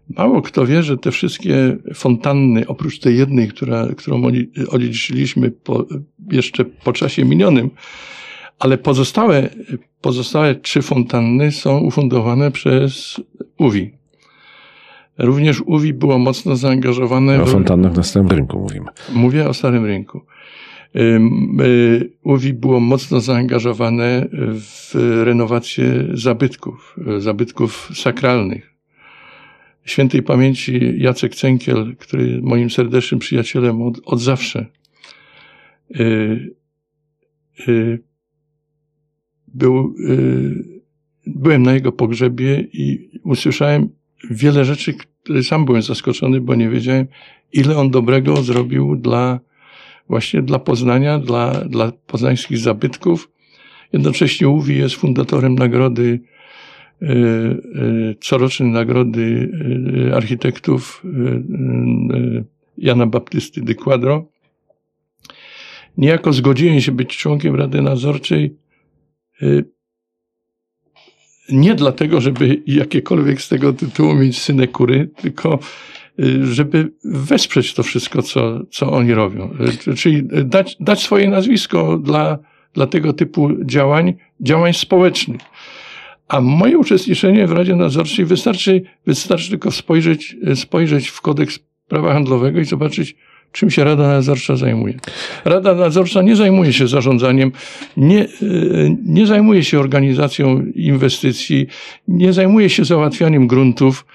Mało 0.10 0.42
kto 0.42 0.66
wie, 0.66 0.84
że 0.84 0.98
te 0.98 1.12
wszystkie 1.12 1.78
fontanny, 1.94 2.68
oprócz 2.68 3.00
tej 3.00 3.18
jednej, 3.18 3.48
która, 3.48 3.88
którą 3.98 4.22
odziedziczyliśmy 4.70 5.52
po, 5.52 5.86
jeszcze 6.32 6.66
po 6.66 6.94
czasie 6.94 7.26
minionym, 7.26 7.70
ale 8.60 8.78
pozostałe, 8.78 9.50
pozostałe 10.02 10.56
trzy 10.56 10.82
fontanny 10.82 11.52
są 11.52 11.80
ufundowane 11.80 12.52
przez 12.52 13.22
UWI. 13.58 14.01
Również 15.22 15.62
UWI 15.66 15.94
było 15.94 16.20
mocno 16.20 16.56
zaangażowane. 16.56 17.42
O 17.42 17.46
fontannach 17.46 17.96
na 17.96 18.04
Starym 18.04 18.30
Rynku 18.30 18.60
mówimy. 18.60 18.86
Mówię 19.14 19.50
o 19.50 19.54
Starym 19.54 19.86
Rynku. 19.86 20.22
UWI 22.24 22.54
było 22.54 22.80
mocno 22.80 23.20
zaangażowane 23.20 24.28
w 24.32 24.92
renowację 25.24 26.08
zabytków, 26.14 26.96
zabytków 27.18 27.92
sakralnych. 27.94 28.72
Świętej 29.86 30.24
pamięci 30.24 30.94
Jacek 30.98 31.36
Cenkiel, 31.36 31.96
który 32.00 32.42
moim 32.42 32.70
serdecznym 32.70 33.20
przyjacielem 33.20 33.82
od, 33.82 34.02
od 34.06 34.22
zawsze, 34.22 34.66
y, 36.00 36.56
y, 37.68 38.04
był, 39.48 39.96
y, 40.10 40.82
byłem 41.28 41.64
na 41.64 41.74
jego 41.74 41.92
pogrzebie 41.92 42.68
i 42.74 43.10
usłyszałem 43.24 43.90
wiele 44.30 44.66
rzeczy, 44.66 44.94
sam 45.44 45.66
byłem 45.66 45.82
zaskoczony, 45.82 46.42
bo 46.42 46.56
nie 46.56 46.70
wiedziałem, 46.70 47.08
ile 47.54 47.78
on 47.78 47.90
dobrego 47.90 48.44
zrobił 48.44 48.96
dla 48.96 49.40
właśnie 50.10 50.42
dla 50.42 50.60
Poznania, 50.60 51.20
dla, 51.20 51.52
dla 51.52 51.92
poznańskich 52.08 52.58
zabytków. 52.58 53.32
Jednocześnie 53.94 54.50
UWI 54.50 54.78
jest 54.78 54.96
fundatorem 54.96 55.56
nagrody, 55.56 56.20
e, 57.02 57.06
e, 57.06 58.16
corocznej 58.30 58.70
nagrody 58.70 59.52
e, 60.10 60.16
architektów 60.16 61.04
Jana 62.78 63.08
Baptysty 63.08 63.62
de 63.62 63.76
Quadro. 63.76 64.26
Niejako 65.98 66.34
zgodziłem 66.34 66.82
się 66.82 66.92
być 66.92 67.18
członkiem 67.18 67.56
Rady 67.56 67.82
Nadzorczej 67.82 68.56
nie 71.50 71.76
dlatego, 71.76 72.22
żeby 72.22 72.62
jakiekolwiek 72.68 73.42
z 73.42 73.50
tego 73.50 73.74
tytułu 73.74 74.16
mieć 74.16 74.42
synekury, 74.42 75.10
tylko 75.22 75.60
Y, 76.20 76.46
żeby 76.46 76.92
wesprzeć 77.04 77.74
to 77.74 77.84
wszystko, 77.84 78.22
co, 78.22 78.60
co 78.70 78.92
oni 78.92 79.14
robią. 79.14 79.54
Y, 79.88 79.96
czyli 79.96 80.24
dać, 80.46 80.78
dać 80.80 81.04
swoje 81.04 81.30
nazwisko 81.30 81.98
dla, 81.98 82.38
dla 82.74 82.88
tego 82.88 83.14
typu 83.14 83.50
działań, 83.66 84.14
działań 84.42 84.74
społecznych. 84.74 85.42
A 86.28 86.42
moje 86.42 86.78
uczestniczenie 86.78 87.48
w 87.48 87.52
Radzie 87.52 87.76
Nadzorczej 87.76 88.26
wystarczy, 88.26 88.82
wystarczy 89.08 89.50
tylko 89.50 89.72
spojrzeć, 89.72 90.36
spojrzeć 90.56 91.08
w 91.08 91.22
kodeks 91.22 91.60
prawa 91.88 92.14
handlowego 92.14 92.60
i 92.60 92.66
zobaczyć, 92.66 93.16
czym 93.52 93.72
się 93.72 93.84
Rada 93.84 94.08
Nadzorcza 94.08 94.56
zajmuje. 94.56 94.94
Rada 95.46 95.76
Nadzorcza 95.76 96.22
nie 96.22 96.36
zajmuje 96.36 96.74
się 96.74 96.88
zarządzaniem, 96.88 97.52
nie, 97.98 98.24
y, 98.42 98.98
nie 99.06 99.28
zajmuje 99.28 99.64
się 99.64 99.80
organizacją 99.80 100.66
inwestycji, 100.76 101.68
nie 102.08 102.34
zajmuje 102.34 102.70
się 102.70 102.86
załatwianiem 102.86 103.48
gruntów, 103.48 104.06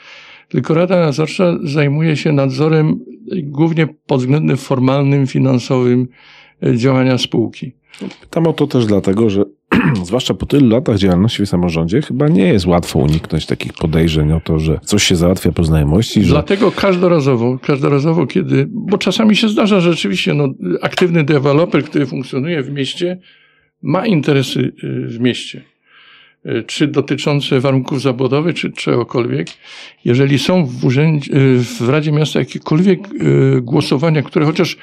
tylko 0.49 0.75
Rada 0.75 1.01
Nadzorcza 1.01 1.59
zajmuje 1.63 2.17
się 2.17 2.33
nadzorem 2.33 3.01
głównie 3.43 3.87
pod 4.07 4.21
względem 4.21 4.57
formalnym, 4.57 5.27
finansowym 5.27 6.09
e, 6.63 6.77
działania 6.77 7.19
spółki. 7.19 7.73
Pytam 8.21 8.47
o 8.47 8.53
to 8.53 8.67
też 8.67 8.87
dlatego, 8.87 9.31
że 9.31 9.45
zwłaszcza 10.05 10.35
po 10.35 10.47
tylu 10.47 10.69
latach 10.69 10.99
działalności 10.99 11.47
w 11.47 11.49
samorządzie, 11.49 12.03
chyba 12.03 12.29
nie 12.29 12.49
jest 12.49 12.67
łatwo 12.67 12.99
uniknąć 12.99 13.47
takich 13.47 13.73
podejrzeń 13.73 14.33
o 14.33 14.41
to, 14.41 14.59
że 14.59 14.81
coś 14.85 15.03
się 15.03 15.17
załatwia 15.17 15.53
po 15.53 15.65
znajomości. 15.65 16.25
Że... 16.25 16.29
Dlatego 16.29 16.73
każdorazowo, 16.73 17.59
każdorazowo, 17.59 18.27
kiedy, 18.27 18.67
bo 18.71 18.99
czasami 18.99 19.37
się 19.37 19.49
zdarza 19.49 19.81
że 19.81 19.93
rzeczywiście, 19.93 20.35
no, 20.35 20.49
aktywny 20.83 21.25
deweloper, 21.25 21.85
który 21.85 22.07
funkcjonuje 22.07 22.63
w 22.63 22.71
mieście, 22.71 23.19
ma 23.83 24.07
interesy 24.07 24.61
y, 24.61 25.07
w 25.09 25.21
mieście. 25.21 25.63
E, 26.45 26.63
czy 26.63 26.87
dotyczące 26.87 27.61
warunków 27.61 28.03
zabudowy, 28.03 28.55
czy 28.55 28.73
czegokolwiek, 28.73 29.49
jeżeli 30.05 30.39
są 30.39 30.67
w, 30.67 30.85
urzędzie, 30.85 31.33
e, 31.33 31.39
w 31.59 31.89
Radzie 31.89 32.13
Miasta 32.13 32.39
jakiekolwiek 32.39 33.01
głosowania, 33.63 34.23
które 34.23 34.47
chociaż 34.47 34.77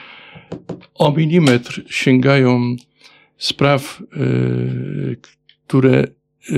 o 0.95 1.11
milimetr 1.11 1.81
sięgają 1.89 2.75
spraw, 3.43 4.03
które, 5.67 6.07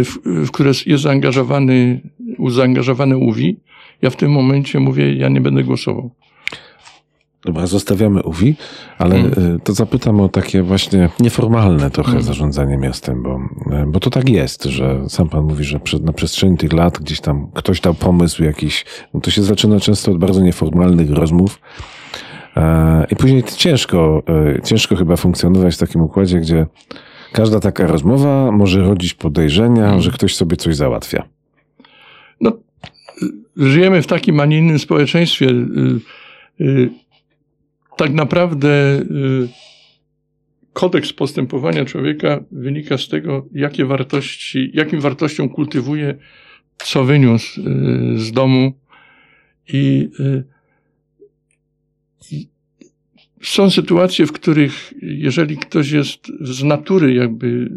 w, 0.05 0.45
w 0.45 0.51
które 0.51 0.71
jest 0.86 1.03
zaangażowany, 1.03 2.01
zaangażowane 2.47 3.17
UWI, 3.17 3.59
ja 4.01 4.09
w 4.09 4.15
tym 4.15 4.31
momencie 4.31 4.79
mówię, 4.79 5.13
ja 5.13 5.29
nie 5.29 5.41
będę 5.41 5.63
głosował. 5.63 6.11
Dobra, 7.45 7.67
zostawiamy 7.67 8.23
UWI, 8.23 8.55
ale 8.97 9.15
hmm. 9.15 9.59
to 9.59 9.73
zapytam 9.73 10.21
o 10.21 10.29
takie 10.29 10.63
właśnie 10.63 11.09
nieformalne 11.19 11.91
trochę 11.91 12.09
hmm. 12.09 12.25
zarządzanie 12.25 12.77
miastem, 12.77 13.23
bo, 13.23 13.39
y, 13.81 13.86
bo 13.88 13.99
to 13.99 14.09
tak 14.09 14.29
jest, 14.29 14.63
że 14.63 15.09
sam 15.09 15.29
pan 15.29 15.43
mówi, 15.43 15.63
że 15.63 15.79
na 16.01 16.13
przestrzeni 16.13 16.57
tych 16.57 16.73
lat 16.73 16.99
gdzieś 16.99 17.21
tam 17.21 17.47
ktoś 17.53 17.81
dał 17.81 17.93
pomysł 17.93 18.43
jakiś, 18.43 18.86
no 19.13 19.21
to 19.21 19.31
się 19.31 19.43
zaczyna 19.43 19.79
często 19.79 20.11
od 20.11 20.17
bardzo 20.17 20.41
nieformalnych 20.41 21.11
rozmów. 21.11 21.59
E, 22.56 23.06
I 23.12 23.16
później 23.16 23.43
ciężko, 23.43 24.24
ciężko 24.64 24.95
chyba 24.95 25.16
funkcjonować 25.16 25.76
w 25.76 25.78
takim 25.78 26.01
układzie, 26.01 26.39
gdzie 26.39 26.66
każda 27.32 27.60
taka 27.60 27.88
rozmowa 27.88 28.51
może 28.51 28.82
rodzić 28.82 29.14
podejrzenia, 29.14 29.84
hmm. 29.84 30.01
że 30.01 30.12
ktoś 30.12 30.36
sobie 30.36 30.58
coś 30.58 30.76
załatwia. 30.76 31.24
No, 32.41 32.51
żyjemy 33.58 34.01
w 34.01 34.08
takim, 34.08 34.39
a 34.39 34.45
nie 34.45 34.58
innym 34.58 34.80
społeczeństwie 34.80 35.47
tak 37.97 38.14
naprawdę 38.14 38.99
y, 39.01 39.47
kodeks 40.74 41.14
postępowania 41.14 41.86
człowieka 41.86 42.43
wynika 42.51 42.97
z 42.97 43.08
tego, 43.08 43.45
jakie 43.53 43.86
wartości, 43.86 44.72
jakim 44.74 44.99
wartościom 44.99 45.49
kultywuje, 45.49 46.16
co 46.78 47.03
wyniósł 47.03 47.62
y, 47.62 47.64
z 48.20 48.32
domu. 48.32 48.74
I, 49.68 50.10
y, 50.20 50.43
i 50.43 50.55
są 53.41 53.69
sytuacje, 53.69 54.26
w 54.26 54.32
których 54.32 54.93
jeżeli 55.01 55.57
ktoś 55.57 55.91
jest 55.91 56.28
z 56.41 56.63
natury 56.63 57.13
jakby 57.13 57.69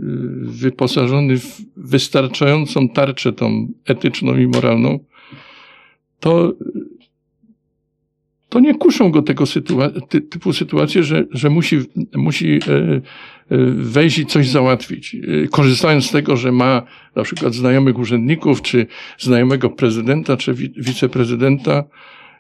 wyposażony 0.43 1.39
w 1.39 1.61
wystarczającą 1.77 2.89
tarczę 2.89 3.33
tą 3.33 3.69
etyczną 3.87 4.37
i 4.37 4.47
moralną, 4.47 4.99
to 6.21 6.53
to 8.49 8.61
nie 8.61 8.75
kuszą 8.75 9.11
go 9.11 9.23
tego 9.23 9.45
sytua- 9.45 10.01
ty, 10.09 10.21
typu 10.21 10.53
sytuacje, 10.53 11.03
że, 11.03 11.27
że 11.31 11.51
musi, 11.51 11.79
musi 12.15 12.53
e, 12.69 13.01
wejść 13.75 14.19
i 14.19 14.27
coś 14.27 14.49
załatwić. 14.49 15.17
Korzystając 15.51 16.07
z 16.07 16.11
tego, 16.11 16.37
że 16.37 16.53
ma 16.53 16.83
na 17.17 17.23
przykład 17.23 17.55
znajomych 17.55 17.99
urzędników, 17.99 18.63
czy 18.63 18.87
znajomego 19.19 19.71
prezydenta, 19.71 20.37
czy 20.37 20.55
wi- 20.55 20.73
wiceprezydenta. 20.77 21.85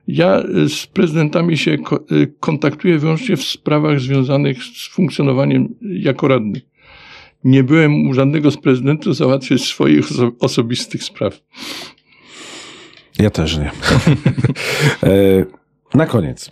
Ja 0.08 0.42
z 0.68 0.86
prezydentami 0.86 1.58
się 1.58 1.78
ko- 1.78 2.04
kontaktuję 2.40 2.98
wyłącznie 2.98 3.36
w 3.36 3.44
sprawach 3.44 4.00
związanych 4.00 4.62
z 4.62 4.88
funkcjonowaniem 4.88 5.74
jako 5.82 6.28
radny. 6.28 6.60
Nie 7.44 7.64
byłem 7.64 8.08
u 8.08 8.14
żadnego 8.14 8.50
z 8.50 8.56
prezydentów 8.56 9.16
załatwiać 9.16 9.60
swoich 9.60 10.06
osobistych 10.40 11.04
spraw. 11.04 11.40
Ja 13.18 13.30
też 13.30 13.58
nie. 13.58 13.70
Na 15.94 16.06
koniec. 16.06 16.50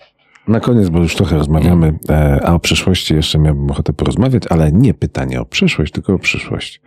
Na 0.49 0.61
koniec, 0.61 0.89
bo 0.89 0.99
już 0.99 1.17
trochę 1.17 1.37
rozmawiamy, 1.39 1.99
e, 2.09 2.41
a 2.45 2.55
o 2.55 2.59
przyszłości 2.59 3.15
jeszcze 3.15 3.39
miałbym 3.39 3.71
ochotę 3.71 3.93
porozmawiać, 3.93 4.43
ale 4.51 4.73
nie 4.73 4.95
pytanie 4.95 5.41
o 5.41 5.45
przyszłość, 5.45 5.93
tylko 5.93 6.15
o 6.15 6.19
przyszłość. 6.19 6.81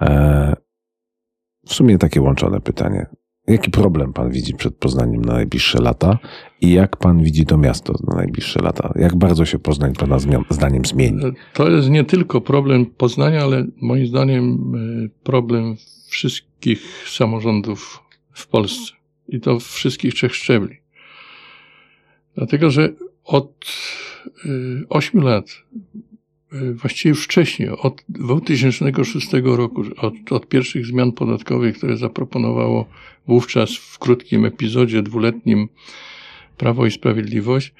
E, 0.00 0.56
w 1.66 1.74
sumie 1.74 1.98
takie 1.98 2.20
łączone 2.20 2.60
pytanie. 2.60 3.06
Jaki 3.46 3.70
problem 3.70 4.12
pan 4.12 4.30
widzi 4.30 4.54
przed 4.54 4.74
Poznaniem 4.74 5.24
na 5.24 5.32
najbliższe 5.32 5.82
lata 5.82 6.18
I 6.60 6.72
jak 6.72 6.96
pan 6.96 7.22
widzi 7.22 7.46
to 7.46 7.58
miasto 7.58 7.92
na 8.06 8.16
najbliższe 8.16 8.62
lata? 8.62 8.92
Jak 8.96 9.16
bardzo 9.16 9.44
się 9.44 9.58
Poznań 9.58 9.92
pana 9.92 10.18
zdaniem 10.50 10.84
zmieni? 10.84 11.20
To 11.54 11.70
jest 11.70 11.90
nie 11.90 12.04
tylko 12.04 12.40
problem 12.40 12.86
Poznania, 12.86 13.42
ale 13.42 13.66
moim 13.80 14.06
zdaniem 14.06 14.72
e, 14.74 15.08
problem 15.24 15.76
wszystkich 16.08 17.08
samorządów 17.08 18.02
w 18.32 18.46
Polsce. 18.46 18.92
I 19.28 19.40
to 19.40 19.60
wszystkich 19.60 20.14
trzech 20.14 20.34
szczebli. 20.34 20.76
Dlatego, 22.34 22.70
że 22.70 22.88
od 23.24 23.66
e, 24.26 24.48
ośmiu 24.88 25.20
lat, 25.20 25.46
e, 25.48 25.98
właściwie 26.74 27.08
już 27.08 27.24
wcześniej, 27.24 27.68
od 27.68 28.02
2006 28.08 29.28
roku, 29.42 29.82
od, 29.96 30.32
od 30.32 30.48
pierwszych 30.48 30.86
zmian 30.86 31.12
podatkowych, 31.12 31.78
które 31.78 31.96
zaproponowało 31.96 32.86
wówczas 33.26 33.76
w 33.76 33.98
krótkim 33.98 34.44
epizodzie 34.44 35.02
dwuletnim 35.02 35.68
Prawo 36.56 36.86
i 36.86 36.90
Sprawiedliwość, 36.90 37.74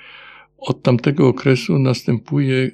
od 0.59 0.83
tamtego 0.83 1.29
okresu 1.29 1.79
następuje 1.79 2.71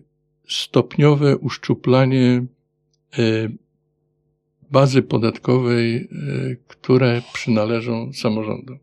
stopniowe 0.49 1.37
uszczuplanie 1.37 2.47
e, 3.19 3.49
bazy 4.71 5.03
podatkowej, 5.03 5.97
e, 5.97 6.07
które 6.67 7.23
przynależą 7.33 8.13
samorządom. 8.13 8.79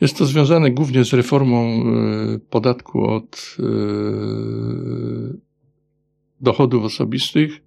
Jest 0.00 0.18
to 0.18 0.26
związane 0.26 0.70
głównie 0.70 1.04
z 1.04 1.12
reformą 1.12 1.82
e, 1.82 2.38
podatku 2.38 3.06
od 3.06 3.56
dochodów 6.40 6.84
osobistych, 6.84 7.60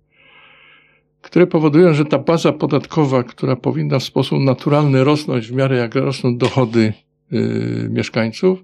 które 1.22 1.48
powodują, 1.48 1.94
że 1.94 2.06
ta 2.06 2.20
baza 2.20 2.52
podatkowa, 2.52 3.24
która 3.24 3.56
powinna 3.56 4.00
w 4.00 4.04
sposób 4.04 4.40
naturalny 4.40 5.04
rosnąć 5.04 5.48
w 5.48 5.56
miarę 5.56 5.78
jak 5.78 5.96
rosną 5.96 6.38
dochody 6.38 6.94
y, 7.34 7.88
mieszkańców, 7.90 8.64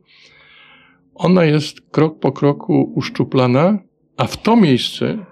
ona 1.15 1.45
jest 1.45 1.81
krok 1.91 2.19
po 2.19 2.31
kroku 2.31 2.93
uszczuplana, 2.95 3.79
a 4.17 4.27
w 4.27 4.41
to 4.41 4.55
miejsce 4.55 5.25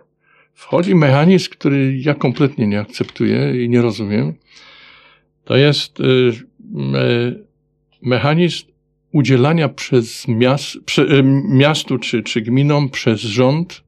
wchodzi 0.54 0.96
mechanizm, 0.96 1.50
który 1.52 1.98
ja 1.98 2.14
kompletnie 2.14 2.68
nie 2.68 2.80
akceptuję 2.80 3.64
i 3.66 3.70
nie 3.70 3.82
rozumiem. 3.82 4.34
To 5.44 5.56
jest 5.58 6.00
y, 6.00 6.32
me, 6.60 7.00
mechanizm 8.02 8.66
udzielania 9.12 9.70
przez 9.70 10.28
miast, 10.28 10.78
miastu 11.44 11.98
czy, 11.98 12.24
czy 12.24 12.42
gminom 12.42 12.90
przez 12.90 13.20
rząd 13.20 13.85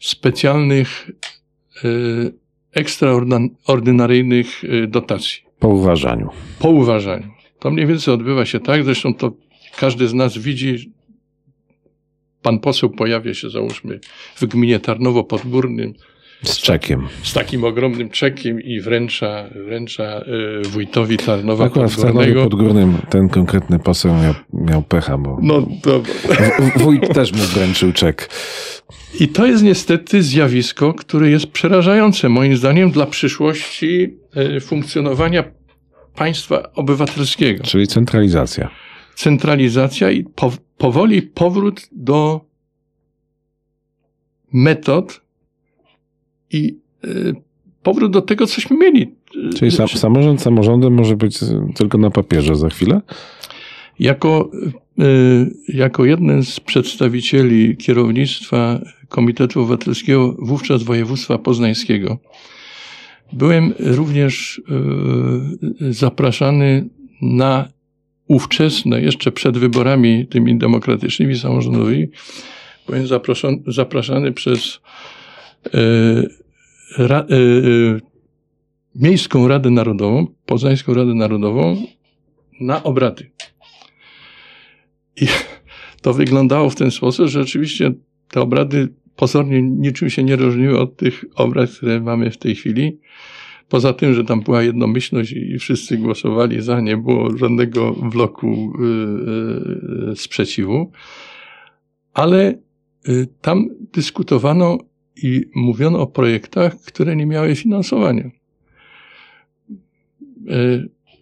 specjalnych 0.00 1.10
y, 1.84 2.34
ekstraordynaryjnych 2.72 4.64
y, 4.64 4.86
dotacji. 4.86 5.42
Po 5.58 5.68
uważaniu. 5.68 6.30
Po 6.58 6.70
uważaniu. 6.70 7.30
To 7.58 7.70
mniej 7.70 7.86
więcej 7.86 8.14
odbywa 8.14 8.46
się 8.46 8.60
tak, 8.60 8.84
zresztą 8.84 9.14
to 9.14 9.32
każdy 9.76 10.08
z 10.08 10.14
nas 10.14 10.38
widzi, 10.38 10.92
pan 12.42 12.58
poseł 12.58 12.90
pojawia 12.90 13.34
się, 13.34 13.50
załóżmy, 13.50 14.00
w 14.36 14.44
gminie 14.46 14.78
Tarnowo-Podgórnym. 14.78 15.92
Z 16.42 16.58
czekiem. 16.58 17.08
Z 17.22 17.32
takim 17.32 17.64
ogromnym 17.64 18.10
czekiem 18.10 18.60
i 18.60 18.80
wręcza, 18.80 19.44
wręcza 19.66 20.24
y, 20.64 20.68
wójtowi 20.68 21.16
Tarnowa 21.16 21.64
Akurat 21.64 21.92
w 21.92 22.02
Tarnowie 22.02 22.34
Podgórnym 22.34 22.98
ten 23.10 23.28
konkretny 23.28 23.78
poseł 23.78 24.14
miał, 24.14 24.34
miał 24.52 24.82
pecha, 24.82 25.18
bo 25.18 25.38
no, 25.42 25.66
dobra. 25.82 26.14
wójt 26.76 27.14
też 27.14 27.32
mu 27.32 27.42
wręczył 27.42 27.92
czek. 27.92 28.30
I 29.20 29.28
to 29.28 29.46
jest 29.46 29.62
niestety 29.62 30.22
zjawisko, 30.22 30.94
które 30.94 31.30
jest 31.30 31.46
przerażające 31.46 32.28
moim 32.28 32.56
zdaniem 32.56 32.90
dla 32.90 33.06
przyszłości 33.06 34.16
y, 34.56 34.60
funkcjonowania 34.60 35.44
państwa 36.14 36.72
obywatelskiego. 36.72 37.64
Czyli 37.64 37.86
centralizacja. 37.86 38.70
Centralizacja 39.14 40.10
i 40.10 40.24
po, 40.24 40.52
powoli 40.78 41.22
powrót 41.22 41.88
do 41.92 42.40
metod 44.52 45.25
i 46.52 46.76
y, 47.04 47.34
powrót 47.82 48.12
do 48.12 48.22
tego, 48.22 48.46
cośmy 48.46 48.76
mieli. 48.76 49.14
Czyli 49.58 49.70
sam, 49.70 49.88
samorząd 49.88 50.42
samorządem 50.42 50.94
może 50.94 51.16
być 51.16 51.38
tylko 51.74 51.98
na 51.98 52.10
papierze 52.10 52.56
za 52.56 52.68
chwilę? 52.68 53.00
Jako, 53.98 54.50
y, 55.00 55.54
jako 55.68 56.04
jeden 56.04 56.44
z 56.44 56.60
przedstawicieli 56.60 57.76
kierownictwa 57.76 58.80
Komitetu 59.08 59.60
Obywatelskiego, 59.60 60.36
wówczas 60.38 60.82
województwa 60.82 61.38
poznańskiego, 61.38 62.18
byłem 63.32 63.74
również 63.78 64.62
y, 65.80 65.92
zapraszany 65.92 66.88
na 67.22 67.68
ówczesne, 68.28 69.00
jeszcze 69.00 69.32
przed 69.32 69.58
wyborami 69.58 70.26
tymi 70.26 70.58
demokratycznymi, 70.58 71.38
samorządowymi, 71.38 72.08
byłem 72.86 73.06
zaproszony, 73.06 73.58
zapraszany 73.66 74.32
przez 74.32 74.80
ra, 76.98 77.26
Miejską 78.94 79.48
Radę 79.48 79.70
Narodową, 79.70 80.26
Poznańską 80.46 80.94
Radę 80.94 81.14
Narodową 81.14 81.76
na 82.60 82.82
obrady. 82.82 83.30
I 85.16 85.26
to 86.02 86.14
wyglądało 86.14 86.70
w 86.70 86.74
ten 86.74 86.90
sposób, 86.90 87.26
że 87.26 87.40
rzeczywiście 87.40 87.92
te 88.28 88.40
obrady 88.40 88.88
pozornie 89.16 89.62
niczym 89.62 90.10
się 90.10 90.22
nie 90.22 90.36
różniły 90.36 90.78
od 90.78 90.96
tych 90.96 91.24
obrad, 91.34 91.70
które 91.70 92.00
mamy 92.00 92.30
w 92.30 92.38
tej 92.38 92.54
chwili. 92.54 92.98
Poza 93.68 93.92
tym, 93.92 94.14
że 94.14 94.24
tam 94.24 94.40
była 94.40 94.62
jednomyślność 94.62 95.32
i 95.32 95.58
wszyscy 95.58 95.98
głosowali 95.98 96.62
za, 96.62 96.80
nie 96.80 96.96
było 96.96 97.36
żadnego 97.36 97.92
bloku 97.92 98.72
sprzeciwu. 100.14 100.90
Ale 102.14 102.58
tam 103.40 103.68
dyskutowano 103.92 104.78
i 105.22 105.44
mówiono 105.54 106.00
o 106.00 106.06
projektach, 106.06 106.76
które 106.80 107.16
nie 107.16 107.26
miały 107.26 107.54
finansowania. 107.54 108.30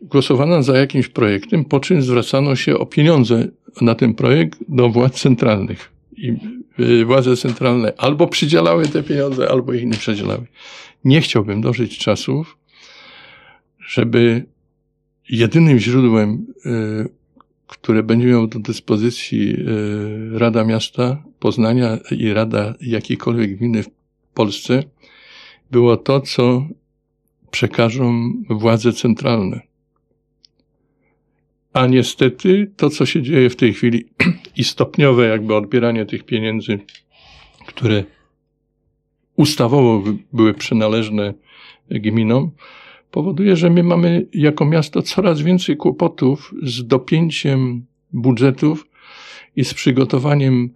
Głosowano 0.02 0.62
za 0.62 0.78
jakimś 0.78 1.08
projektem, 1.08 1.64
po 1.64 1.80
czym 1.80 2.02
zwracano 2.02 2.56
się 2.56 2.78
o 2.78 2.86
pieniądze 2.86 3.48
na 3.80 3.94
ten 3.94 4.14
projekt 4.14 4.58
do 4.68 4.88
władz 4.88 5.20
centralnych. 5.20 5.92
I 6.16 6.34
y, 6.80 7.04
władze 7.04 7.36
centralne 7.36 7.92
albo 7.96 8.26
przydzielały 8.26 8.88
te 8.88 9.02
pieniądze, 9.02 9.50
albo 9.50 9.72
ich 9.72 9.84
nie 9.84 9.96
przydzielały. 9.96 10.46
Nie 11.04 11.20
chciałbym 11.20 11.60
dożyć 11.60 11.98
czasów, 11.98 12.58
żeby 13.86 14.44
jedynym 15.28 15.78
źródłem, 15.78 16.46
y, 16.66 17.08
które 17.66 18.02
będzie 18.02 18.26
miał 18.26 18.46
do 18.46 18.58
dyspozycji 18.58 19.56
y, 20.34 20.38
Rada 20.38 20.64
Miasta 20.64 21.22
Poznania 21.38 21.98
i 22.10 22.32
Rada 22.32 22.74
jakiejkolwiek 22.80 23.56
gminy 23.56 23.82
w 23.82 23.88
Polsce, 24.34 24.82
było 25.70 25.96
to, 25.96 26.20
co 26.20 26.66
przekażą 27.50 28.32
władze 28.50 28.92
centralne. 28.92 29.60
A 31.72 31.86
niestety 31.86 32.70
to, 32.76 32.90
co 32.90 33.06
się 33.06 33.22
dzieje 33.22 33.50
w 33.50 33.56
tej 33.56 33.74
chwili 33.74 34.04
i 34.56 34.64
stopniowe 34.64 35.26
jakby 35.26 35.54
odbieranie 35.54 36.06
tych 36.06 36.24
pieniędzy, 36.24 36.78
które 37.66 38.04
ustawowo 39.36 40.02
były 40.32 40.54
przynależne 40.54 41.34
gminom, 41.90 42.50
powoduje, 43.14 43.56
że 43.56 43.70
my 43.70 43.82
mamy 43.82 44.26
jako 44.32 44.64
miasto 44.64 45.02
coraz 45.02 45.40
więcej 45.40 45.76
kłopotów 45.76 46.54
z 46.62 46.86
dopięciem 46.86 47.86
budżetów 48.12 48.86
i 49.56 49.64
z 49.64 49.74
przygotowaniem 49.74 50.70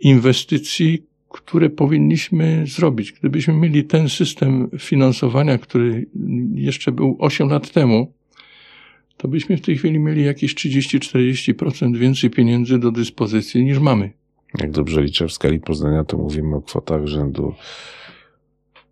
inwestycji, 0.00 1.06
które 1.28 1.70
powinniśmy 1.70 2.64
zrobić. 2.66 3.12
Gdybyśmy 3.12 3.54
mieli 3.54 3.84
ten 3.84 4.08
system 4.08 4.70
finansowania, 4.78 5.58
który 5.58 6.06
jeszcze 6.54 6.92
był 6.92 7.16
8 7.20 7.48
lat 7.48 7.70
temu, 7.70 8.12
to 9.16 9.28
byśmy 9.28 9.56
w 9.56 9.60
tej 9.60 9.76
chwili 9.76 9.98
mieli 9.98 10.24
jakieś 10.24 10.54
30-40% 10.54 11.96
więcej 11.96 12.30
pieniędzy 12.30 12.78
do 12.78 12.90
dyspozycji 12.90 13.64
niż 13.64 13.78
mamy. 13.78 14.10
Jak 14.60 14.70
dobrze 14.70 15.02
liczę 15.02 15.28
w 15.28 15.32
skali 15.32 15.60
Poznania, 15.60 16.04
to 16.04 16.18
mówimy 16.18 16.56
o 16.56 16.62
kwotach 16.62 17.06
rzędu 17.06 17.54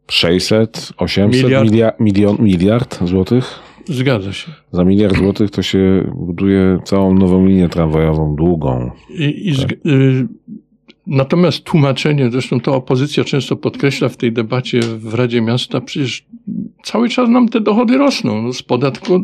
600, 0.08 0.92
800, 0.96 1.44
miliard, 1.44 1.70
milia, 1.70 1.92
milion, 2.00 2.36
miliard 2.40 2.98
złotych? 3.04 3.58
Zgadza 3.84 4.32
się. 4.32 4.52
Za 4.72 4.84
miliard 4.84 5.16
złotych 5.16 5.50
to 5.50 5.62
się 5.62 6.12
buduje 6.14 6.78
całą 6.84 7.14
nową 7.14 7.46
linię 7.46 7.68
tramwajową, 7.68 8.36
długą. 8.36 8.90
I, 9.10 9.50
i 9.50 9.56
tak? 9.56 9.72
y, 9.72 10.26
Natomiast 11.06 11.64
tłumaczenie, 11.64 12.30
zresztą 12.30 12.60
to 12.60 12.74
opozycja 12.74 13.24
często 13.24 13.56
podkreśla 13.56 14.08
w 14.08 14.16
tej 14.16 14.32
debacie 14.32 14.80
w 14.80 15.14
Radzie 15.14 15.40
Miasta, 15.40 15.80
przecież 15.80 16.26
cały 16.84 17.08
czas 17.08 17.28
nam 17.28 17.48
te 17.48 17.60
dochody 17.60 17.98
rosną. 17.98 18.42
No 18.42 18.52
z 18.52 18.62
podatku, 18.62 19.14
e, 19.14 19.18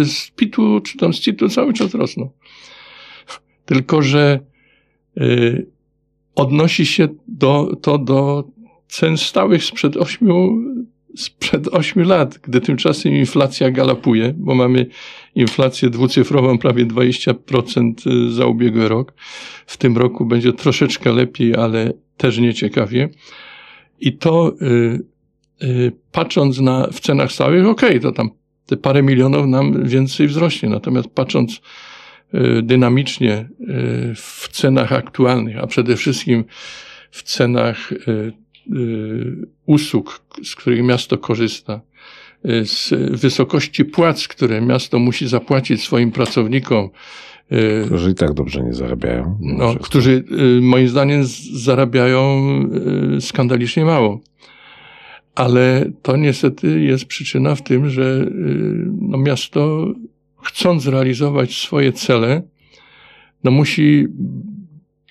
e, 0.00 0.04
z 0.04 0.30
PIT-u 0.36 0.80
czy 0.80 0.98
tam 0.98 1.14
z 1.14 1.20
CIT-u 1.20 1.48
cały 1.48 1.72
czas 1.72 1.94
rosną. 1.94 2.30
Tylko, 3.64 4.02
że 4.02 4.40
y, 5.20 5.66
odnosi 6.34 6.86
się 6.86 7.08
do, 7.28 7.76
to 7.82 7.98
do 7.98 8.44
cen 8.94 9.16
stałych 9.16 9.64
sprzed 9.64 9.96
ośmiu 9.96 10.62
sprzed 11.16 11.68
8 11.68 12.02
lat, 12.02 12.38
gdy 12.38 12.60
tymczasem 12.60 13.12
inflacja 13.12 13.70
galopuje, 13.70 14.34
bo 14.36 14.54
mamy 14.54 14.86
inflację 15.34 15.90
dwucyfrową, 15.90 16.58
prawie 16.58 16.86
20% 16.86 17.94
za 18.30 18.46
ubiegły 18.46 18.88
rok. 18.88 19.12
W 19.66 19.76
tym 19.76 19.96
roku 19.96 20.26
będzie 20.26 20.52
troszeczkę 20.52 21.12
lepiej, 21.12 21.54
ale 21.54 21.92
też 22.16 22.38
nieciekawie. 22.38 23.08
I 24.00 24.16
to 24.16 24.52
y, 24.62 25.04
y, 25.62 25.92
patrząc 26.12 26.60
na, 26.60 26.88
w 26.92 27.00
cenach 27.00 27.32
stałych, 27.32 27.66
okej, 27.66 27.88
okay, 27.88 28.00
to 28.00 28.12
tam 28.12 28.30
te 28.66 28.76
parę 28.76 29.02
milionów 29.02 29.46
nam 29.46 29.88
więcej 29.88 30.26
wzrośnie. 30.28 30.68
Natomiast 30.68 31.08
patrząc 31.08 31.60
y, 32.34 32.62
dynamicznie 32.62 33.48
y, 33.60 34.14
w 34.16 34.48
cenach 34.52 34.92
aktualnych, 34.92 35.58
a 35.58 35.66
przede 35.66 35.96
wszystkim 35.96 36.44
w 37.10 37.22
cenach 37.22 37.92
y, 37.92 38.43
usług, 39.66 40.20
z 40.44 40.54
których 40.54 40.84
miasto 40.84 41.18
korzysta, 41.18 41.80
z 42.64 42.90
wysokości 43.20 43.84
płac, 43.84 44.28
które 44.28 44.60
miasto 44.60 44.98
musi 44.98 45.28
zapłacić 45.28 45.82
swoim 45.82 46.12
pracownikom, 46.12 46.90
którzy 47.86 48.10
i 48.10 48.14
tak 48.14 48.34
dobrze 48.34 48.62
nie 48.62 48.72
zarabiają. 48.72 49.38
No, 49.40 49.74
którzy 49.74 50.24
moim 50.60 50.88
zdaniem 50.88 51.22
zarabiają 51.52 52.40
skandalicznie 53.20 53.84
mało 53.84 54.20
ale 55.34 55.90
to 56.02 56.16
niestety 56.16 56.80
jest 56.80 57.04
przyczyna 57.04 57.54
w 57.54 57.62
tym, 57.62 57.90
że 57.90 58.02
y, 58.02 58.30
no, 59.00 59.18
miasto, 59.18 59.86
chcąc 60.42 60.86
realizować 60.86 61.54
swoje 61.54 61.92
cele, 61.92 62.42
no, 63.44 63.50
musi 63.50 64.06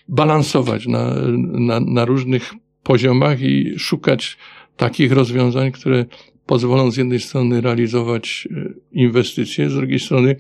balansować 0.08 0.88
na, 0.88 1.16
na, 1.38 1.80
na 1.80 2.06
różnych 2.06 2.54
poziomach 2.84 3.42
i 3.42 3.80
szukać 3.80 4.38
takich 4.78 5.12
rozwiązań, 5.12 5.72
które 5.72 6.06
pozwolą 6.46 6.92
z 6.92 6.98
jednej 6.98 7.20
strony 7.20 7.62
realizować 7.62 8.48
y, 8.52 8.74
inwestycje, 8.92 9.70
z 9.70 9.76
drugiej 9.76 10.00
strony 10.00 10.36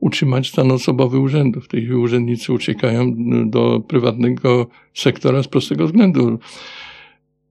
utrzymać 0.00 0.48
stan 0.48 0.72
osobowy 0.72 1.18
urzędów. 1.18 1.68
Tej 1.68 1.92
urzędnicy 1.92 2.52
uciekają 2.52 3.02
y, 3.02 3.14
do 3.50 3.80
prywatnego 3.80 4.66
sektora 4.94 5.42
z 5.42 5.48
prostego 5.48 5.86
względu. 5.86 6.38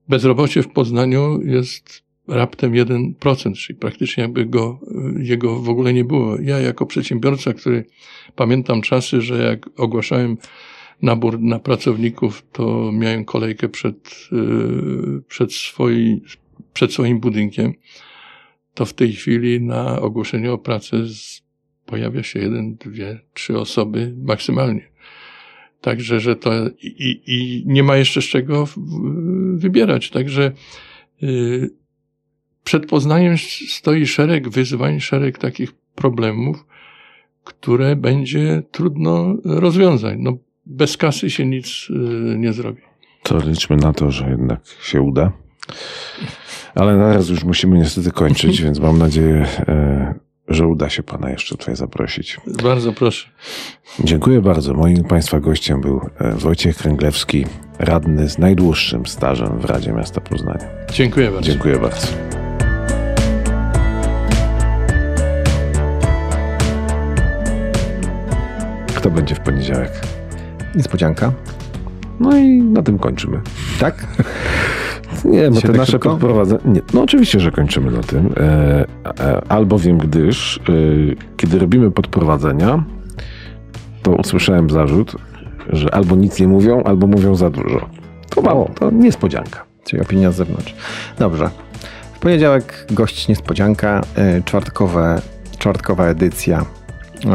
Bezrobocie 0.09 0.63
w 0.63 0.67
Poznaniu 0.67 1.41
jest 1.41 2.05
raptem 2.27 2.71
1%, 2.71 3.53
czyli 3.53 3.79
praktycznie 3.79 4.23
jakby 4.23 4.45
go, 4.45 4.79
jego 5.17 5.59
w 5.59 5.69
ogóle 5.69 5.93
nie 5.93 6.05
było. 6.05 6.41
Ja 6.41 6.59
jako 6.59 6.85
przedsiębiorca, 6.85 7.53
który 7.53 7.85
pamiętam 8.35 8.81
czasy, 8.81 9.21
że 9.21 9.43
jak 9.43 9.79
ogłaszałem 9.79 10.37
nabór 11.01 11.39
na 11.39 11.59
pracowników, 11.59 12.45
to 12.51 12.91
miałem 12.93 13.25
kolejkę 13.25 13.69
przed, 13.69 14.29
y, 14.31 15.21
przed, 15.27 15.53
swoi, 15.53 16.21
przed 16.73 16.93
swoim 16.93 17.19
budynkiem, 17.19 17.73
to 18.73 18.85
w 18.85 18.93
tej 18.93 19.13
chwili 19.13 19.61
na 19.61 20.01
ogłoszenie 20.01 20.51
o 20.51 20.57
pracę 20.57 20.97
pojawia 21.85 22.23
się 22.23 22.39
jeden, 22.39 22.75
dwie, 22.75 23.19
trzy 23.33 23.59
osoby 23.59 24.13
maksymalnie. 24.17 24.89
Także, 25.81 26.19
że 26.19 26.35
to 26.35 26.51
i, 26.81 27.21
i 27.27 27.63
nie 27.65 27.83
ma 27.83 27.97
jeszcze 27.97 28.21
z 28.21 28.25
czego 28.25 28.67
wybierać. 29.53 30.09
Także 30.09 30.51
yy, 31.21 31.69
przed 32.63 32.85
Poznaniem 32.85 33.37
stoi 33.67 34.07
szereg 34.07 34.49
wyzwań, 34.49 34.99
szereg 34.99 35.37
takich 35.37 35.71
problemów, 35.95 36.65
które 37.43 37.95
będzie 37.95 38.63
trudno 38.71 39.37
rozwiązać. 39.43 40.15
No, 40.19 40.37
bez 40.65 40.97
kasy 40.97 41.29
się 41.29 41.45
nic 41.45 41.89
yy, 41.89 42.35
nie 42.37 42.53
zrobi. 42.53 42.81
To 43.23 43.37
liczmy 43.39 43.75
na 43.75 43.93
to, 43.93 44.11
że 44.11 44.29
jednak 44.29 44.59
się 44.81 45.01
uda. 45.01 45.31
Ale 46.75 46.97
teraz 46.97 47.29
już 47.29 47.43
musimy 47.43 47.77
niestety 47.77 48.11
kończyć, 48.11 48.61
więc 48.61 48.79
mam 48.79 48.97
nadzieję, 48.97 49.45
e, 49.67 50.15
że 50.47 50.67
uda 50.67 50.89
się 50.89 51.03
Pana 51.03 51.29
jeszcze 51.29 51.57
tutaj 51.57 51.75
zaprosić. 51.75 52.37
Bardzo 52.63 52.93
proszę. 52.93 53.29
Dziękuję 54.03 54.41
bardzo. 54.41 54.73
Moim 54.73 55.03
Państwa 55.03 55.39
gościem 55.39 55.81
był 55.81 56.01
e, 56.19 56.31
Wojciech 56.31 56.77
Kręglewski, 56.77 57.45
radny 57.79 58.29
z 58.29 58.37
najdłuższym 58.37 59.05
stażem 59.05 59.59
w 59.59 59.65
Radzie 59.65 59.93
Miasta 59.93 60.21
Poznania. 60.21 60.67
Dziękuję 60.93 61.31
bardzo. 61.31 61.51
Dziękuję 61.51 61.79
bardzo. 61.79 62.07
Kto 68.95 69.11
będzie 69.11 69.35
w 69.35 69.39
poniedziałek? 69.39 70.14
Niespodzianka. 70.75 71.31
No 72.19 72.37
i 72.37 72.61
na 72.61 72.81
tym 72.81 72.99
kończymy. 72.99 73.41
Tak? 73.79 74.05
Nie, 75.25 75.51
bo 75.51 75.61
te 75.61 75.67
tak 75.67 75.77
nasze 75.77 75.99
podprowadzenia. 75.99 76.81
No 76.93 77.01
oczywiście, 77.01 77.39
że 77.39 77.51
kończymy 77.51 77.91
na 77.91 78.03
tym. 78.03 78.33
E, 78.37 78.85
e, 79.19 79.41
albowiem, 79.49 79.97
gdyż 79.97 80.57
e, 80.57 80.61
kiedy 81.37 81.59
robimy 81.59 81.91
podprowadzenia, 81.91 82.83
to 84.03 84.11
usłyszałem 84.11 84.69
zarzut, 84.69 85.15
że 85.69 85.93
albo 85.93 86.15
nic 86.15 86.39
nie 86.39 86.47
mówią, 86.47 86.83
albo 86.83 87.07
mówią 87.07 87.35
za 87.35 87.49
dużo. 87.49 87.89
To 88.29 88.41
mało, 88.41 88.71
to 88.79 88.91
niespodzianka. 88.91 89.65
Czyli 89.83 90.01
opinia 90.01 90.31
z 90.31 90.35
zewnątrz. 90.35 90.75
Dobrze. 91.19 91.49
W 92.13 92.19
poniedziałek 92.19 92.85
gość 92.91 93.27
niespodzianka, 93.27 94.01
e, 94.15 94.41
czwartkowe, 94.41 95.21
czwartkowa 95.59 96.05
edycja 96.05 96.65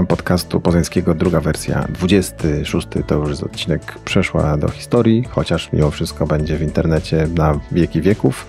podcastu 0.09 0.61
poznańskiego, 0.61 1.15
druga 1.15 1.41
wersja, 1.41 1.87
26 1.89 2.89
to 3.07 3.15
już 3.15 3.29
jest 3.29 3.43
odcinek 3.43 3.99
przeszła 4.05 4.57
do 4.57 4.69
historii, 4.69 5.25
chociaż 5.31 5.73
mimo 5.73 5.91
wszystko 5.91 6.27
będzie 6.27 6.57
w 6.57 6.63
internecie 6.63 7.29
na 7.35 7.61
wieki 7.73 8.01
wieków. 8.01 8.47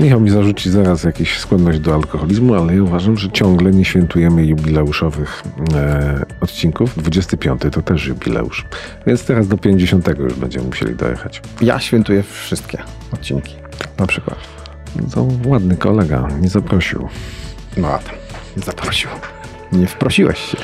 Michał 0.00 0.20
mi 0.20 0.30
zarzuci 0.30 0.70
zaraz 0.70 1.04
jakąś 1.04 1.38
skłonność 1.38 1.78
do 1.78 1.94
alkoholizmu, 1.94 2.54
ale 2.54 2.76
ja 2.76 2.82
uważam, 2.82 3.16
że 3.16 3.30
ciągle 3.30 3.70
nie 3.70 3.84
świętujemy 3.84 4.46
jubileuszowych 4.46 5.42
e, 5.74 6.24
odcinków. 6.40 7.02
25 7.02 7.62
to 7.72 7.82
też 7.82 8.06
jubileusz, 8.06 8.66
więc 9.06 9.24
teraz 9.24 9.48
do 9.48 9.58
50 9.58 10.08
już 10.18 10.34
będziemy 10.34 10.66
musieli 10.66 10.94
dojechać. 10.94 11.42
Ja 11.60 11.80
świętuję 11.80 12.22
wszystkie 12.22 12.78
odcinki, 13.12 13.54
na 13.98 14.06
przykład. 14.06 14.38
To 15.14 15.28
ładny 15.44 15.76
kolega, 15.76 16.28
nie 16.40 16.48
zaprosił. 16.48 17.08
No, 17.76 17.98
nie 18.56 18.62
zaprosił. 18.62 19.10
Nie 19.72 19.86
wprosiłeś 19.86 20.38
się. 20.38 20.58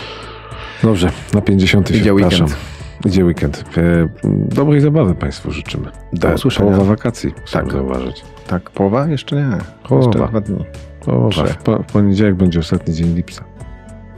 Dobrze, 0.82 1.10
na 1.34 1.40
50 1.40 1.88
się 1.88 1.94
Idzie 1.94 2.14
weekend. 2.14 2.56
Idzie 3.04 3.24
weekend. 3.24 3.64
E, 3.76 4.08
dobrej 4.48 4.80
zabawy 4.80 5.14
Państwu 5.14 5.50
życzymy. 5.50 5.90
Do 6.12 6.28
e, 6.28 6.34
usłyszenia. 6.34 6.70
Połowa 6.70 6.84
wakacji, 6.84 7.34
tak 7.52 7.72
zauważyć. 7.72 8.24
Tak, 8.46 8.70
połowa? 8.70 9.06
Jeszcze 9.06 9.36
nie. 9.36 9.58
Połowa. 9.88 10.06
Jeszcze 10.06 10.28
dwa 10.28 10.40
dni. 10.40 10.64
Połowa. 11.04 11.44
W, 11.44 11.56
po, 11.56 11.78
w 11.78 11.86
poniedziałek 11.86 12.34
będzie 12.34 12.60
ostatni 12.60 12.94
dzień 12.94 13.14
lipca. 13.14 13.44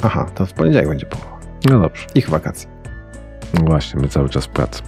Aha, 0.03 0.31
to 0.35 0.47
w 0.47 0.53
poniedziałek 0.53 0.89
będzie 0.89 1.07
połowa. 1.07 1.39
No 1.71 1.81
dobrze. 1.81 2.07
Ich 2.15 2.31
wakacji. 2.31 2.69
No 3.55 3.61
właśnie, 3.61 4.01
my 4.01 4.09
cały 4.09 4.29
czas 4.29 4.45
w 4.47 4.49
pracy. 4.49 4.83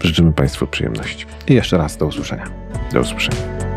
Życzymy 0.00 0.32
Państwu 0.32 0.66
przyjemności. 0.66 1.26
I 1.46 1.54
jeszcze 1.54 1.78
raz 1.78 1.96
do 1.96 2.06
usłyszenia. 2.06 2.44
Do 2.92 3.00
usłyszenia. 3.00 3.71